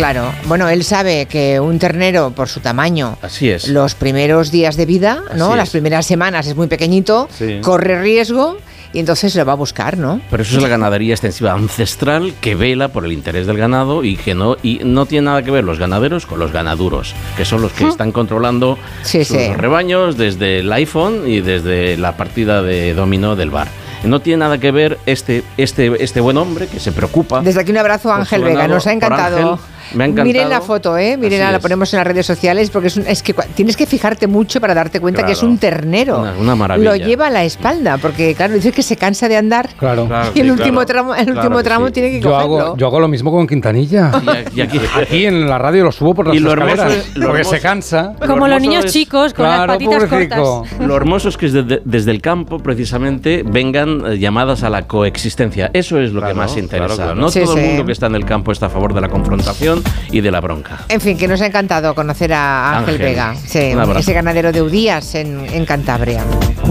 Claro. 0.00 0.32
Bueno, 0.46 0.66
él 0.70 0.82
sabe 0.82 1.26
que 1.26 1.60
un 1.60 1.78
ternero, 1.78 2.30
por 2.30 2.48
su 2.48 2.60
tamaño, 2.60 3.18
Así 3.20 3.50
es. 3.50 3.68
los 3.68 3.94
primeros 3.94 4.50
días 4.50 4.76
de 4.78 4.86
vida, 4.86 5.20
¿no? 5.36 5.48
Así 5.48 5.56
Las 5.58 5.68
es. 5.68 5.72
primeras 5.72 6.06
semanas 6.06 6.46
es 6.46 6.56
muy 6.56 6.68
pequeñito, 6.68 7.28
Sí. 7.36 7.58
corre 7.62 8.00
riesgo 8.00 8.56
y 8.94 8.98
entonces 9.00 9.34
lo 9.36 9.44
va 9.44 9.52
a 9.52 9.56
buscar, 9.56 9.98
¿no? 9.98 10.22
Pero 10.30 10.42
eso 10.42 10.56
es 10.56 10.62
la 10.62 10.68
ganadería 10.70 11.12
extensiva 11.12 11.52
ancestral 11.52 12.32
que 12.40 12.54
vela 12.54 12.88
por 12.88 13.04
el 13.04 13.12
interés 13.12 13.46
del 13.46 13.58
ganado 13.58 14.02
y 14.02 14.16
que 14.16 14.34
no 14.34 14.56
y 14.62 14.80
no 14.84 15.04
tiene 15.04 15.26
nada 15.26 15.42
que 15.42 15.50
ver 15.50 15.64
los 15.64 15.78
ganaderos 15.78 16.24
con 16.24 16.38
los 16.38 16.50
ganaduros, 16.50 17.14
que 17.36 17.44
son 17.44 17.60
los 17.60 17.72
que 17.72 17.86
están 17.86 18.10
controlando 18.10 18.78
Sí, 19.02 19.22
sus 19.26 19.36
sí. 19.36 19.52
rebaños 19.52 20.16
desde 20.16 20.60
el 20.60 20.72
iPhone 20.72 21.24
y 21.26 21.42
desde 21.42 21.98
la 21.98 22.16
partida 22.16 22.62
de 22.62 22.94
dominó 22.94 23.36
del 23.36 23.50
bar. 23.50 23.68
No 24.02 24.20
tiene 24.20 24.38
nada 24.38 24.56
que 24.56 24.70
ver 24.70 24.96
este 25.04 25.44
este 25.58 26.02
este 26.02 26.20
buen 26.22 26.38
hombre 26.38 26.68
que 26.68 26.80
se 26.80 26.90
preocupa. 26.90 27.42
Desde 27.42 27.60
aquí 27.60 27.70
un 27.70 27.76
abrazo 27.76 28.10
a 28.10 28.16
Ángel 28.16 28.42
Vega, 28.42 28.66
nos 28.66 28.86
ha 28.86 28.94
encantado. 28.94 29.58
Me 29.94 30.04
ha 30.04 30.06
encantado. 30.06 30.26
Miren 30.26 30.48
la 30.48 30.60
foto, 30.60 30.96
¿eh? 30.98 31.16
Miren, 31.16 31.40
la 31.52 31.58
ponemos 31.58 31.92
en 31.92 31.98
las 31.98 32.06
redes 32.06 32.26
sociales 32.26 32.70
porque 32.70 32.88
es, 32.88 32.96
un- 32.96 33.06
es 33.06 33.22
que 33.22 33.34
tienes 33.54 33.76
que 33.76 33.86
fijarte 33.86 34.26
mucho 34.26 34.60
para 34.60 34.74
darte 34.74 35.00
cuenta 35.00 35.24
que 35.24 35.32
es 35.32 35.42
un 35.42 35.58
ternero. 35.58 36.20
Una- 36.20 36.34
una 36.38 36.54
maravilla. 36.56 36.90
Lo 36.90 36.96
lleva 36.96 37.26
a 37.26 37.30
la 37.30 37.44
espalda 37.44 37.98
porque, 37.98 38.34
claro, 38.34 38.54
dice 38.54 38.72
que 38.72 38.82
se 38.82 38.96
cansa 38.96 39.28
de 39.28 39.36
andar. 39.36 39.70
Claro. 39.78 40.08
y 40.34 40.40
el 40.40 40.50
último 40.50 40.84
tramo, 40.86 41.14
el 41.14 41.30
último 41.30 41.62
tramo 41.62 41.90
tiene 41.92 42.10
que 42.10 42.20
yo 42.20 42.30
cogerlo. 42.30 42.60
hago, 42.60 42.76
yo 42.76 42.86
hago 42.86 43.00
lo 43.00 43.08
mismo 43.08 43.30
con 43.30 43.46
Quintanilla. 43.46 44.10
Y 44.54 44.60
aquí, 44.60 44.80
aquí 45.00 45.26
en 45.26 45.48
la 45.48 45.58
radio 45.58 45.84
lo 45.84 45.92
subo 45.92 46.14
por 46.14 46.26
las 46.28 46.36
Y 46.36 46.40
lo 46.40 46.52
hermoso 46.52 46.72
escaleras. 46.74 47.06
es- 47.08 47.16
lo 47.16 47.26
porque 47.26 47.40
hermoso- 47.42 47.56
se 47.56 47.60
cansa. 47.60 48.14
Como 48.26 48.48
los 48.48 48.60
niños 48.60 48.84
es- 48.86 48.92
chicos 48.92 49.34
con 49.34 49.44
las 49.46 49.56
Claro, 49.56 49.72
patitas 49.74 50.04
pobrecico. 50.04 50.60
cortas. 50.66 50.80
Lo 50.86 50.96
hermoso 50.96 51.28
es 51.28 51.36
que 51.36 51.48
desde, 51.50 51.82
desde 51.84 52.10
el 52.10 52.20
campo, 52.20 52.58
precisamente, 52.58 53.42
vengan 53.46 54.02
eh, 54.06 54.18
llamadas 54.18 54.62
a 54.62 54.70
la 54.70 54.86
coexistencia. 54.86 55.70
Eso 55.72 55.98
es 56.00 56.12
lo 56.12 56.22
que 56.22 56.34
más 56.34 56.56
interesa. 56.56 56.86
claro, 56.86 56.96
claro. 56.96 57.14
No 57.20 57.28
Sí, 57.30 57.40
todo 57.40 57.54
sí. 57.54 57.60
el 57.60 57.66
mundo 57.68 57.84
que 57.86 57.92
está 57.92 58.06
en 58.06 58.14
el 58.14 58.24
campo 58.24 58.52
está 58.52 58.66
a 58.66 58.70
favor 58.70 58.94
de 58.94 59.00
la 59.00 59.08
confrontación 59.08 59.79
y 60.10 60.20
de 60.20 60.30
la 60.30 60.40
bronca. 60.40 60.80
En 60.88 61.00
fin, 61.00 61.16
que 61.16 61.28
nos 61.28 61.40
ha 61.40 61.46
encantado 61.46 61.94
conocer 61.94 62.32
a 62.32 62.78
Ángel, 62.78 62.94
Ángel, 62.94 63.08
Vega, 63.08 63.34
sí, 63.46 63.72
ese 63.96 64.12
ganadero 64.12 64.52
de 64.52 64.62
Udías 64.62 65.14
en, 65.14 65.46
en 65.46 65.64
Cantabria. 65.64 66.22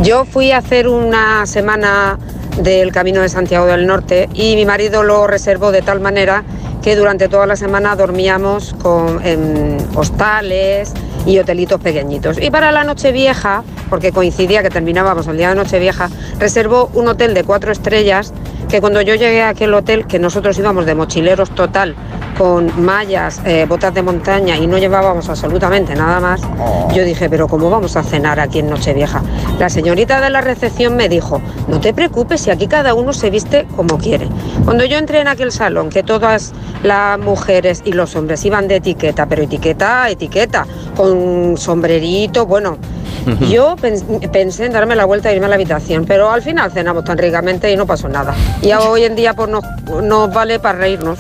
Yo 0.01 0.25
fui 0.25 0.51
a 0.51 0.57
hacer 0.57 0.87
una 0.87 1.45
semana 1.45 2.17
del 2.61 2.91
Camino 2.91 3.21
de 3.21 3.29
Santiago 3.29 3.65
del 3.65 3.87
Norte 3.87 4.29
y 4.33 4.55
mi 4.55 4.65
marido 4.65 5.03
lo 5.03 5.27
reservó 5.27 5.71
de 5.71 5.81
tal 5.81 5.99
manera 5.99 6.43
que 6.81 6.95
durante 6.95 7.27
toda 7.27 7.45
la 7.45 7.55
semana 7.55 7.95
dormíamos 7.95 8.75
con, 8.81 9.25
en 9.25 9.77
hostales 9.95 10.93
y 11.25 11.37
hotelitos 11.37 11.79
pequeñitos. 11.81 12.41
Y 12.41 12.49
para 12.51 12.71
la 12.71 12.83
Nochevieja, 12.83 13.63
porque 13.89 14.11
coincidía 14.11 14.63
que 14.63 14.69
terminábamos 14.69 15.27
el 15.27 15.37
día 15.37 15.49
de 15.49 15.55
Nochevieja, 15.55 16.09
reservó 16.39 16.89
un 16.93 17.07
hotel 17.07 17.33
de 17.33 17.43
cuatro 17.43 17.71
estrellas 17.71 18.33
que 18.69 18.81
cuando 18.81 19.01
yo 19.01 19.15
llegué 19.15 19.41
a 19.41 19.49
aquel 19.49 19.73
hotel, 19.73 20.05
que 20.07 20.19
nosotros 20.19 20.57
íbamos 20.57 20.85
de 20.85 20.95
mochileros 20.95 21.49
total, 21.53 21.95
con 22.37 22.71
mallas, 22.83 23.41
eh, 23.45 23.65
botas 23.67 23.93
de 23.93 24.01
montaña 24.01 24.55
y 24.57 24.65
no 24.67 24.77
llevábamos 24.77 25.27
absolutamente 25.29 25.93
nada 25.95 26.19
más, 26.19 26.41
yo 26.93 27.03
dije, 27.03 27.29
pero 27.29 27.47
¿cómo 27.47 27.69
vamos 27.69 27.95
a 27.97 28.03
cenar 28.03 28.39
aquí 28.39 28.59
en 28.59 28.69
Nochevieja? 28.69 29.21
La 29.59 29.69
señorita 29.69 30.21
de 30.21 30.29
la 30.29 30.41
recepción 30.41 30.95
me 30.95 31.09
dijo, 31.09 31.41
no 31.67 31.79
te 31.79 31.93
preocupes, 31.93 32.41
si 32.41 32.49
aquí 32.51 32.67
cada 32.67 32.93
uno 32.93 33.11
se 33.13 33.29
viste 33.29 33.67
como 33.75 33.97
quiere. 33.97 34.27
Cuando 34.63 34.85
yo 34.85 34.97
entré 34.97 35.19
en 35.19 35.27
aquel 35.27 35.51
salón, 35.51 35.89
que 35.89 36.01
todas 36.03 36.53
las 36.83 37.19
mujeres 37.19 37.81
y 37.83 37.91
los 37.91 38.15
hombres 38.15 38.45
iban 38.45 38.67
de 38.69 38.77
etiqueta, 38.77 39.25
pero 39.25 39.43
etiqueta, 39.43 40.09
etiqueta, 40.09 40.65
con 40.95 41.57
sombrerito, 41.57 42.45
bueno, 42.45 42.77
yo 43.49 43.75
pens- 43.75 44.29
pensé 44.31 44.65
en 44.65 44.71
darme 44.71 44.95
la 44.95 45.03
vuelta 45.05 45.29
e 45.29 45.35
irme 45.35 45.45
a 45.47 45.49
la 45.49 45.55
habitación, 45.55 46.05
pero 46.05 46.31
al 46.31 46.41
final 46.41 46.71
cenamos 46.71 47.03
tan 47.03 47.17
ricamente 47.17 47.69
y 47.71 47.75
no 47.75 47.85
pasó 47.85 48.07
nada. 48.07 48.33
Y 48.61 48.71
hoy 48.71 49.03
en 49.03 49.15
día 49.15 49.33
pues 49.33 49.49
nos, 49.49 49.63
nos 50.01 50.33
vale 50.33 50.57
para 50.59 50.79
reírnos. 50.79 51.19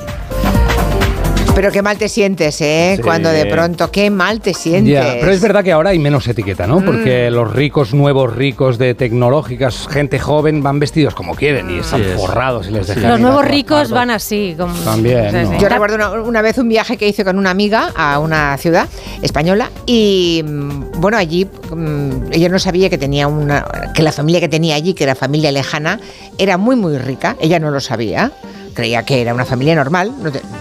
Pero 1.55 1.71
qué 1.71 1.81
mal 1.81 1.97
te 1.97 2.07
sientes, 2.07 2.61
¿eh? 2.61 2.93
Sí. 2.95 3.01
Cuando 3.01 3.29
de 3.29 3.45
pronto, 3.47 3.91
qué 3.91 4.09
mal 4.09 4.39
te 4.39 4.53
sientes. 4.53 4.93
Ya, 4.93 5.17
pero 5.19 5.31
es 5.31 5.41
verdad 5.41 5.61
que 5.63 5.73
ahora 5.73 5.89
hay 5.89 5.99
menos 5.99 6.25
etiqueta, 6.27 6.67
¿no? 6.67 6.79
Mm. 6.79 6.85
Porque 6.85 7.29
los 7.31 7.51
ricos, 7.51 7.93
nuevos 7.93 8.33
ricos 8.33 8.77
de 8.77 8.93
tecnológicas, 8.95 9.87
gente 9.89 10.19
joven, 10.19 10.63
van 10.63 10.79
vestidos 10.79 11.13
como 11.15 11.35
quieren 11.35 11.69
y 11.69 11.79
están 11.79 12.01
Sí, 12.01 12.07
es. 12.09 12.15
forrados 12.15 12.67
y 12.67 12.71
les 12.71 12.87
dejan. 12.87 13.09
Los 13.09 13.19
nuevos 13.19 13.45
ricos 13.45 13.89
van 13.91 14.09
así. 14.09 14.55
Como, 14.57 14.73
También, 14.81 15.31
Sí, 15.31 15.51
¿no? 15.51 15.59
Yo 15.59 15.67
recuerdo 15.67 15.95
una, 15.95 16.11
una 16.21 16.41
vez 16.41 16.57
un 16.59 16.69
viaje 16.69 16.95
que 16.95 17.07
hice 17.09 17.25
con 17.25 17.37
una 17.37 17.49
amiga 17.51 17.91
a 17.95 18.19
una 18.19 18.55
ciudad 18.57 18.87
española 19.21 19.69
y 19.85 20.43
mm, 20.45 21.01
bueno, 21.01 21.17
allí 21.17 21.45
mm, 21.45 22.31
ella 22.31 22.47
no 22.47 22.59
sabía 22.59 22.89
que 22.89 22.97
tenía 22.97 23.27
una 23.27 23.65
que 23.93 24.01
la 24.03 24.13
familia 24.13 24.39
que 24.39 24.47
tenía 24.47 24.75
allí, 24.75 24.93
que 24.93 25.03
era 25.03 25.13
familia 25.15 25.51
lejana, 25.51 25.99
era 26.37 26.57
muy 26.57 26.77
muy 26.77 26.97
rica, 26.97 27.35
ella 27.41 27.59
no 27.59 27.69
lo 27.69 27.81
sabía. 27.81 28.31
Creía 28.73 29.03
que 29.03 29.21
era 29.21 29.33
una 29.33 29.45
familia 29.45 29.75
normal, 29.75 30.13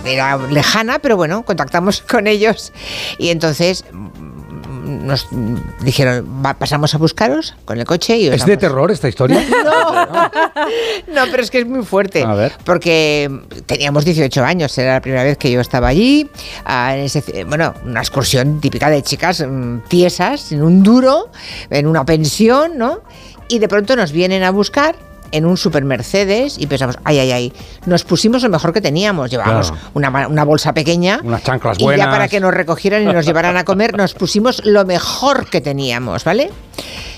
era 0.04 0.36
lejana, 0.36 0.98
pero 0.98 1.16
bueno, 1.16 1.44
contactamos 1.44 2.00
con 2.08 2.26
ellos 2.26 2.72
y 3.18 3.28
entonces 3.30 3.84
mm, 3.92 5.06
nos 5.06 5.26
dijeron, 5.80 6.42
"Va, 6.44 6.54
pasamos 6.54 6.94
a 6.94 6.98
buscaros 6.98 7.54
con 7.64 7.78
el 7.78 7.84
coche 7.84 8.16
y 8.18 8.28
os 8.28 8.36
¿Es 8.36 8.46
de 8.46 8.56
terror 8.56 8.90
esta 8.90 9.08
historia? 9.08 9.42
no, 9.64 10.04
no, 10.04 11.30
pero 11.30 11.42
es 11.42 11.50
que 11.50 11.58
es 11.60 11.66
muy 11.66 11.84
fuerte. 11.84 12.22
A 12.24 12.34
ver. 12.34 12.52
Porque 12.64 13.30
teníamos 13.66 14.04
18 14.04 14.44
años, 14.44 14.76
era 14.78 14.94
la 14.94 15.00
primera 15.00 15.24
vez 15.24 15.36
que 15.38 15.50
yo 15.50 15.60
estaba 15.60 15.88
allí. 15.88 16.28
ah, 16.64 16.96
en 16.96 17.04
ese- 17.04 17.44
bueno, 17.44 17.74
una 17.84 18.00
excursión 18.00 18.60
típica 18.60 18.90
de 18.90 19.02
chicas 19.02 19.44
mm, 19.46 19.80
tiesas, 19.88 20.52
en 20.52 20.62
un 20.62 20.82
duro, 20.82 21.30
en 21.70 21.86
una 21.86 22.04
pensión, 22.04 22.72
¿no? 22.78 23.00
Y 23.48 23.58
de 23.60 23.68
pronto 23.68 23.96
nos 23.96 24.12
vienen 24.12 24.42
a 24.42 24.50
buscar 24.50 24.96
en 25.32 25.46
un 25.46 25.56
super 25.56 25.84
Mercedes 25.84 26.56
y 26.58 26.66
pensamos, 26.66 26.96
ay, 27.04 27.18
ay, 27.18 27.32
ay, 27.32 27.52
nos 27.86 28.04
pusimos 28.04 28.42
lo 28.42 28.48
mejor 28.48 28.72
que 28.72 28.80
teníamos, 28.80 29.30
llevábamos 29.30 29.70
Claro. 29.70 29.90
una, 29.94 30.28
una 30.28 30.44
bolsa 30.44 30.72
pequeña 30.72 31.20
Unas 31.22 31.42
chanclas 31.42 31.78
y 31.78 31.82
buenas. 31.84 32.06
ya 32.06 32.10
para 32.10 32.28
que 32.28 32.40
nos 32.40 32.54
recogieran 32.54 33.02
y 33.02 33.06
nos 33.06 33.26
llevaran 33.26 33.56
a 33.56 33.64
comer, 33.64 33.96
nos 33.96 34.14
pusimos 34.14 34.64
lo 34.64 34.84
mejor 34.84 35.48
que 35.50 35.60
teníamos, 35.60 36.24
¿vale? 36.24 36.50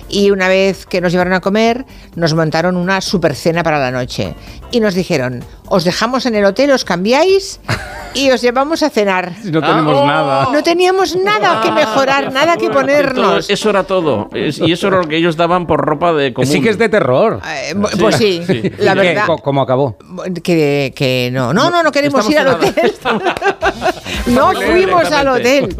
Y 0.08 0.32
una 0.32 0.48
vez 0.48 0.86
que 0.86 1.00
nos 1.00 1.12
llevaron 1.12 1.34
a 1.34 1.40
comer, 1.40 1.84
nos 2.16 2.34
montaron 2.34 2.76
una 2.76 3.00
super 3.00 3.36
cena 3.36 3.62
para 3.62 3.78
la 3.78 3.92
noche. 3.92 4.34
Y 4.72 4.80
nos 4.80 4.94
dijeron, 4.94 5.44
os 5.70 5.84
dejamos 5.84 6.26
en 6.26 6.34
el 6.34 6.44
hotel, 6.44 6.70
os 6.72 6.84
cambiáis 6.84 7.60
y 8.12 8.30
os 8.32 8.42
llevamos 8.42 8.82
a 8.82 8.90
cenar. 8.90 9.32
No 9.44 9.60
tenemos 9.62 10.04
nada. 10.04 10.48
No 10.52 10.62
teníamos 10.62 11.16
nada 11.16 11.60
que 11.62 11.70
mejorar, 11.72 12.32
nada 12.32 12.56
que 12.56 12.68
ponernos. 12.70 13.48
eso 13.48 13.70
era 13.70 13.84
todo. 13.84 14.28
Es- 14.34 14.58
y 14.58 14.72
eso 14.72 14.88
era 14.88 14.98
lo 14.98 15.08
que 15.08 15.16
ellos 15.16 15.36
daban 15.36 15.66
por 15.66 15.80
ropa 15.80 16.12
de 16.12 16.34
común. 16.34 16.50
Sí 16.50 16.60
que 16.60 16.70
es 16.70 16.78
de 16.78 16.88
terror. 16.88 17.40
Eh, 17.46 17.74
pues 17.98 18.16
sí, 18.16 18.42
la 18.78 18.94
verdad. 18.94 19.26
¿Cómo 19.42 19.62
acabó? 19.62 19.96
Que, 20.42 20.92
que 20.94 21.30
no, 21.32 21.52
no, 21.54 21.70
no, 21.70 21.82
no 21.82 21.92
queremos 21.92 22.28
ir 22.28 22.38
al 22.40 22.48
hotel. 22.48 22.92
no 24.26 24.52
fuimos 24.52 25.10
al 25.12 25.28
hotel. 25.28 25.76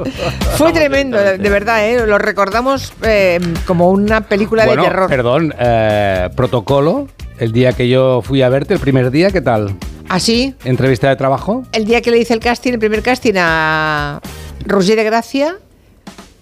Fue 0.56 0.72
tremendo, 0.72 1.18
de 1.18 1.38
de 1.38 1.50
verdad, 1.50 1.84
¿eh? 1.88 2.06
lo 2.06 2.18
recordamos 2.18 2.92
eh, 3.02 3.40
como 3.66 3.90
una 3.90 4.20
película 4.20 4.64
bueno, 4.66 4.82
de 4.82 4.88
terror. 4.88 5.08
perdón, 5.08 5.54
eh, 5.58 6.28
protocolo. 6.36 7.08
El 7.40 7.52
día 7.52 7.72
que 7.72 7.88
yo 7.88 8.20
fui 8.20 8.42
a 8.42 8.50
verte, 8.50 8.74
el 8.74 8.80
primer 8.80 9.10
día, 9.10 9.30
¿qué 9.30 9.40
tal? 9.40 9.74
Así, 10.10 10.54
¿Entrevista 10.64 11.08
de 11.08 11.16
trabajo? 11.16 11.64
el 11.72 11.86
día 11.86 12.02
que 12.02 12.10
le 12.10 12.18
hice 12.18 12.34
el 12.34 12.40
casting, 12.40 12.72
el 12.72 12.78
primer 12.78 13.00
casting 13.02 13.32
a 13.38 14.20
Roger 14.66 14.96
de 14.96 15.04
Gracia, 15.04 15.56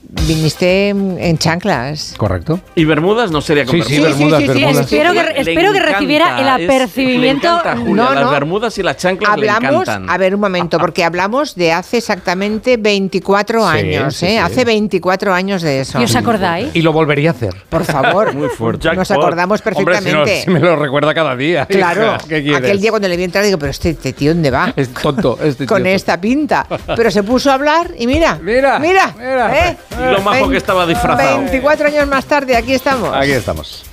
viniste 0.08 0.88
en 0.88 1.38
chanclas. 1.38 2.14
Correcto. 2.16 2.60
Y 2.74 2.84
Bermudas 2.84 3.30
no 3.30 3.40
sería 3.40 3.64
con 3.66 3.76
Sí, 3.76 3.82
sí, 3.82 4.00
Bermudas. 4.00 4.18
Bermudas, 4.18 4.40
Sí, 4.40 4.46
sí, 4.46 4.52
sí, 4.52 4.60
Bermudas. 4.64 4.84
espero 4.92 5.12
que- 5.12 5.22
Le 5.34 5.40
espero 5.52 5.72
que 5.72 5.80
recibiera 5.80 6.40
el 6.40 6.62
es- 6.62 6.68
apercibimiento- 6.70 7.20
le 7.20 7.58
encanta, 7.60 7.76
Julia, 7.76 7.94
No, 7.94 8.14
las 8.14 8.24
no. 8.24 8.30
Bermudas 8.30 8.78
y 8.78 8.82
las 8.82 8.96
chanclas 8.96 9.36
le 9.38 9.48
Hablamos, 9.50 9.82
encantan. 9.82 10.10
a 10.10 10.18
ver 10.18 10.34
un 10.34 10.40
momento, 10.40 10.78
porque 10.78 11.04
hablamos 11.04 11.54
de 11.54 11.72
hace 11.72 11.98
exactamente 11.98 12.76
24 12.78 13.60
Sí, 13.70 13.78
años, 13.78 14.16
sí, 14.16 14.26
¿eh? 14.26 14.28
sí. 14.30 14.36
Hace 14.38 14.64
24 14.64 15.34
años 15.34 15.62
de 15.62 15.80
eso. 15.80 16.00
¿Y 16.00 16.04
os 16.04 16.16
acordáis? 16.16 16.68
Y 16.74 16.82
lo 16.82 16.92
volvería 16.92 17.30
a 17.30 17.32
hacer. 17.32 17.54
Por 17.68 17.84
favor. 17.84 18.32
Muy 18.38 18.48
fuerte. 18.48 18.94
Nos 18.94 19.10
acordamos 19.10 19.60
Hombre, 19.60 19.74
si, 19.76 19.80
no, 19.80 19.84
perfectamente. 19.84 20.42
si 20.42 20.50
me 20.50 20.60
lo 20.60 20.76
recuerda 20.76 21.12
cada 21.14 21.36
día. 21.36 21.66
Claro, 21.66 22.14
aquel 22.14 22.80
día 22.80 22.90
cuando 22.90 23.08
le 23.08 23.16
vi 23.16 23.24
entrar 23.24 23.44
digo, 23.44 23.58
pero 23.58 23.70
este, 23.70 23.90
este 23.90 24.12
tío 24.12 24.32
¿dónde 24.32 24.50
va? 24.50 24.72
Es 24.76 24.88
tonto. 24.94 25.38
Este 25.42 25.66
Con 25.66 25.82
tío. 25.82 25.92
esta 25.92 26.20
pinta. 26.20 26.66
Pero 26.96 27.10
se 27.10 27.22
puso 27.22 27.50
a 27.50 27.54
hablar 27.54 27.90
y 27.98 28.06
mira, 28.06 28.38
Mira, 28.42 28.78
mira, 28.78 29.14
mira. 29.18 29.68
¿eh? 29.68 29.76
Y 29.98 30.12
lo 30.12 30.20
majo 30.22 30.48
que 30.48 30.56
estaba 30.56 30.86
disfrazado. 30.86 31.38
24 31.38 31.88
años 31.88 32.06
más 32.06 32.24
tarde, 32.26 32.56
aquí 32.56 32.74
estamos. 32.74 33.10
Aquí 33.14 33.32
estamos. 33.32 33.84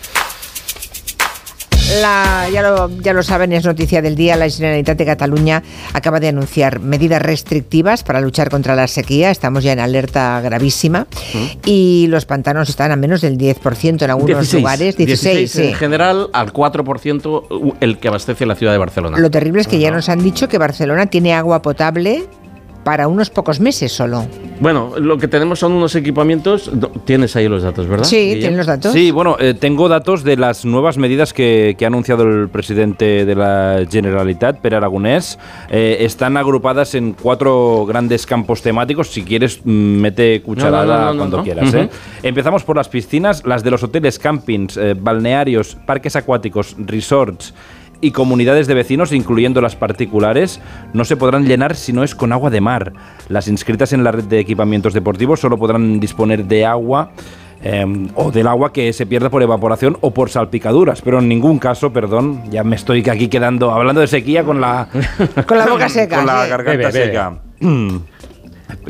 La- 2.02 2.50
ya, 2.52 2.62
lo, 2.64 2.90
ya 3.00 3.14
lo 3.14 3.22
saben, 3.22 3.52
es 3.54 3.64
noticia 3.64 4.02
del 4.02 4.16
día. 4.16 4.36
La 4.36 4.50
Generalitat 4.50 4.98
de 4.98 5.06
Cataluña 5.06 5.62
acaba 5.94 6.20
de 6.20 6.30
anunciar 6.30 6.80
medidas 6.80 7.22
restrictivas 7.22 8.04
para 8.04 8.22
luchar 8.22 8.50
contra 8.50 8.76
la 8.76 8.88
sequía. 8.88 9.30
Estamos 9.30 9.64
ya 9.64 9.74
en 9.74 9.80
alerta 9.80 10.42
gravísima. 10.42 11.06
Y 11.64 12.08
los 12.10 12.26
pantanos 12.26 12.70
están 12.70 12.92
a 12.92 12.96
menos 12.96 13.22
del 13.22 13.38
10% 13.38 14.02
en 14.04 14.10
algunos 14.10 14.28
16, 14.28 14.54
lugares. 14.62 14.98
16, 14.98 15.52
sí. 15.52 15.68
en 15.68 15.74
general, 15.76 16.30
al 16.34 16.52
4% 16.52 17.76
el 17.80 17.98
que 18.00 18.08
abastece 18.08 18.46
la 18.46 18.56
ciudad 18.56 18.72
de 18.72 18.80
Barcelona. 18.80 19.20
Lo 19.20 19.30
terrible 19.30 19.62
es 19.62 19.68
que 19.68 19.80
ya 19.80 19.92
nos 19.92 20.10
han 20.10 20.24
dicho 20.24 20.48
que 20.50 20.58
Barcelona 20.58 21.06
tiene 21.06 21.34
agua 21.34 21.62
potable 21.62 22.26
para 22.86 23.08
unos 23.08 23.32
pocos 23.32 23.60
meses 23.60 23.92
solo. 23.92 24.28
Bueno, 24.60 24.94
lo 25.00 25.18
que 25.18 25.28
tenemos 25.28 25.58
son 25.58 25.72
unos 25.72 25.96
equipamientos. 25.96 26.72
Tienes 27.04 27.36
ahí 27.36 27.50
los 27.50 27.64
datos, 27.64 27.88
¿verdad? 27.88 28.06
Sí, 28.06 28.36
tienen 28.40 28.58
los 28.58 28.68
datos. 28.68 28.94
Sí, 28.94 29.10
bueno, 29.10 29.38
eh, 29.40 29.56
tengo 29.56 29.90
datos 29.90 30.24
de 30.24 30.38
las 30.38 30.66
nuevas 30.66 31.00
medidas 31.00 31.34
que, 31.34 31.76
que 31.80 31.86
ha 31.86 31.88
anunciado 31.88 32.24
el 32.24 32.48
presidente 32.48 33.26
de 33.26 33.36
la 33.36 33.84
Generalitat, 33.90 34.60
Per 34.60 34.76
Aragonés. 34.76 35.40
Eh, 35.72 35.98
están 36.02 36.38
agrupadas 36.38 36.94
en 36.94 37.14
cuatro 37.14 37.88
grandes 37.88 38.28
campos 38.28 38.62
temáticos. 38.62 39.10
Si 39.10 39.24
quieres, 39.24 39.62
mm, 39.64 39.70
mete 39.72 40.44
cucharada 40.44 40.86
No, 40.86 40.94
no, 40.94 41.00
no, 41.06 41.12
no, 41.14 41.18
cuando 41.18 41.38
no. 41.38 41.44
quieras. 41.44 41.74
¿eh? 41.74 41.90
Empezamos 42.22 42.64
por 42.64 42.76
las 42.76 42.88
piscinas, 42.88 43.44
las 43.48 43.64
de 43.64 43.72
los 43.72 43.82
hoteles, 43.82 44.20
campings, 44.20 44.78
eh, 44.78 44.94
balnearios, 44.96 45.76
parques 45.88 46.16
acuáticos, 46.16 46.76
resorts 46.78 47.52
y 48.02 48.12
comunidades 48.12 48.68
de 48.68 48.74
vecinos, 48.74 49.12
incluyendo 49.12 49.62
las 49.62 49.76
particulares, 49.76 50.62
no 50.94 51.06
se 51.06 51.18
podrán 51.18 51.46
llenar 51.46 51.76
si 51.76 51.94
no 51.94 52.04
es 52.04 52.16
con 52.16 52.32
agua 52.34 52.50
de 52.50 52.62
mar. 52.62 52.94
Las 53.30 53.48
inscritas 53.48 53.94
en 53.94 54.04
la 54.04 54.12
red 54.12 54.26
de 54.26 54.40
equipamientos 54.40 54.94
deportivos 54.94 55.40
solo 55.40 55.58
podrán 55.58 56.00
disponer 56.00 56.46
de 56.46 56.66
agua 56.66 57.12
eh, 57.64 57.86
o 58.16 58.32
del 58.32 58.48
agua 58.48 58.72
que 58.74 58.94
se 58.94 59.06
pierda 59.06 59.30
por 59.30 59.42
evaporación 59.42 59.98
o 60.02 60.14
por 60.14 60.30
salpicaduras, 60.30 61.02
pero 61.02 61.20
en 61.20 61.28
ningún 61.30 61.58
caso, 61.58 61.92
perdón, 61.92 62.44
ya 62.52 62.64
me 62.64 62.76
estoy 62.76 63.08
aquí 63.10 63.28
quedando 63.28 63.72
hablando 63.72 64.02
de 64.02 64.08
sequía 64.08 64.44
con 64.44 64.62
la 64.62 64.88
Con 65.48 65.58
la 65.58 65.66
boca 65.68 65.90
seca. 65.90 66.18
con 66.18 66.26
la 66.28 66.46
garganta 66.48 66.72
Bebe, 66.72 66.92
bebe. 66.92 67.06
seca. 67.06 67.38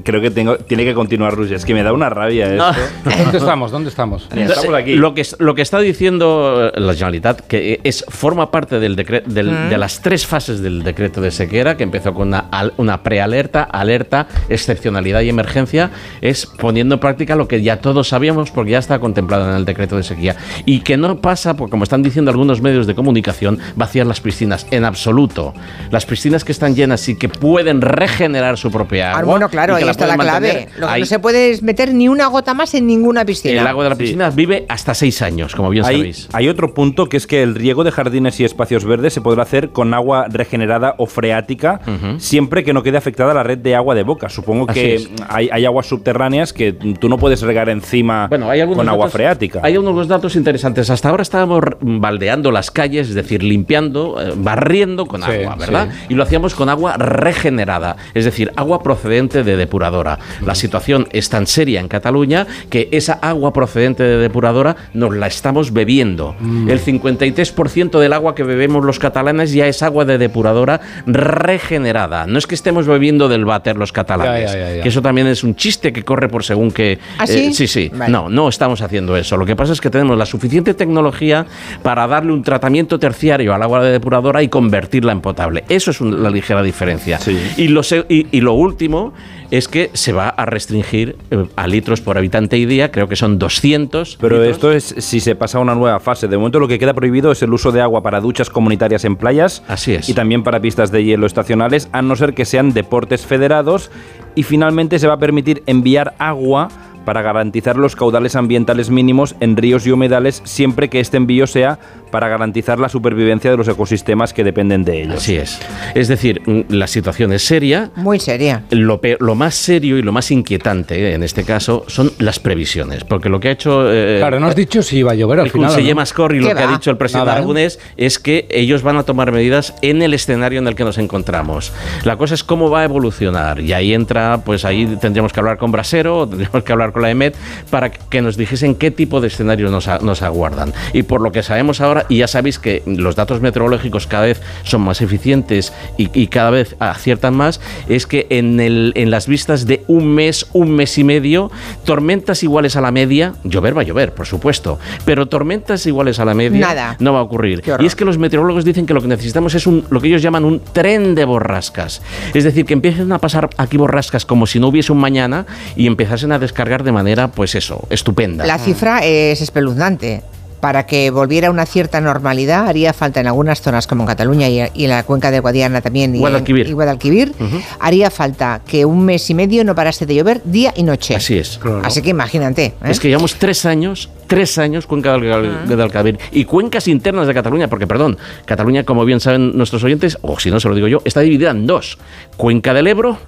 Creo 0.03 0.21
que 0.21 0.31
tengo, 0.31 0.57
tiene 0.57 0.83
que 0.85 0.93
continuar 0.93 1.33
Rusia. 1.35 1.55
Es 1.55 1.65
que 1.65 1.73
me 1.73 1.83
da 1.83 1.91
una 1.93 2.09
rabia 2.09 2.47
No. 2.49 2.69
esto. 2.69 2.81
¿Dónde 3.23 3.37
estamos? 3.37 3.71
¿Dónde 3.71 3.89
estamos? 3.89 4.27
Mira, 4.33 4.47
estamos 4.47 4.73
aquí. 4.75 4.95
Lo 4.95 5.13
que, 5.13 5.25
lo 5.39 5.55
que 5.55 5.61
está 5.61 5.79
diciendo 5.79 6.71
eh, 6.73 6.79
la 6.79 6.93
Generalitat, 6.93 7.41
que 7.41 7.79
es 7.83 8.05
forma 8.07 8.51
parte 8.51 8.79
del 8.79 8.95
decre- 8.95 9.23
del- 9.25 9.51
Mm. 9.51 9.69
de 9.69 9.77
las 9.77 10.01
tres 10.01 10.25
fases 10.25 10.61
del 10.61 10.83
decreto 10.83 11.21
de 11.21 11.31
sequera, 11.31 11.77
que 11.77 11.83
empezó 11.83 12.13
con 12.13 12.29
una, 12.29 12.45
una 12.77 13.03
prealerta, 13.03 13.63
alerta, 13.63 14.27
excepcionalidad 14.49 15.21
y 15.21 15.29
emergencia, 15.29 15.91
es 16.21 16.45
poniendo 16.45 16.95
en 16.95 16.99
práctica 16.99 17.35
lo 17.35 17.47
que 17.47 17.61
ya 17.61 17.77
todos 17.81 18.07
sabíamos 18.09 18.51
porque 18.51 18.71
ya 18.71 18.79
está 18.79 18.99
contemplado 18.99 19.49
en 19.49 19.55
el 19.55 19.65
decreto 19.65 19.97
de 19.97 20.03
sequía. 20.03 20.35
Y 20.65 20.79
que 20.81 20.97
no 20.97 21.17
pasa, 21.21 21.55
por, 21.55 21.69
como 21.69 21.83
están 21.83 22.01
diciendo 22.03 22.31
algunos 22.31 22.61
medios 22.61 22.87
de 22.87 22.95
comunicación, 22.95 23.59
vaciar 23.75 24.05
las 24.07 24.19
piscinas, 24.21 24.65
en 24.71 24.85
absoluto. 24.85 25.53
Las 25.91 26.05
piscinas 26.05 26.43
que 26.43 26.51
están 26.51 26.75
llenas 26.75 27.07
y 27.09 27.15
que 27.17 27.29
pueden 27.29 27.81
regenerar 27.81 28.57
su 28.57 28.71
propia 28.71 29.11
Ah, 29.11 29.19
agua. 29.19 29.31
bueno, 29.33 29.49
claro, 29.49 29.74
ahí 29.75 29.89
está 29.89 30.07
la 30.07 30.15
clave. 30.17 30.47
mantener, 30.47 30.69
Lo 30.79 30.87
que 30.87 30.93
ahí- 30.93 30.99
no 31.01 31.05
se 31.05 31.19
puede 31.19 31.51
es 31.51 31.61
meter 31.63 31.93
ni 31.93 32.07
una 32.07 32.27
gota 32.27 32.53
más 32.53 32.73
en 32.73 32.87
ninguna 32.87 33.25
piscina. 33.25 33.61
el 33.61 33.67
agua 33.67 33.83
de 33.83 33.89
la 33.91 33.95
piscina 33.95 34.29
vive 34.29 34.65
hasta 34.69 34.93
seis 34.93 35.21
años, 35.21 35.55
como 35.55 35.69
bien 35.69 35.85
Hay, 35.85 35.97
sabéis. 35.97 36.29
hay 36.33 36.47
otro 36.49 36.73
punto 36.73 37.07
que 37.07 37.17
es 37.17 37.27
que 37.27 37.43
el 37.43 37.55
riego 37.55 37.83
de 37.83 37.91
jardines 37.91 38.39
y 38.39 38.45
espacios 38.45 38.85
verdes 38.85 39.13
se 39.13 39.21
podrá 39.21 39.43
hacer 39.43 39.69
con 39.69 39.93
agua 39.93 40.25
regenerada 40.29 40.95
o 40.97 41.05
freática 41.05 41.79
siempre 42.17 42.63
que 42.63 42.73
no 42.73 42.83
quede 42.83 42.97
afectada 42.97 43.33
la 43.33 43.43
red 43.43 43.57
de 43.57 43.75
agua 43.75 43.95
de 43.95 44.03
boca. 44.03 44.29
Supongo 44.29 44.65
Así 44.69 44.79
que 44.79 45.07
hay, 45.27 45.49
hay 45.51 45.65
aguas 45.65 45.85
subterráneas 45.87 46.53
que 46.53 46.73
tú 46.73 47.09
no 47.09 47.17
puedes 47.17 47.41
regar 47.41 47.69
encima 47.69 48.27
Bueno, 48.27 48.49
hay 48.49 48.61
algunos 48.61 48.79
con 48.79 48.89
agua 48.89 49.05
datos- 49.05 49.13
freática. 49.13 49.59
Hay 49.63 49.77
unos 49.77 50.07
datos 50.07 50.35
interesantes. 50.35 50.89
Hasta 50.89 51.09
ahora 51.09 51.21
estábamos 51.23 51.63
r- 51.63 51.77
baldeando 51.81 52.51
las 52.51 52.71
calles, 52.71 53.09
es 53.09 53.15
decir, 53.15 53.43
limpiando, 53.43 54.21
eh, 54.21 54.33
barriendo 54.35 55.05
con 55.05 55.21
Sí, 55.23 55.31
agua, 55.31 55.55
¿verdad? 55.55 55.89
sí. 55.91 56.05
Y 56.09 56.13
lo 56.15 56.23
hacíamos 56.23 56.55
con 56.55 56.69
agua 56.69 56.97
regenerada, 56.97 57.97
es 58.13 58.25
decir, 58.25 58.51
agua 58.55 58.81
procedente 58.81 59.43
de 59.43 59.54
depuradora. 59.57 60.19
La 60.45 60.55
situación 60.55 61.07
es 61.11 61.29
tan 61.29 61.47
seria 61.47 61.79
en 61.79 61.87
Cataluña 61.87 62.47
que 62.69 62.89
esa 62.91 63.13
agua 63.13 63.53
procedente 63.53 64.03
de 64.03 64.17
depuradora 64.17 64.75
nos 64.93 65.15
la 65.15 65.27
estamos 65.27 65.73
bebiendo. 65.73 66.35
Mm. 66.39 66.69
El 66.69 66.79
53% 66.79 67.99
del 67.99 68.13
agua 68.13 68.35
que 68.35 68.43
bebemos 68.43 68.83
los 68.85 68.99
catalanes 68.99 69.51
ya 69.53 69.67
es 69.67 69.81
agua 69.83 70.05
de 70.05 70.17
depuradora 70.17 70.81
regenerada. 71.05 72.25
No 72.27 72.37
es 72.37 72.47
que 72.47 72.55
estemos 72.55 72.87
bebiendo 72.87 73.27
del 73.29 73.45
váter 73.45 73.77
los 73.77 73.91
catalanes, 73.91 74.51
Ya, 74.51 74.57
ya, 74.57 74.69
ya, 74.69 74.75
ya. 74.77 74.83
que 74.83 74.89
eso 74.89 75.01
también 75.01 75.27
es 75.27 75.43
un 75.43 75.55
chiste 75.55 75.93
que 75.93 76.03
corre 76.03 76.27
por 76.29 76.43
según 76.43 76.71
que... 76.71 76.93
eh, 76.93 76.99
¿Ah, 77.17 77.27
sí? 77.27 77.53
sí, 77.53 77.67
sí. 77.67 77.91
Vale. 77.93 78.11
No, 78.11 78.29
no 78.29 78.49
estamos 78.49 78.81
haciendo 78.81 79.15
eso. 79.17 79.37
Lo 79.37 79.45
que 79.45 79.55
pasa 79.55 79.73
es 79.73 79.81
que 79.81 79.89
tenemos 79.89 80.17
la 80.17 80.25
suficiente 80.25 80.73
tecnología 80.73 81.45
para 81.83 82.07
darle 82.07 82.31
un 82.33 82.43
tratamiento 82.43 82.99
terciario 82.99 83.53
al 83.53 83.61
agua 83.63 83.83
de 83.83 83.91
depuradora 83.91 84.41
y 84.43 84.47
convertirla 84.49 85.11
en 85.11 85.21
potable. 85.21 85.63
Eso 85.69 85.91
es 85.91 86.01
un- 86.01 86.21
la 86.23 86.29
ligera 86.29 86.61
diferencia. 86.63 87.19
Y, 87.57 87.67
lo 87.67 87.81
y 88.09 88.41
lo 88.41 88.53
último 88.53 89.13
es 89.51 89.67
que 89.67 89.89
se 89.93 90.13
va 90.13 90.29
a 90.29 90.45
restringir 90.45 91.15
eh, 91.31 91.45
a 91.55 91.67
litros 91.67 92.01
por 92.01 92.17
habitante 92.17 92.57
y 92.57 92.65
día, 92.65 92.91
creo 92.91 93.07
que 93.07 93.15
son 93.15 93.39
200. 93.39 94.17
Pero 94.19 94.37
litros. 94.37 94.55
esto 94.55 94.71
es 94.71 95.05
si 95.05 95.19
se 95.19 95.35
pasa 95.35 95.57
a 95.57 95.61
una 95.61 95.75
nueva 95.75 95.99
fase. 95.99 96.27
De 96.27 96.37
momento 96.37 96.59
lo 96.59 96.67
que 96.67 96.79
queda 96.79 96.93
prohibido 96.93 97.31
es 97.31 97.41
el 97.41 97.53
uso 97.53 97.71
de 97.71 97.81
agua 97.81 98.01
para 98.01 98.21
duchas 98.21 98.49
comunitarias 98.49 99.05
en 99.05 99.15
playas. 99.15 99.63
Así 99.67 99.93
es. 99.93 100.09
Y 100.09 100.13
también 100.13 100.43
para 100.43 100.59
pistas 100.59 100.91
de 100.91 101.03
hielo 101.03 101.25
estacionales, 101.25 101.89
a 101.91 102.01
no 102.01 102.15
ser 102.15 102.33
que 102.33 102.45
sean 102.45 102.73
deportes 102.73 103.25
federados. 103.25 103.91
Y 104.35 104.43
finalmente 104.43 104.99
se 104.99 105.07
va 105.07 105.13
a 105.13 105.19
permitir 105.19 105.63
enviar 105.65 106.13
agua 106.19 106.69
para 107.05 107.21
garantizar 107.21 107.77
los 107.77 107.95
caudales 107.95 108.35
ambientales 108.35 108.89
mínimos 108.89 109.35
en 109.39 109.55
ríos 109.57 109.85
y 109.87 109.91
humedales 109.91 110.41
siempre 110.43 110.89
que 110.89 110.99
este 110.99 111.17
envío 111.17 111.47
sea 111.47 111.79
para 112.11 112.27
garantizar 112.29 112.79
la 112.79 112.87
supervivencia 112.89 113.51
de 113.51 113.57
los 113.57 113.67
ecosistemas 113.67 114.33
que 114.33 114.43
dependen 114.43 114.83
de 114.83 115.03
ellos. 115.03 115.17
Así 115.17 115.35
es. 115.35 115.59
Es 115.95 116.07
decir, 116.07 116.41
mm, 116.45 116.61
la 116.73 116.87
situación 116.87 117.33
es 117.33 117.43
seria, 117.43 117.91
Muy 117.95 118.19
seria. 118.19 118.63
Lo, 118.71 119.01
pe- 119.01 119.17
lo 119.19 119.35
más 119.35 119.55
serio 119.55 119.97
y 119.97 120.01
lo 120.01 120.11
más 120.11 120.31
inquietante 120.31 120.95
eh, 120.95 121.13
en 121.13 121.23
este 121.23 121.43
caso 121.43 121.83
son 121.87 122.11
las 122.19 122.39
previsiones, 122.39 123.03
porque 123.03 123.27
lo 123.29 123.39
que 123.39 123.49
ha 123.49 123.51
hecho 123.51 123.91
eh, 123.91 124.17
Claro, 124.19 124.39
no 124.39 124.47
has 124.47 124.55
dicho 124.55 124.81
si 124.81 124.99
iba 124.99 125.11
a 125.11 125.15
llover 125.15 125.39
al 125.39 125.45
el 125.47 125.51
final. 125.51 125.69
¿o 125.69 125.73
conseller 125.73 125.95
no? 125.95 126.01
Mascorri, 126.01 126.39
lo 126.39 126.47
¿Qué 126.49 126.55
que 126.55 126.61
ha 126.63 126.65
va? 126.67 126.71
dicho 126.71 126.89
el 126.91 126.97
presidente 126.97 127.29
¿eh? 127.29 127.33
Aragonés 127.33 127.79
es 127.97 128.17
que 128.19 128.47
ellos 128.49 128.81
van 128.81 128.97
a 128.97 129.03
tomar 129.03 129.31
medidas 129.31 129.73
en 129.81 130.01
el 130.01 130.13
escenario 130.13 130.59
en 130.59 130.67
el 130.67 130.75
que 130.75 130.83
nos 130.85 130.97
encontramos. 130.97 131.73
La 132.03 132.15
cosa 132.17 132.33
es 132.33 132.43
cómo 132.43 132.69
va 132.69 132.81
a 132.81 132.83
evolucionar 132.85 133.59
y 133.59 133.73
ahí 133.73 133.93
entra, 133.93 134.39
pues 134.45 134.63
ahí 134.65 134.85
tendríamos 135.01 135.33
que 135.33 135.39
hablar 135.41 135.57
con 135.57 135.71
Brasero, 135.71 136.27
tendríamos 136.27 136.63
que 136.63 136.71
hablar 136.71 136.91
con 136.95 137.01
la 137.01 137.11
EMET 137.11 137.35
para 137.69 137.91
que 137.91 138.21
nos 138.21 138.37
dijesen 138.37 138.73
qué 138.73 138.89
tipo 138.89 139.19
de 139.19 139.27
escenarios 139.27 139.69
nos, 139.69 139.89
a- 139.89 139.99
nos 139.99 140.21
aguardan. 140.21 140.71
Y 140.93 141.03
por 141.03 141.19
lo 141.19 141.33
que 141.33 141.43
sabemos 141.43 141.81
ahora, 141.81 142.05
y 142.07 142.19
ya 142.19 142.27
sabéis 142.27 142.57
que 142.57 142.83
los 142.85 143.17
datos 143.17 143.41
meteorológicos 143.41 144.07
cada 144.07 144.23
vez 144.27 144.41
son 144.63 144.79
más 144.81 145.01
eficientes 145.01 145.73
y, 145.97 146.09
y 146.17 146.27
cada 146.27 146.51
vez 146.51 146.77
aciertan 146.79 147.35
más, 147.35 147.59
es 147.89 148.07
que 148.07 148.27
en, 148.29 148.61
el, 148.61 148.93
en 148.95 149.11
las 149.11 149.27
vistas 149.27 149.65
de 149.65 149.83
un 149.87 150.07
mes, 150.07 150.47
un 150.53 150.71
mes 150.71 150.97
y 150.97 151.03
medio, 151.03 151.51
tormentas 151.83 152.43
iguales 152.43 152.77
a 152.77 152.81
la 152.81 152.91
media, 152.91 153.33
llover 153.43 153.77
va 153.77 153.81
a 153.81 153.83
llover, 153.83 154.13
por 154.13 154.25
supuesto, 154.25 154.79
pero 155.03 155.25
tormentas 155.25 155.85
iguales 155.85 156.19
a 156.19 156.23
la 156.25 156.33
media 156.33 156.61
Nada. 156.61 156.95
no 156.99 157.11
va 157.11 157.19
a 157.19 157.23
ocurrir. 157.23 157.61
Y 157.79 157.85
es 157.85 157.95
que 157.97 158.05
los 158.05 158.17
meteorólogos 158.17 158.63
dicen 158.63 158.85
que 158.85 158.93
lo 158.93 159.01
que 159.01 159.09
necesitamos 159.09 159.53
es 159.53 159.67
un, 159.67 159.83
lo 159.89 159.99
que 159.99 160.07
ellos 160.07 160.21
llaman 160.21 160.45
un 160.45 160.61
tren 160.61 161.13
de 161.13 161.25
borrascas. 161.25 162.01
Es 162.33 162.45
decir, 162.45 162.63
que 162.65 162.73
empiecen 162.73 163.11
a 163.11 163.19
pasar 163.19 163.49
aquí 163.57 163.75
borrascas 163.75 164.25
como 164.25 164.47
si 164.47 164.61
no 164.61 164.69
hubiese 164.69 164.93
un 164.93 164.99
mañana 164.99 165.45
y 165.75 165.87
empezasen 165.87 166.31
a 166.31 166.39
descargar 166.39 166.84
de 166.85 166.91
manera, 166.91 167.27
pues 167.29 167.55
eso, 167.55 167.85
estupenda. 167.89 168.45
La 168.45 168.57
cifra 168.59 168.99
es 169.03 169.41
espeluznante. 169.41 170.21
Para 170.61 170.87
que 170.87 171.11
volviera 171.11 171.49
a 171.49 171.51
una 171.51 171.67
cierta 171.67 172.01
normalidad 172.01 172.67
haría 172.67 172.91
falta 172.91 173.19
en 173.19 173.27
algunas 173.27 173.61
zonas 173.61 173.85
como 173.85 174.01
en 174.01 174.07
Cataluña 174.07 174.49
y, 174.49 174.61
y 174.73 174.85
en 174.85 174.89
la 174.89 175.03
cuenca 175.03 175.29
de 175.29 175.39
Guadiana 175.39 175.81
también 175.81 176.15
y, 176.15 176.17
Guadalquivir. 176.19 176.65
en- 176.65 176.71
y 176.71 176.73
Guadalquivir, 176.73 177.33
haría 177.79 178.09
falta 178.09 178.61
que 178.65 178.83
un 178.83 179.05
mes 179.05 179.29
y 179.29 179.35
medio 179.35 179.63
no 179.63 179.75
parase 179.75 180.07
de 180.07 180.15
llover 180.15 180.41
día 180.43 180.73
y 180.75 180.81
noche. 180.81 181.15
Así 181.15 181.37
es. 181.37 181.59
Así 181.83 182.01
que 182.01 182.09
imagínate. 182.09 182.65
¿eh? 182.65 182.73
Es 182.85 182.99
que 182.99 183.09
llevamos 183.09 183.35
tres 183.35 183.63
años, 183.67 184.09
tres 184.25 184.57
años 184.57 184.87
Cuenca 184.87 185.11
del, 185.11 185.25
Gal- 185.25 185.65
del 185.67 185.81
Alcabir 185.81 186.17
y 186.31 186.45
cuencas 186.45 186.87
internas 186.87 187.27
de 187.27 187.35
Cataluña, 187.35 187.67
porque 187.67 187.85
perdón, 187.85 188.17
Cataluña, 188.45 188.85
como 188.85 189.05
bien 189.05 189.19
saben 189.19 189.55
nuestros 189.55 189.83
oyentes, 189.83 190.17
o 190.23 190.39
si 190.39 190.49
no 190.49 190.59
se 190.59 190.67
lo 190.67 190.73
digo 190.73 190.87
yo, 190.87 190.99
está 191.05 191.19
dividida 191.19 191.51
en 191.51 191.67
dos. 191.67 191.99
Cuenca 192.37 192.73
del 192.73 192.87
Ebro, 192.87 193.19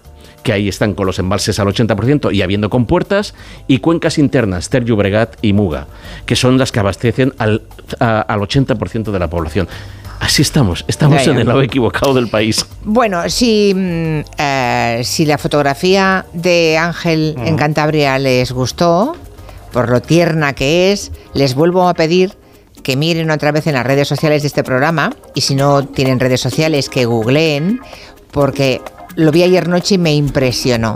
que 0.44 0.54
ahí 0.54 0.68
están 0.70 0.94
con 0.94 1.06
los 1.06 1.20
embalses 1.20 1.60
al 1.60 1.68
80% 1.68 2.34
y 2.34 2.42
habiendo 2.42 2.70
compuertas, 2.70 3.34
y 3.68 3.80
cuencas 3.80 4.18
internas, 4.18 4.70
Ter 4.70 4.86
Llobregat 4.86 5.36
y 5.42 5.54
Muga, 5.54 5.88
que 6.26 6.36
son 6.36 6.58
las 6.58 6.72
que 6.72 6.80
abastecen 6.80 7.34
al, 7.38 7.64
a- 8.00 8.22
al 8.22 8.40
80% 8.42 9.12
de 9.12 9.20
la 9.20 9.30
población. 9.30 9.68
Así 10.20 10.42
estamos, 10.42 10.84
estamos 10.88 11.28
en 11.28 11.38
el 11.38 11.48
lado 11.48 11.62
equivocado 11.62 12.14
del 12.16 12.28
país. 12.28 12.66
Bueno, 12.84 13.30
si, 13.30 13.72
mm, 13.76 14.20
eh, 14.40 15.02
si 15.04 15.26
la 15.26 15.38
fotografía 15.38 16.26
de 16.34 16.76
Ángel 16.78 17.36
en 17.38 17.56
Cantabria 17.56 18.18
les 18.18 18.52
gustó, 18.52 19.16
por 19.72 19.90
lo 19.90 20.02
tierna 20.02 20.54
que 20.54 20.92
es, 20.92 21.12
les 21.34 21.54
vuelvo 21.54 21.88
a 21.88 21.94
pedir 21.94 22.34
que 22.82 22.96
miren 22.96 23.30
otra 23.30 23.52
vez 23.52 23.68
en 23.68 23.74
las 23.74 23.86
redes 23.86 24.08
sociales 24.08 24.42
de 24.42 24.48
este 24.48 24.64
programa 24.64 25.12
y 25.36 25.42
si 25.42 25.54
no 25.56 25.86
tienen 25.86 26.20
redes 26.20 26.40
sociales 26.42 26.90
que 26.90 27.06
googleen 27.06 27.82
porque 28.32 28.82
lo 29.18 29.32
vi 29.32 29.44
ayer 29.44 29.68
noche 29.68 29.96
y 29.96 29.98
me 29.98 30.14
impresionó. 30.14 30.96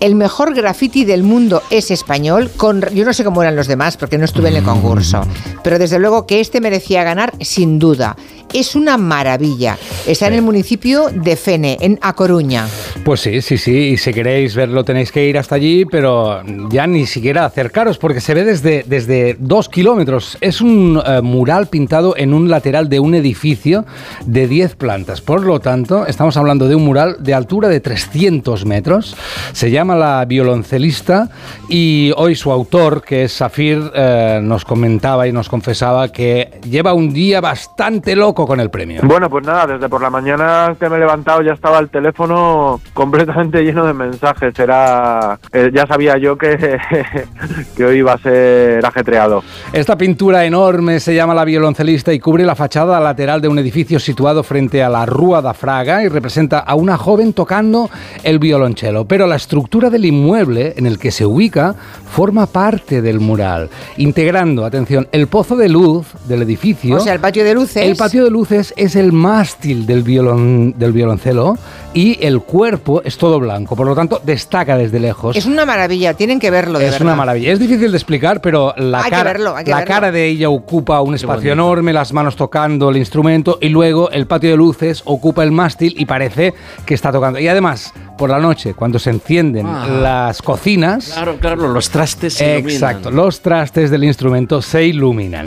El 0.00 0.14
mejor 0.14 0.54
graffiti 0.54 1.04
del 1.04 1.22
mundo 1.22 1.62
es 1.70 1.90
español, 1.90 2.50
con, 2.56 2.82
yo 2.94 3.04
no 3.04 3.14
sé 3.14 3.24
cómo 3.24 3.42
eran 3.42 3.56
los 3.56 3.66
demás 3.66 3.96
porque 3.96 4.18
no 4.18 4.26
estuve 4.26 4.50
en 4.50 4.56
el 4.56 4.62
concurso, 4.62 5.22
pero 5.64 5.78
desde 5.78 5.98
luego 5.98 6.26
que 6.26 6.40
este 6.40 6.60
merecía 6.60 7.02
ganar 7.02 7.32
sin 7.40 7.78
duda. 7.78 8.14
Es 8.52 8.76
una 8.76 8.96
maravilla. 8.96 9.76
Está 10.06 10.28
en 10.28 10.34
el 10.34 10.42
municipio 10.42 11.08
de 11.12 11.34
Fene, 11.36 11.78
en 11.80 11.98
A 12.00 12.12
Coruña. 12.14 12.66
Pues 13.04 13.20
sí, 13.20 13.42
sí, 13.42 13.58
sí. 13.58 13.72
Y 13.72 13.96
si 13.96 14.14
queréis 14.14 14.54
verlo 14.54 14.84
tenéis 14.84 15.10
que 15.10 15.26
ir 15.26 15.36
hasta 15.36 15.56
allí, 15.56 15.84
pero 15.84 16.42
ya 16.70 16.86
ni 16.86 17.06
siquiera 17.06 17.44
acercaros 17.44 17.98
porque 17.98 18.20
se 18.20 18.34
ve 18.34 18.44
desde, 18.44 18.84
desde 18.86 19.36
dos 19.38 19.68
kilómetros. 19.68 20.38
Es 20.40 20.60
un 20.60 21.02
eh, 21.04 21.20
mural 21.22 21.66
pintado 21.66 22.16
en 22.16 22.32
un 22.32 22.48
lateral 22.48 22.88
de 22.88 23.00
un 23.00 23.14
edificio 23.14 23.84
de 24.24 24.46
10 24.46 24.76
plantas. 24.76 25.20
Por 25.20 25.42
lo 25.42 25.58
tanto, 25.60 26.06
estamos 26.06 26.36
hablando 26.36 26.68
de 26.68 26.76
un 26.76 26.84
mural 26.84 27.16
de 27.18 27.34
altura 27.46 27.68
de 27.68 27.78
300 27.78 28.66
metros. 28.66 29.16
Se 29.52 29.70
llama 29.70 29.94
La 29.94 30.24
Violoncelista 30.24 31.28
y 31.68 32.12
hoy 32.16 32.34
su 32.34 32.50
autor, 32.50 33.02
que 33.02 33.22
es 33.22 33.32
Safir, 33.34 33.92
eh, 33.94 34.40
nos 34.42 34.64
comentaba 34.64 35.28
y 35.28 35.32
nos 35.32 35.48
confesaba 35.48 36.08
que 36.08 36.58
lleva 36.68 36.92
un 36.92 37.12
día 37.12 37.40
bastante 37.40 38.16
loco 38.16 38.48
con 38.48 38.58
el 38.58 38.68
premio. 38.68 39.02
Bueno, 39.04 39.30
pues 39.30 39.46
nada, 39.46 39.68
desde 39.68 39.88
por 39.88 40.02
la 40.02 40.10
mañana 40.10 40.74
que 40.78 40.88
me 40.88 40.96
he 40.96 40.98
levantado 40.98 41.40
ya 41.42 41.52
estaba 41.52 41.78
el 41.78 41.88
teléfono 41.88 42.80
completamente 42.92 43.62
lleno 43.62 43.86
de 43.86 43.92
mensajes. 43.92 44.58
Era, 44.58 45.38
eh, 45.52 45.70
ya 45.72 45.86
sabía 45.86 46.18
yo 46.18 46.36
que, 46.36 46.78
que 47.76 47.84
hoy 47.84 47.98
iba 47.98 48.14
a 48.14 48.18
ser 48.18 48.84
ajetreado. 48.84 49.44
Esta 49.72 49.96
pintura 49.96 50.44
enorme 50.44 50.98
se 50.98 51.14
llama 51.14 51.32
La 51.32 51.44
Violoncelista 51.44 52.12
y 52.12 52.18
cubre 52.18 52.44
la 52.44 52.56
fachada 52.56 52.98
lateral 52.98 53.40
de 53.40 53.46
un 53.46 53.60
edificio 53.60 54.00
situado 54.00 54.42
frente 54.42 54.82
a 54.82 54.88
la 54.88 55.06
Rúa 55.06 55.40
da 55.40 55.54
Fraga 55.54 56.02
y 56.02 56.08
representa 56.08 56.58
a 56.58 56.74
una 56.74 56.96
joven 56.96 57.35
tocando 57.36 57.88
el 58.24 58.40
violonchelo. 58.40 59.06
Pero 59.06 59.28
la 59.28 59.36
estructura 59.36 59.90
del 59.90 60.04
inmueble 60.04 60.74
en 60.76 60.86
el 60.86 60.98
que 60.98 61.12
se 61.12 61.24
ubica 61.24 61.76
forma 62.10 62.46
parte 62.46 63.00
del 63.00 63.20
mural, 63.20 63.70
integrando, 63.96 64.64
atención, 64.64 65.06
el 65.12 65.28
pozo 65.28 65.54
de 65.54 65.68
luz 65.68 66.06
del 66.26 66.42
edificio. 66.42 66.96
O 66.96 67.00
sea, 67.00 67.14
el 67.14 67.20
patio 67.20 67.44
de 67.44 67.54
luces. 67.54 67.76
El 67.84 67.94
patio 67.94 68.24
de 68.24 68.30
luces 68.30 68.74
es 68.76 68.96
el 68.96 69.12
mástil 69.12 69.86
del, 69.86 70.02
violon, 70.02 70.74
del 70.76 70.90
violoncelo 70.90 71.56
y 71.96 72.18
el 72.20 72.40
cuerpo 72.42 73.00
es 73.02 73.16
todo 73.16 73.40
blanco, 73.40 73.74
por 73.74 73.86
lo 73.86 73.94
tanto 73.94 74.20
destaca 74.22 74.76
desde 74.76 75.00
lejos. 75.00 75.34
Es 75.34 75.46
una 75.46 75.64
maravilla, 75.64 76.12
tienen 76.12 76.38
que 76.38 76.50
verlo 76.50 76.78
de 76.78 76.84
Es 76.84 76.90
verdad. 76.90 77.06
una 77.06 77.16
maravilla. 77.16 77.50
Es 77.50 77.58
difícil 77.58 77.90
de 77.90 77.96
explicar, 77.96 78.42
pero 78.42 78.74
la, 78.76 79.02
Hay 79.02 79.10
cara, 79.10 79.22
verlo, 79.32 79.54
la 79.64 79.84
cara 79.86 80.12
de 80.12 80.26
ella 80.26 80.50
ocupa 80.50 81.00
un 81.00 81.14
espacio 81.14 81.54
enorme, 81.54 81.94
las 81.94 82.12
manos 82.12 82.36
tocando 82.36 82.90
el 82.90 82.98
instrumento 82.98 83.56
y 83.62 83.70
luego 83.70 84.10
el 84.10 84.26
patio 84.26 84.50
de 84.50 84.58
luces 84.58 85.00
ocupa 85.06 85.42
el 85.42 85.52
mástil 85.52 85.94
y 85.96 86.04
parece 86.04 86.52
que 86.84 86.92
está 86.92 87.10
tocando. 87.10 87.38
Y 87.38 87.48
además, 87.48 87.94
por 88.16 88.30
la 88.30 88.38
noche, 88.38 88.74
cuando 88.74 88.98
se 88.98 89.10
encienden 89.10 89.66
Ah. 89.66 89.86
las 89.86 90.42
cocinas, 90.42 91.10
Claro, 91.12 91.36
claro, 91.38 91.68
los 91.68 91.90
trastes 91.90 92.34
se 92.34 92.56
Exacto, 92.56 93.08
iluminan. 93.08 93.24
los 93.24 93.40
trastes 93.40 93.90
del 93.90 94.04
instrumento 94.04 94.62
se 94.62 94.84
iluminan. 94.84 95.46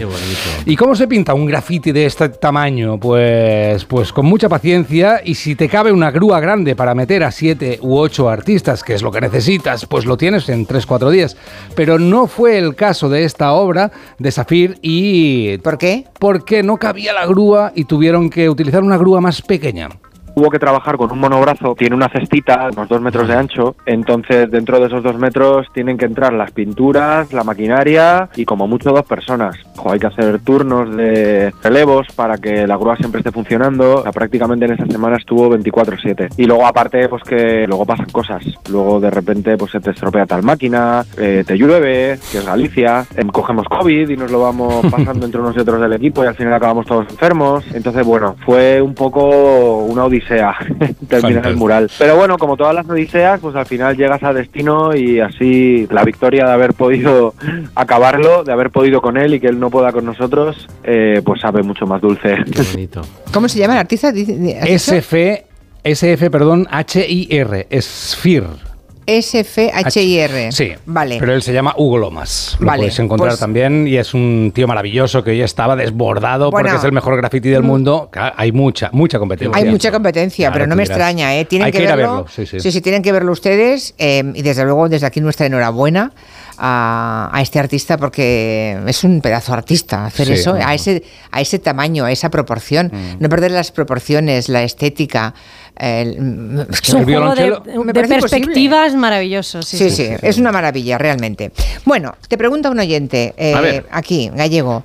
¿Y 0.66 0.76
cómo 0.76 0.96
se 0.96 1.08
pinta 1.08 1.34
un 1.34 1.46
grafiti 1.46 1.92
de 1.92 2.06
este 2.06 2.30
tamaño? 2.30 3.00
Pues, 3.00 3.86
pues 3.86 4.14
con 4.14 4.26
mucha 4.26 4.50
paciencia 4.50 5.22
y 5.24 5.36
si 5.36 5.56
te 5.56 5.68
cabe 5.70 5.92
una 5.92 6.12
grúa 6.12 6.40
grande 6.40 6.76
para 6.76 6.94
meter 6.96 7.24
a 7.24 7.32
siete 7.32 7.80
u 7.82 7.98
ocho 7.98 8.30
artistas, 8.30 8.84
que 8.84 8.94
es 8.94 9.02
lo 9.02 9.12
que 9.12 9.22
necesitas, 9.22 9.86
pues 9.86 10.06
lo 10.06 10.18
tienes 10.18 10.48
en 10.50 10.66
3-4 10.66 11.10
días. 11.10 11.36
Pero 11.76 11.98
no 12.00 12.28
fue 12.28 12.58
el 12.58 12.76
caso 12.76 13.10
de 13.10 13.24
esta 13.24 13.52
obra 13.54 13.92
de 14.18 14.32
Safir 14.32 14.78
y... 14.82 15.58
¿Por 15.60 15.78
qué? 15.78 16.06
Porque 16.20 16.64
no 16.64 16.78
cabía 16.78 17.14
la 17.14 17.26
grúa 17.26 17.72
y 17.76 17.86
tuvieron 17.86 18.30
que 18.30 18.50
utilizar 18.50 18.84
una 18.84 18.98
grúa 18.98 19.22
más 19.22 19.42
pequeña. 19.42 19.90
Hubo 20.36 20.50
que 20.50 20.60
trabajar 20.60 20.98
con 20.98 21.12
un 21.12 21.20
monobrazo, 21.20 21.76
tiene 21.76 21.96
una 21.96 22.10
cestita, 22.10 22.70
unos 22.72 22.88
dos 22.88 23.02
metros 23.02 23.28
de 23.28 23.36
ancho, 23.36 23.76
entonces 23.86 24.50
dentro 24.50 24.80
de 24.80 24.88
esos 24.88 25.04
dos 25.04 25.18
metros 25.18 25.68
tienen 25.74 25.98
que 25.98 26.06
entrar 26.06 26.34
las 26.34 26.52
pinturas, 26.52 27.32
la 27.34 27.44
maquinaria 27.44 28.30
y 28.36 28.46
como 28.46 28.68
mucho 28.68 28.92
dos 28.92 29.06
personas. 29.06 29.56
Ojo, 29.78 29.92
hay 29.92 30.00
que 30.00 30.08
hacer 30.08 30.40
turnos 30.40 30.96
de 30.96 31.54
relevos 31.64 32.08
para 32.16 32.38
que 32.38 32.68
la 32.68 32.78
grúa 32.78 32.98
siempre 32.98 33.20
esté 33.20 33.32
funcionando. 33.32 33.98
O 33.98 34.04
sea, 34.04 34.12
prácticamente 34.12 34.66
en 34.66 34.74
esa 34.74 34.86
semana 34.86 35.18
estuvo 35.18 35.50
24/7. 35.50 36.30
Y 36.38 36.46
luego 36.46 36.66
aparte, 36.66 37.08
pues 37.08 37.24
que 37.24 37.66
luego 37.68 37.86
pasan 37.86 38.08
cosas. 38.08 38.44
Luego 38.70 39.00
de 39.00 39.10
repente 39.10 39.58
pues 39.58 39.72
se 39.72 39.80
te 39.80 39.92
estropea 39.92 40.26
tal 40.26 40.44
máquina, 40.44 41.06
eh, 41.18 41.44
te 41.46 41.58
llueve, 41.58 42.20
que 42.32 42.40
es 42.40 42.46
Galicia, 42.46 43.06
em, 43.16 43.28
cogemos 43.30 43.68
COVID 43.68 44.10
y 44.10 44.18
nos 44.18 44.32
lo 44.32 44.42
vamos 44.42 44.86
pasando 44.92 45.26
entre 45.26 45.42
unos 45.42 45.56
y 45.56 45.60
otros 45.60 45.82
del 45.82 45.94
equipo 45.94 46.24
y 46.24 46.28
al 46.28 46.36
final 46.36 46.54
acabamos 46.54 46.86
todos 46.86 47.08
enfermos. 47.10 47.64
Entonces, 47.74 48.06
bueno, 48.06 48.36
fue 48.46 48.82
un 48.82 48.94
poco 48.94 49.78
una 49.86 50.06
odisea 50.20 50.56
terminar 51.08 51.48
el 51.48 51.56
mural. 51.56 51.90
Pero 51.98 52.16
bueno, 52.16 52.38
como 52.38 52.58
todas 52.58 52.76
las 52.76 52.88
odiseas, 52.90 53.40
pues 53.40 53.56
al 53.56 53.66
final 53.66 53.96
llegas 53.96 54.22
a 54.24 54.34
destino 54.34 54.96
y 54.96 55.20
así 55.20 55.88
la 55.90 56.04
victoria 56.04 56.46
de 56.46 56.52
haber 56.52 56.74
podido 56.74 57.34
acabarlo, 57.76 58.44
de 58.44 58.52
haber 58.52 58.70
podido 58.70 59.02
con 59.02 59.18
él 59.18 59.34
y 59.34 59.40
que 59.40 59.48
él 59.48 59.60
no 59.60 59.70
pueda 59.70 59.92
con 59.92 60.06
nosotros, 60.06 60.68
eh, 60.84 61.22
pues 61.24 61.42
sabe 61.42 61.64
mucho 61.64 61.86
más 61.86 62.02
dulce. 62.02 62.38
¿Cómo 63.34 63.48
se 63.48 63.60
llama 63.60 63.74
el 63.74 63.80
artista? 63.80 64.10
SF, 64.10 65.46
SF, 65.84 66.30
perdón, 66.30 66.68
H-I-R, 66.70 67.68
Sphere. 67.82 68.69
S-F-H-I-R. 69.18 70.52
Sí, 70.52 70.72
Vale. 70.86 71.18
Pero 71.20 71.34
él 71.34 71.42
se 71.42 71.54
llama 71.54 71.74
Hugo 71.78 71.98
Lomas. 71.98 72.56
Lo 72.60 72.68
Vale, 72.68 72.80
podéis 72.80 73.00
encontrar 73.00 73.30
pues- 73.32 73.40
también 73.40 73.88
y 73.88 73.98
es 73.98 74.14
un 74.14 74.52
tío 74.54 74.68
maravilloso 74.68 75.24
que 75.24 75.32
hoy 75.32 75.42
estaba 75.42 75.76
desbordado 75.76 76.52
Bueno. 76.52 76.68
porque 76.68 76.78
es 76.80 76.84
el 76.86 76.92
mejor 76.92 77.18
graffiti 77.18 77.50
del 77.50 77.64
Mm. 77.64 77.66
mundo. 77.66 78.10
Claro, 78.12 78.34
Hay 78.38 78.52
mucha, 78.52 78.90
mucha 78.94 79.20
competencia. 79.20 79.58
Hay 79.58 79.66
mucha 79.70 79.92
competencia, 79.92 80.48
Claro, 80.48 80.54
pero 80.54 80.68
no 80.68 80.76
me 80.76 80.84
dirás. 80.84 80.98
extraña, 80.98 81.36
¿eh? 81.38 81.46
Tienen 81.46 81.66
Hay 81.68 81.72
que, 81.72 81.78
que 81.80 81.84
ir 81.84 81.90
a 81.92 81.96
verlo. 81.96 82.26
verlo, 82.26 82.30
sí, 82.62 82.72
sí. 82.72 82.82
tienen 82.82 83.02
que 83.02 83.12
verlo 83.12 83.32
ustedes. 83.32 83.94
eh, 83.98 84.24
y 84.34 84.42
desde 84.42 84.64
luego, 84.64 84.88
desde 84.90 85.06
aquí 85.08 85.20
nuestra 85.22 85.46
enhorabuena 85.46 86.12
a, 86.60 87.30
a 87.34 87.42
este 87.42 87.58
artista 87.60 87.98
porque 87.98 88.78
es 88.86 89.04
un 89.04 89.22
pedazo 89.22 89.54
artista 89.54 90.06
hacer 90.06 90.28
Sí, 90.28 90.34
eso 90.34 90.54
no. 90.58 90.66
a 90.68 90.74
ese 90.74 91.04
a 91.32 91.42
ese 91.42 91.60
tamaño, 91.60 92.06
a 92.06 92.12
esa 92.12 92.30
proporción, 92.30 92.92
no 93.20 93.30
perder 93.30 93.52
las 93.52 93.72
proporciones, 93.72 94.50
la 94.50 94.64
estética. 94.64 95.34
el- 95.78 96.68
Es 96.72 96.94
un 96.94 97.04
juego 97.06 97.34
de, 97.36 97.52
de 97.94 97.94
perspectivas 97.94 98.96
maravilloso. 98.96 99.62
Sí, 99.62 99.78
Sí, 99.78 99.90
sí, 99.92 100.10
es 100.22 100.38
una 100.38 100.52
maravilla, 100.52 100.98
realmente. 100.98 101.52
Bueno, 101.86 102.16
te 102.28 102.38
pregunta 102.38 102.70
un 102.70 102.80
oyente, 102.80 103.34
eh, 103.38 103.54
A 103.54 103.62
ver. 103.62 103.86
aquí, 103.92 104.30
gallego. 104.34 104.84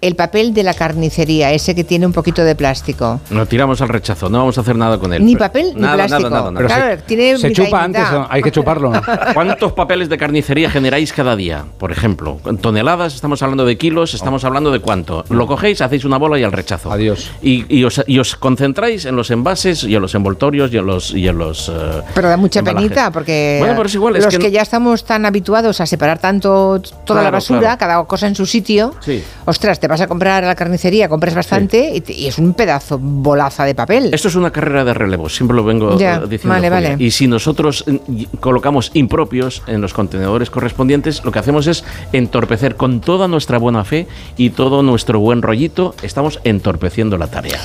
El 0.00 0.16
papel 0.16 0.54
de 0.54 0.62
la 0.62 0.74
carnicería, 0.74 1.52
ese 1.52 1.74
que 1.74 1.84
tiene 1.84 2.06
un 2.06 2.12
poquito 2.12 2.42
de 2.42 2.54
plástico. 2.54 3.20
Lo 3.30 3.46
tiramos 3.46 3.80
al 3.82 3.88
rechazo, 3.88 4.28
no 4.30 4.38
vamos 4.38 4.56
a 4.58 4.62
hacer 4.62 4.76
nada 4.76 4.98
con 4.98 5.12
él. 5.12 5.24
Ni 5.24 5.36
papel 5.36 5.72
ni 5.74 5.82
Nada, 5.82 5.94
plástico. 6.06 6.30
nada, 6.30 6.50
nada, 6.50 6.50
nada. 6.52 6.66
Claro, 6.66 7.02
tiene 7.06 7.36
Se 7.38 7.52
chupa 7.52 7.84
antes. 7.84 8.02
¿no? 8.10 8.26
hay 8.30 8.42
que 8.42 8.50
chuparlo. 8.50 8.92
¿Cuántos 9.34 9.72
papeles 9.72 10.08
de 10.08 10.16
carnicería 10.18 10.70
generáis 10.70 11.12
cada 11.12 11.36
día? 11.36 11.64
Por 11.78 11.92
ejemplo, 11.92 12.38
¿En 12.46 12.58
toneladas, 12.58 13.14
estamos 13.14 13.42
hablando 13.42 13.64
de 13.66 13.76
kilos, 13.76 14.14
estamos 14.14 14.44
hablando 14.44 14.70
de 14.70 14.80
cuánto. 14.80 15.24
Lo 15.28 15.46
cogéis, 15.46 15.80
hacéis 15.82 16.04
una 16.04 16.16
bola 16.18 16.38
y 16.38 16.44
al 16.44 16.52
rechazo. 16.52 16.90
Adiós. 16.90 17.30
Y, 17.42 17.66
y 17.74 17.84
os, 17.84 18.02
y 18.06 18.18
os 18.18 18.36
concentráis 18.36 19.04
en 19.04 19.16
los 19.16 19.30
envases 19.30 19.84
y 19.84 19.94
en 19.94 20.02
los 20.02 20.14
envoltorios 20.14 20.72
y 20.72 20.78
en 20.78 20.86
los... 20.86 21.10
Y 21.12 21.28
en 21.28 21.36
los 21.38 21.68
eh, 21.68 21.72
Pero 22.14 22.28
da 22.28 22.36
mucha 22.36 22.60
embalajes. 22.60 22.88
penita 22.88 23.10
porque 23.10 23.56
Bueno, 23.60 23.74
pero 23.76 23.86
es 23.86 23.94
igual, 23.94 24.16
es 24.16 24.24
los 24.24 24.32
que, 24.34 24.38
que 24.38 24.48
no- 24.48 24.52
ya 24.54 24.62
estamos 24.62 25.04
tan 25.04 25.26
habituados 25.26 25.80
a 25.80 25.86
separar 25.86 26.18
tanto 26.18 26.80
toda 27.04 27.22
la 27.22 27.30
basura, 27.30 27.60
claro. 27.60 27.78
cada 27.78 28.04
cosa 28.04 28.26
en 28.26 28.34
su 28.34 28.46
sitio, 28.46 28.94
Sí. 29.00 29.22
ostras, 29.44 29.78
te 29.80 29.89
vas 29.90 30.00
a 30.00 30.06
comprar 30.06 30.42
a 30.44 30.46
la 30.46 30.54
carnicería, 30.54 31.08
compras 31.08 31.34
bastante 31.34 31.90
y, 31.94 32.00
te- 32.00 32.12
y 32.14 32.26
es 32.26 32.38
un 32.38 32.54
pedazo 32.54 32.98
bolaza 32.98 33.64
de 33.64 33.74
papel. 33.74 34.10
Esto 34.14 34.28
es 34.28 34.34
una 34.36 34.50
carrera 34.50 34.84
de 34.84 34.94
relevo, 34.94 35.28
siempre 35.28 35.56
lo 35.56 35.64
vengo 35.64 35.98
Ya, 35.98 36.16
eh, 36.16 36.20
diciendo. 36.28 36.48
vale, 36.54 36.70
vale. 36.70 36.96
Y 36.98 37.10
si 37.10 37.26
nosotros 37.26 37.84
y- 38.08 38.26
colocamos 38.40 38.90
impropios 38.94 39.62
en 39.66 39.80
los 39.80 39.92
contenedores 39.92 40.50
correspondientes, 40.50 41.24
lo 41.24 41.32
que 41.32 41.38
hacemos 41.40 41.66
es 41.66 41.84
entorpecer 42.12 42.76
con 42.76 43.00
toda 43.00 43.28
nuestra 43.28 43.58
buena 43.58 43.84
fe 43.84 44.06
y 44.36 44.50
todo 44.50 44.82
nuestro 44.82 45.20
buen 45.20 45.42
rollito, 45.42 45.94
estamos 46.02 46.40
entorpeciendo 46.44 47.18
la 47.18 47.26
tarea. 47.26 47.58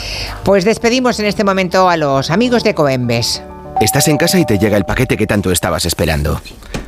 Pues 0.44 0.66
despedimos 0.66 1.20
en 1.20 1.26
este 1.28 1.44
momento 1.44 1.90
a 1.90 1.98
los 1.98 2.32
amigos 2.32 2.64
de 2.64 2.74
Coembes. 2.74 3.42
Estás 3.82 4.08
en 4.08 4.18
casa 4.18 4.40
y 4.40 4.46
te 4.46 4.58
llega 4.58 4.78
el 4.78 4.86
paquete 4.86 5.18
que 5.18 5.28
tanto 5.28 5.52
estabas 5.52 5.86
esperando. 5.86 6.40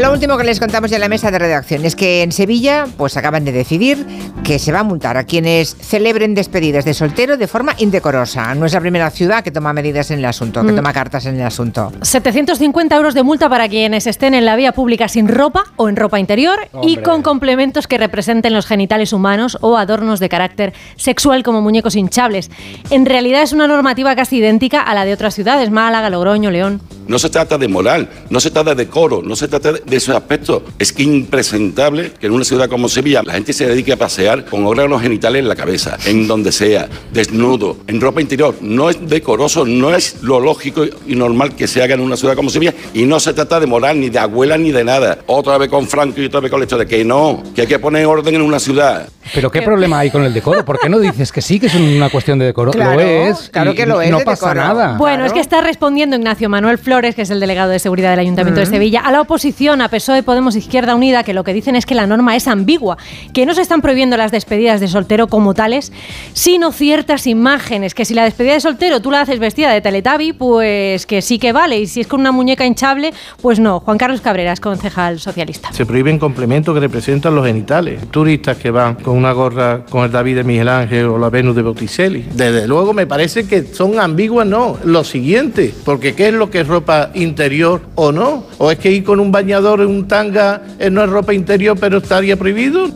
Lo 0.00 0.12
último 0.12 0.38
que 0.38 0.44
les 0.44 0.60
contamos 0.60 0.90
ya 0.90 0.96
en 0.96 1.00
la 1.00 1.08
mesa 1.08 1.30
de 1.32 1.40
redacción 1.40 1.84
es 1.84 1.96
que 1.96 2.22
en 2.22 2.30
Sevilla 2.30 2.86
pues 2.96 3.16
acaban 3.16 3.44
de 3.44 3.50
decidir 3.50 4.06
que 4.44 4.60
se 4.60 4.70
va 4.70 4.80
a 4.80 4.82
multar 4.84 5.16
a 5.16 5.24
quienes 5.24 5.76
celebren 5.80 6.34
despedidas 6.36 6.84
de 6.84 6.94
soltero 6.94 7.36
de 7.36 7.48
forma 7.48 7.74
indecorosa. 7.78 8.54
No 8.54 8.64
es 8.66 8.72
la 8.74 8.80
primera 8.80 9.10
ciudad 9.10 9.42
que 9.42 9.50
toma 9.50 9.72
medidas 9.72 10.12
en 10.12 10.20
el 10.20 10.24
asunto, 10.26 10.62
que 10.64 10.72
Mm. 10.72 10.76
toma 10.76 10.92
cartas 10.92 11.26
en 11.26 11.34
el 11.40 11.42
asunto. 11.46 11.90
750 12.00 12.94
euros 12.96 13.12
de 13.14 13.24
multa 13.24 13.48
para 13.48 13.68
quienes 13.68 14.06
estén 14.06 14.34
en 14.34 14.44
la 14.44 14.54
vía 14.54 14.70
pública 14.72 15.08
sin 15.08 15.26
ropa 15.26 15.64
o 15.76 15.88
en 15.88 15.96
ropa 15.96 16.20
interior 16.20 16.60
y 16.82 16.98
con 16.98 17.22
complementos 17.22 17.88
que 17.88 17.98
representen 17.98 18.52
los 18.54 18.66
genitales 18.66 19.12
humanos 19.12 19.58
o 19.62 19.76
adornos 19.76 20.20
de 20.20 20.28
carácter 20.28 20.74
sexual 20.96 21.42
como 21.42 21.60
muñecos 21.60 21.96
hinchables. 21.96 22.50
En 22.90 23.04
realidad 23.04 23.42
es 23.42 23.52
una 23.52 23.66
normativa 23.66 24.14
casi 24.14 24.36
idéntica 24.36 24.80
a 24.80 24.94
la 24.94 25.04
de 25.04 25.12
otras 25.12 25.34
ciudades, 25.34 25.70
Málaga, 25.70 26.08
Logroño, 26.08 26.50
León. 26.52 26.80
No 27.08 27.18
se 27.18 27.30
trata 27.30 27.56
de 27.58 27.68
moral, 27.68 28.08
no 28.28 28.38
se 28.38 28.50
trata 28.50 28.74
de 28.74 28.84
decoro, 28.84 29.22
no 29.22 29.34
se 29.34 29.48
trata 29.48 29.72
de 29.72 29.80
de 29.88 29.96
esos 29.96 30.14
aspectos. 30.14 30.62
Es 30.78 30.92
que 30.92 31.02
impresentable 31.02 32.12
que 32.12 32.26
en 32.26 32.32
una 32.32 32.44
ciudad 32.44 32.68
como 32.68 32.88
Sevilla 32.88 33.22
la 33.22 33.34
gente 33.34 33.52
se 33.52 33.66
dedique 33.66 33.92
a 33.92 33.96
pasear 33.96 34.44
con 34.44 34.66
órganos 34.66 35.02
genitales 35.02 35.40
en 35.40 35.48
la 35.48 35.56
cabeza, 35.56 35.98
en 36.06 36.26
donde 36.26 36.52
sea, 36.52 36.88
desnudo, 37.12 37.76
en 37.86 38.00
ropa 38.00 38.20
interior. 38.20 38.54
No 38.60 38.90
es 38.90 39.08
decoroso, 39.08 39.64
no 39.64 39.94
es 39.94 40.22
lo 40.22 40.40
lógico 40.40 40.84
y 40.84 41.14
normal 41.14 41.54
que 41.54 41.66
se 41.66 41.82
haga 41.82 41.94
en 41.94 42.00
una 42.00 42.16
ciudad 42.16 42.36
como 42.36 42.50
Sevilla. 42.50 42.74
Y 42.94 43.04
no 43.04 43.20
se 43.20 43.32
trata 43.32 43.60
de 43.60 43.66
moral, 43.66 44.00
ni 44.00 44.10
de 44.10 44.18
abuela, 44.18 44.58
ni 44.58 44.72
de 44.72 44.84
nada. 44.84 45.18
Otra 45.26 45.58
vez 45.58 45.68
con 45.68 45.88
Franco 45.88 46.20
y 46.20 46.26
otra 46.26 46.40
vez 46.40 46.50
con 46.50 46.60
el 46.60 46.64
hecho 46.64 46.78
de 46.78 46.86
que 46.86 47.04
no, 47.04 47.42
que 47.54 47.62
hay 47.62 47.66
que 47.66 47.78
poner 47.78 48.06
orden 48.06 48.34
en 48.34 48.42
una 48.42 48.60
ciudad. 48.60 49.08
Pero 49.34 49.50
¿qué 49.50 49.62
problema 49.62 49.98
hay 50.00 50.10
con 50.10 50.22
el 50.24 50.32
decoro? 50.34 50.64
¿Por 50.64 50.78
qué 50.78 50.88
no 50.88 50.98
dices 50.98 51.32
que 51.32 51.40
sí 51.42 51.58
que 51.60 51.66
es 51.66 51.74
una 51.74 52.10
cuestión 52.10 52.38
de 52.38 52.46
decoro? 52.46 52.70
Claro, 52.72 52.94
lo 52.94 53.00
es. 53.00 53.48
claro 53.50 53.72
y 53.72 53.74
que 53.74 53.86
lo 53.86 54.00
es 54.00 54.10
No 54.10 54.20
pasa 54.20 54.48
decoro. 54.52 54.60
nada. 54.66 54.96
Bueno, 54.98 55.24
es 55.24 55.32
que 55.32 55.40
está 55.40 55.60
respondiendo 55.60 56.16
Ignacio 56.16 56.48
Manuel 56.48 56.78
Flores, 56.78 57.14
que 57.14 57.22
es 57.22 57.30
el 57.30 57.40
delegado 57.40 57.70
de 57.70 57.78
seguridad 57.78 58.10
del 58.10 58.20
Ayuntamiento 58.20 58.60
de 58.60 58.66
Mm. 58.66 58.70
Sevilla, 58.70 59.00
a 59.00 59.12
la 59.12 59.20
oposición, 59.20 59.80
a 59.80 59.88
PSOE, 59.88 60.22
Podemos, 60.22 60.56
Izquierda 60.56 60.94
Unida, 60.94 61.22
que 61.22 61.32
lo 61.34 61.44
que 61.44 61.52
dicen 61.52 61.76
es 61.76 61.86
que 61.86 61.94
la 61.94 62.06
norma 62.06 62.36
es 62.36 62.48
ambigua, 62.48 62.98
que 63.32 63.46
no 63.46 63.54
se 63.54 63.62
están 63.62 63.80
prohibiendo 63.80 64.16
las 64.16 64.30
despedidas 64.32 64.80
de 64.80 64.88
soltero 64.88 65.26
como 65.28 65.54
tales, 65.54 65.92
sino 66.32 66.72
ciertas 66.72 67.26
imágenes, 67.26 67.94
que 67.94 68.04
si 68.04 68.14
la 68.14 68.24
despedida 68.24 68.54
de 68.54 68.60
soltero 68.60 69.00
tú 69.00 69.10
la 69.10 69.20
haces 69.20 69.38
vestida 69.38 69.70
de 69.72 69.80
Teletabi, 69.80 70.32
pues 70.32 71.06
que 71.06 71.22
sí 71.22 71.38
que 71.38 71.52
vale, 71.52 71.78
y 71.78 71.86
si 71.86 72.00
es 72.00 72.06
con 72.06 72.20
una 72.20 72.32
muñeca 72.32 72.64
hinchable, 72.66 73.12
pues 73.42 73.58
no. 73.60 73.80
Juan 73.80 73.98
Carlos 73.98 74.20
Cabreras, 74.20 74.60
concejal 74.60 75.18
socialista. 75.20 75.72
Se 75.72 75.86
prohíben 75.86 76.18
complementos 76.18 76.74
que 76.74 76.80
representan 76.80 77.34
los 77.34 77.46
genitales. 77.46 78.00
Turistas 78.10 78.56
que 78.56 78.70
van 78.70 78.96
con 78.96 79.16
una 79.18 79.32
gorra 79.32 79.84
con 79.90 80.04
el 80.04 80.10
David 80.10 80.36
de 80.36 80.44
Miguel 80.44 80.68
Ángel 80.68 81.06
o 81.06 81.18
la 81.18 81.28
Venus 81.28 81.56
de 81.56 81.62
Botticelli. 81.62 82.26
Desde 82.34 82.66
luego 82.66 82.94
me 82.94 83.06
parece 83.06 83.46
que 83.46 83.64
son 83.64 83.98
ambiguas, 83.98 84.46
no. 84.46 84.78
Lo 84.84 85.04
siguiente, 85.04 85.74
porque 85.84 86.14
¿qué 86.14 86.28
es 86.28 86.34
lo 86.34 86.50
que 86.50 86.60
es 86.60 86.68
ropa 86.68 87.10
interior 87.14 87.80
o 87.94 88.12
no? 88.12 88.46
¿O 88.58 88.70
es 88.70 88.78
que 88.78 88.90
ir 88.90 89.04
con 89.04 89.20
un 89.20 89.32
bañador 89.32 89.80
en 89.80 89.88
un 89.88 90.08
tanga 90.08 90.62
eh, 90.78 90.90
no 90.90 91.02
es 91.02 91.10
ropa 91.10 91.34
interior 91.34 91.76
pero 91.78 91.98
estaría 91.98 92.36
prohibido? 92.36 92.88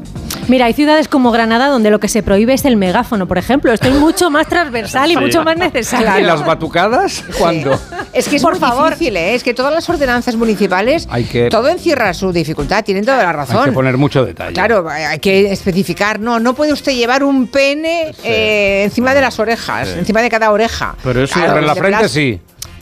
Mira, 0.48 0.66
hay 0.66 0.72
ciudades 0.74 1.08
como 1.08 1.30
Granada 1.30 1.68
donde 1.68 1.90
lo 1.90 2.00
que 2.00 2.08
se 2.08 2.22
prohíbe 2.22 2.52
es 2.54 2.64
el 2.64 2.76
megáfono, 2.76 3.26
por 3.28 3.38
ejemplo. 3.38 3.72
Esto 3.72 3.88
es 3.88 3.94
mucho 3.94 4.28
más 4.30 4.46
transversal 4.48 5.10
y 5.10 5.14
Sí. 5.14 5.20
mucho 5.20 5.44
más 5.44 5.56
necesario. 5.56 6.18
¿Y 6.18 6.22
las 6.22 6.44
batucadas? 6.44 7.24
¿Cuándo? 7.38 7.78
Es 8.12 8.28
que 8.28 8.36
es 8.36 8.42
Por 8.42 8.52
muy 8.52 8.60
favor. 8.60 8.90
difícil, 8.90 9.16
¿eh? 9.16 9.34
es 9.34 9.42
que 9.44 9.54
todas 9.54 9.72
las 9.72 9.88
ordenanzas 9.88 10.34
municipales, 10.36 11.06
Hay 11.10 11.24
que- 11.24 11.48
todo 11.48 11.68
encierra 11.68 12.12
su 12.12 12.32
dificultad, 12.32 12.84
tienen 12.84 13.04
toda 13.04 13.22
la 13.22 13.32
razón. 13.32 13.58
Hay 13.58 13.64
que 13.66 13.72
poner 13.72 13.96
mucho 13.96 14.24
detalle. 14.24 14.52
Claro, 14.52 14.86
hay 14.90 15.18
que 15.20 15.52
especificar, 15.52 16.18
no, 16.20 16.40
no 16.40 16.54
puede 16.54 16.72
usted 16.72 16.92
llevar 16.92 17.22
un 17.24 17.46
pene 17.46 18.12
eh, 18.24 18.82
encima 18.84 19.14
de 19.14 19.20
las 19.20 19.38
orejas, 19.38 19.88
Sí. 19.88 19.98
encima 20.00 20.20
de 20.22 20.28
cada 20.28 20.50
oreja. 20.50 20.96
Pero 21.04 21.22
eso 21.22 21.34
Claro, 21.34 21.58
en 21.60 21.66
la 21.66 21.74
frente 21.74 22.08
sí. 22.08 22.40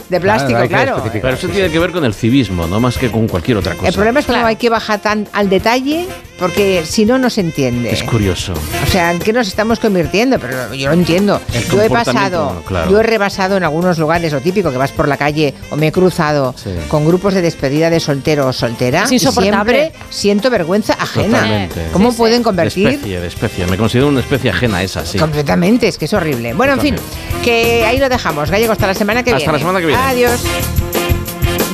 De 0.09 0.19
plástico, 0.19 0.59
claro. 0.67 1.01
Pero 1.13 1.29
eso 1.29 1.47
tiene 1.49 1.71
que 1.71 1.79
ver 1.79 1.93
con 1.93 2.05
el 2.05 2.15
civismo, 2.15 2.67
no 2.67 2.81
más 2.81 2.99
que 2.99 3.13
con 3.13 3.29
cualquier 3.29 3.59
otra 3.59 3.75
cosa. 3.77 3.87
El 3.89 3.95
problema 3.95 4.19
es 4.19 4.27
que 4.27 4.33
no 4.33 4.45
hay 4.45 4.57
que 4.57 4.69
bajar 4.69 4.99
tan 4.99 5.29
al 5.33 5.49
detalle 5.49 6.05
porque 6.41 6.83
si 6.85 7.05
no, 7.05 7.19
no 7.19 7.31
se 7.31 7.43
entiende. 7.43 7.93
Es 7.93 8.03
curioso. 8.03 8.55
O 8.55 8.91
sea, 8.91 9.13
¿en 9.13 9.19
qué 9.21 9.33
nos 9.33 9.47
estamos 9.47 9.79
convirtiendo? 9.79 10.39
Pero 10.41 10.75
yo 10.75 10.89
lo 10.89 10.95
entiendo. 10.95 11.41
El 11.53 11.65
Yo 11.69 11.83
he 11.83 11.91
pasado, 11.91 12.63
claro. 12.67 12.91
yo 12.91 12.99
he 13.01 13.03
rebasado 13.05 13.57
en 13.57 13.63
algunos 13.65 13.99
lugares, 13.99 14.33
lo 14.33 14.41
típico, 14.41 14.71
que 14.73 14.79
vas 14.79 14.91
por 14.91 15.07
la 15.07 15.17
calle 15.17 15.55
o 15.71 15.77
me 15.77 15.89
he 15.89 15.93
cruzado 15.93 16.55
Sí. 16.57 16.71
con 16.89 17.07
grupos 17.07 17.35
de 17.35 17.43
despedida 17.43 17.91
de 17.91 18.01
soltero 18.01 18.47
o 18.49 18.53
soltera. 18.53 19.05
Es 19.05 19.13
y 19.13 19.19
siempre 19.21 19.93
siento 20.09 20.51
vergüenza 20.51 20.95
ajena. 20.95 21.39
Totalmente. 21.41 21.87
¿Cómo 21.93 22.11
Sí, 22.11 22.17
pueden 22.17 22.39
De 22.39 22.45
convertir? 22.45 22.89
especie, 22.89 23.21
de 23.21 23.27
especie. 23.29 23.67
Me 23.67 23.77
considero 23.77 24.09
una 24.09 24.21
especie 24.21 24.51
ajena 24.51 24.83
esa, 24.83 25.05
sí. 25.05 25.19
Completamente, 25.19 25.87
es 25.89 25.99
que 25.99 26.07
es 26.07 26.15
horrible. 26.15 26.55
Bueno, 26.55 26.73
en 26.73 26.81
fin, 26.81 26.97
que 27.45 27.85
ahí 27.85 27.99
lo 27.99 28.09
dejamos. 28.09 28.51
Gallego, 28.51 28.73
hasta 28.73 28.87
la 28.87 28.95
semana 28.95 29.23
que 29.23 29.31
Hasta 29.31 29.39
viene. 29.39 29.53
la 29.53 29.59
semana 29.59 29.81
que 29.81 29.87
viene. 29.87 30.03
Adiós. 30.03 30.41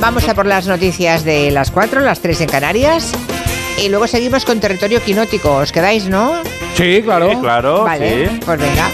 Vamos 0.01 0.27
a 0.27 0.35
por 0.35 0.45
las 0.45 0.67
noticias 0.67 1.23
de 1.23 1.49
las 1.51 1.71
4, 1.71 2.01
las 2.01 2.19
3 2.19 2.41
en 2.41 2.49
Canarias. 2.49 3.11
Y 3.77 3.89
luego 3.89 4.07
seguimos 4.07 4.43
con 4.45 4.59
territorio 4.59 5.01
quinótico. 5.01 5.55
¿Os 5.55 5.71
quedáis, 5.71 6.07
no? 6.07 6.41
Sí, 6.75 7.01
claro. 7.03 7.29
Sí, 7.29 7.35
claro, 7.37 7.83
Vale, 7.83 8.27
sí. 8.27 8.39
pues 8.45 8.59
venga. 8.59 8.89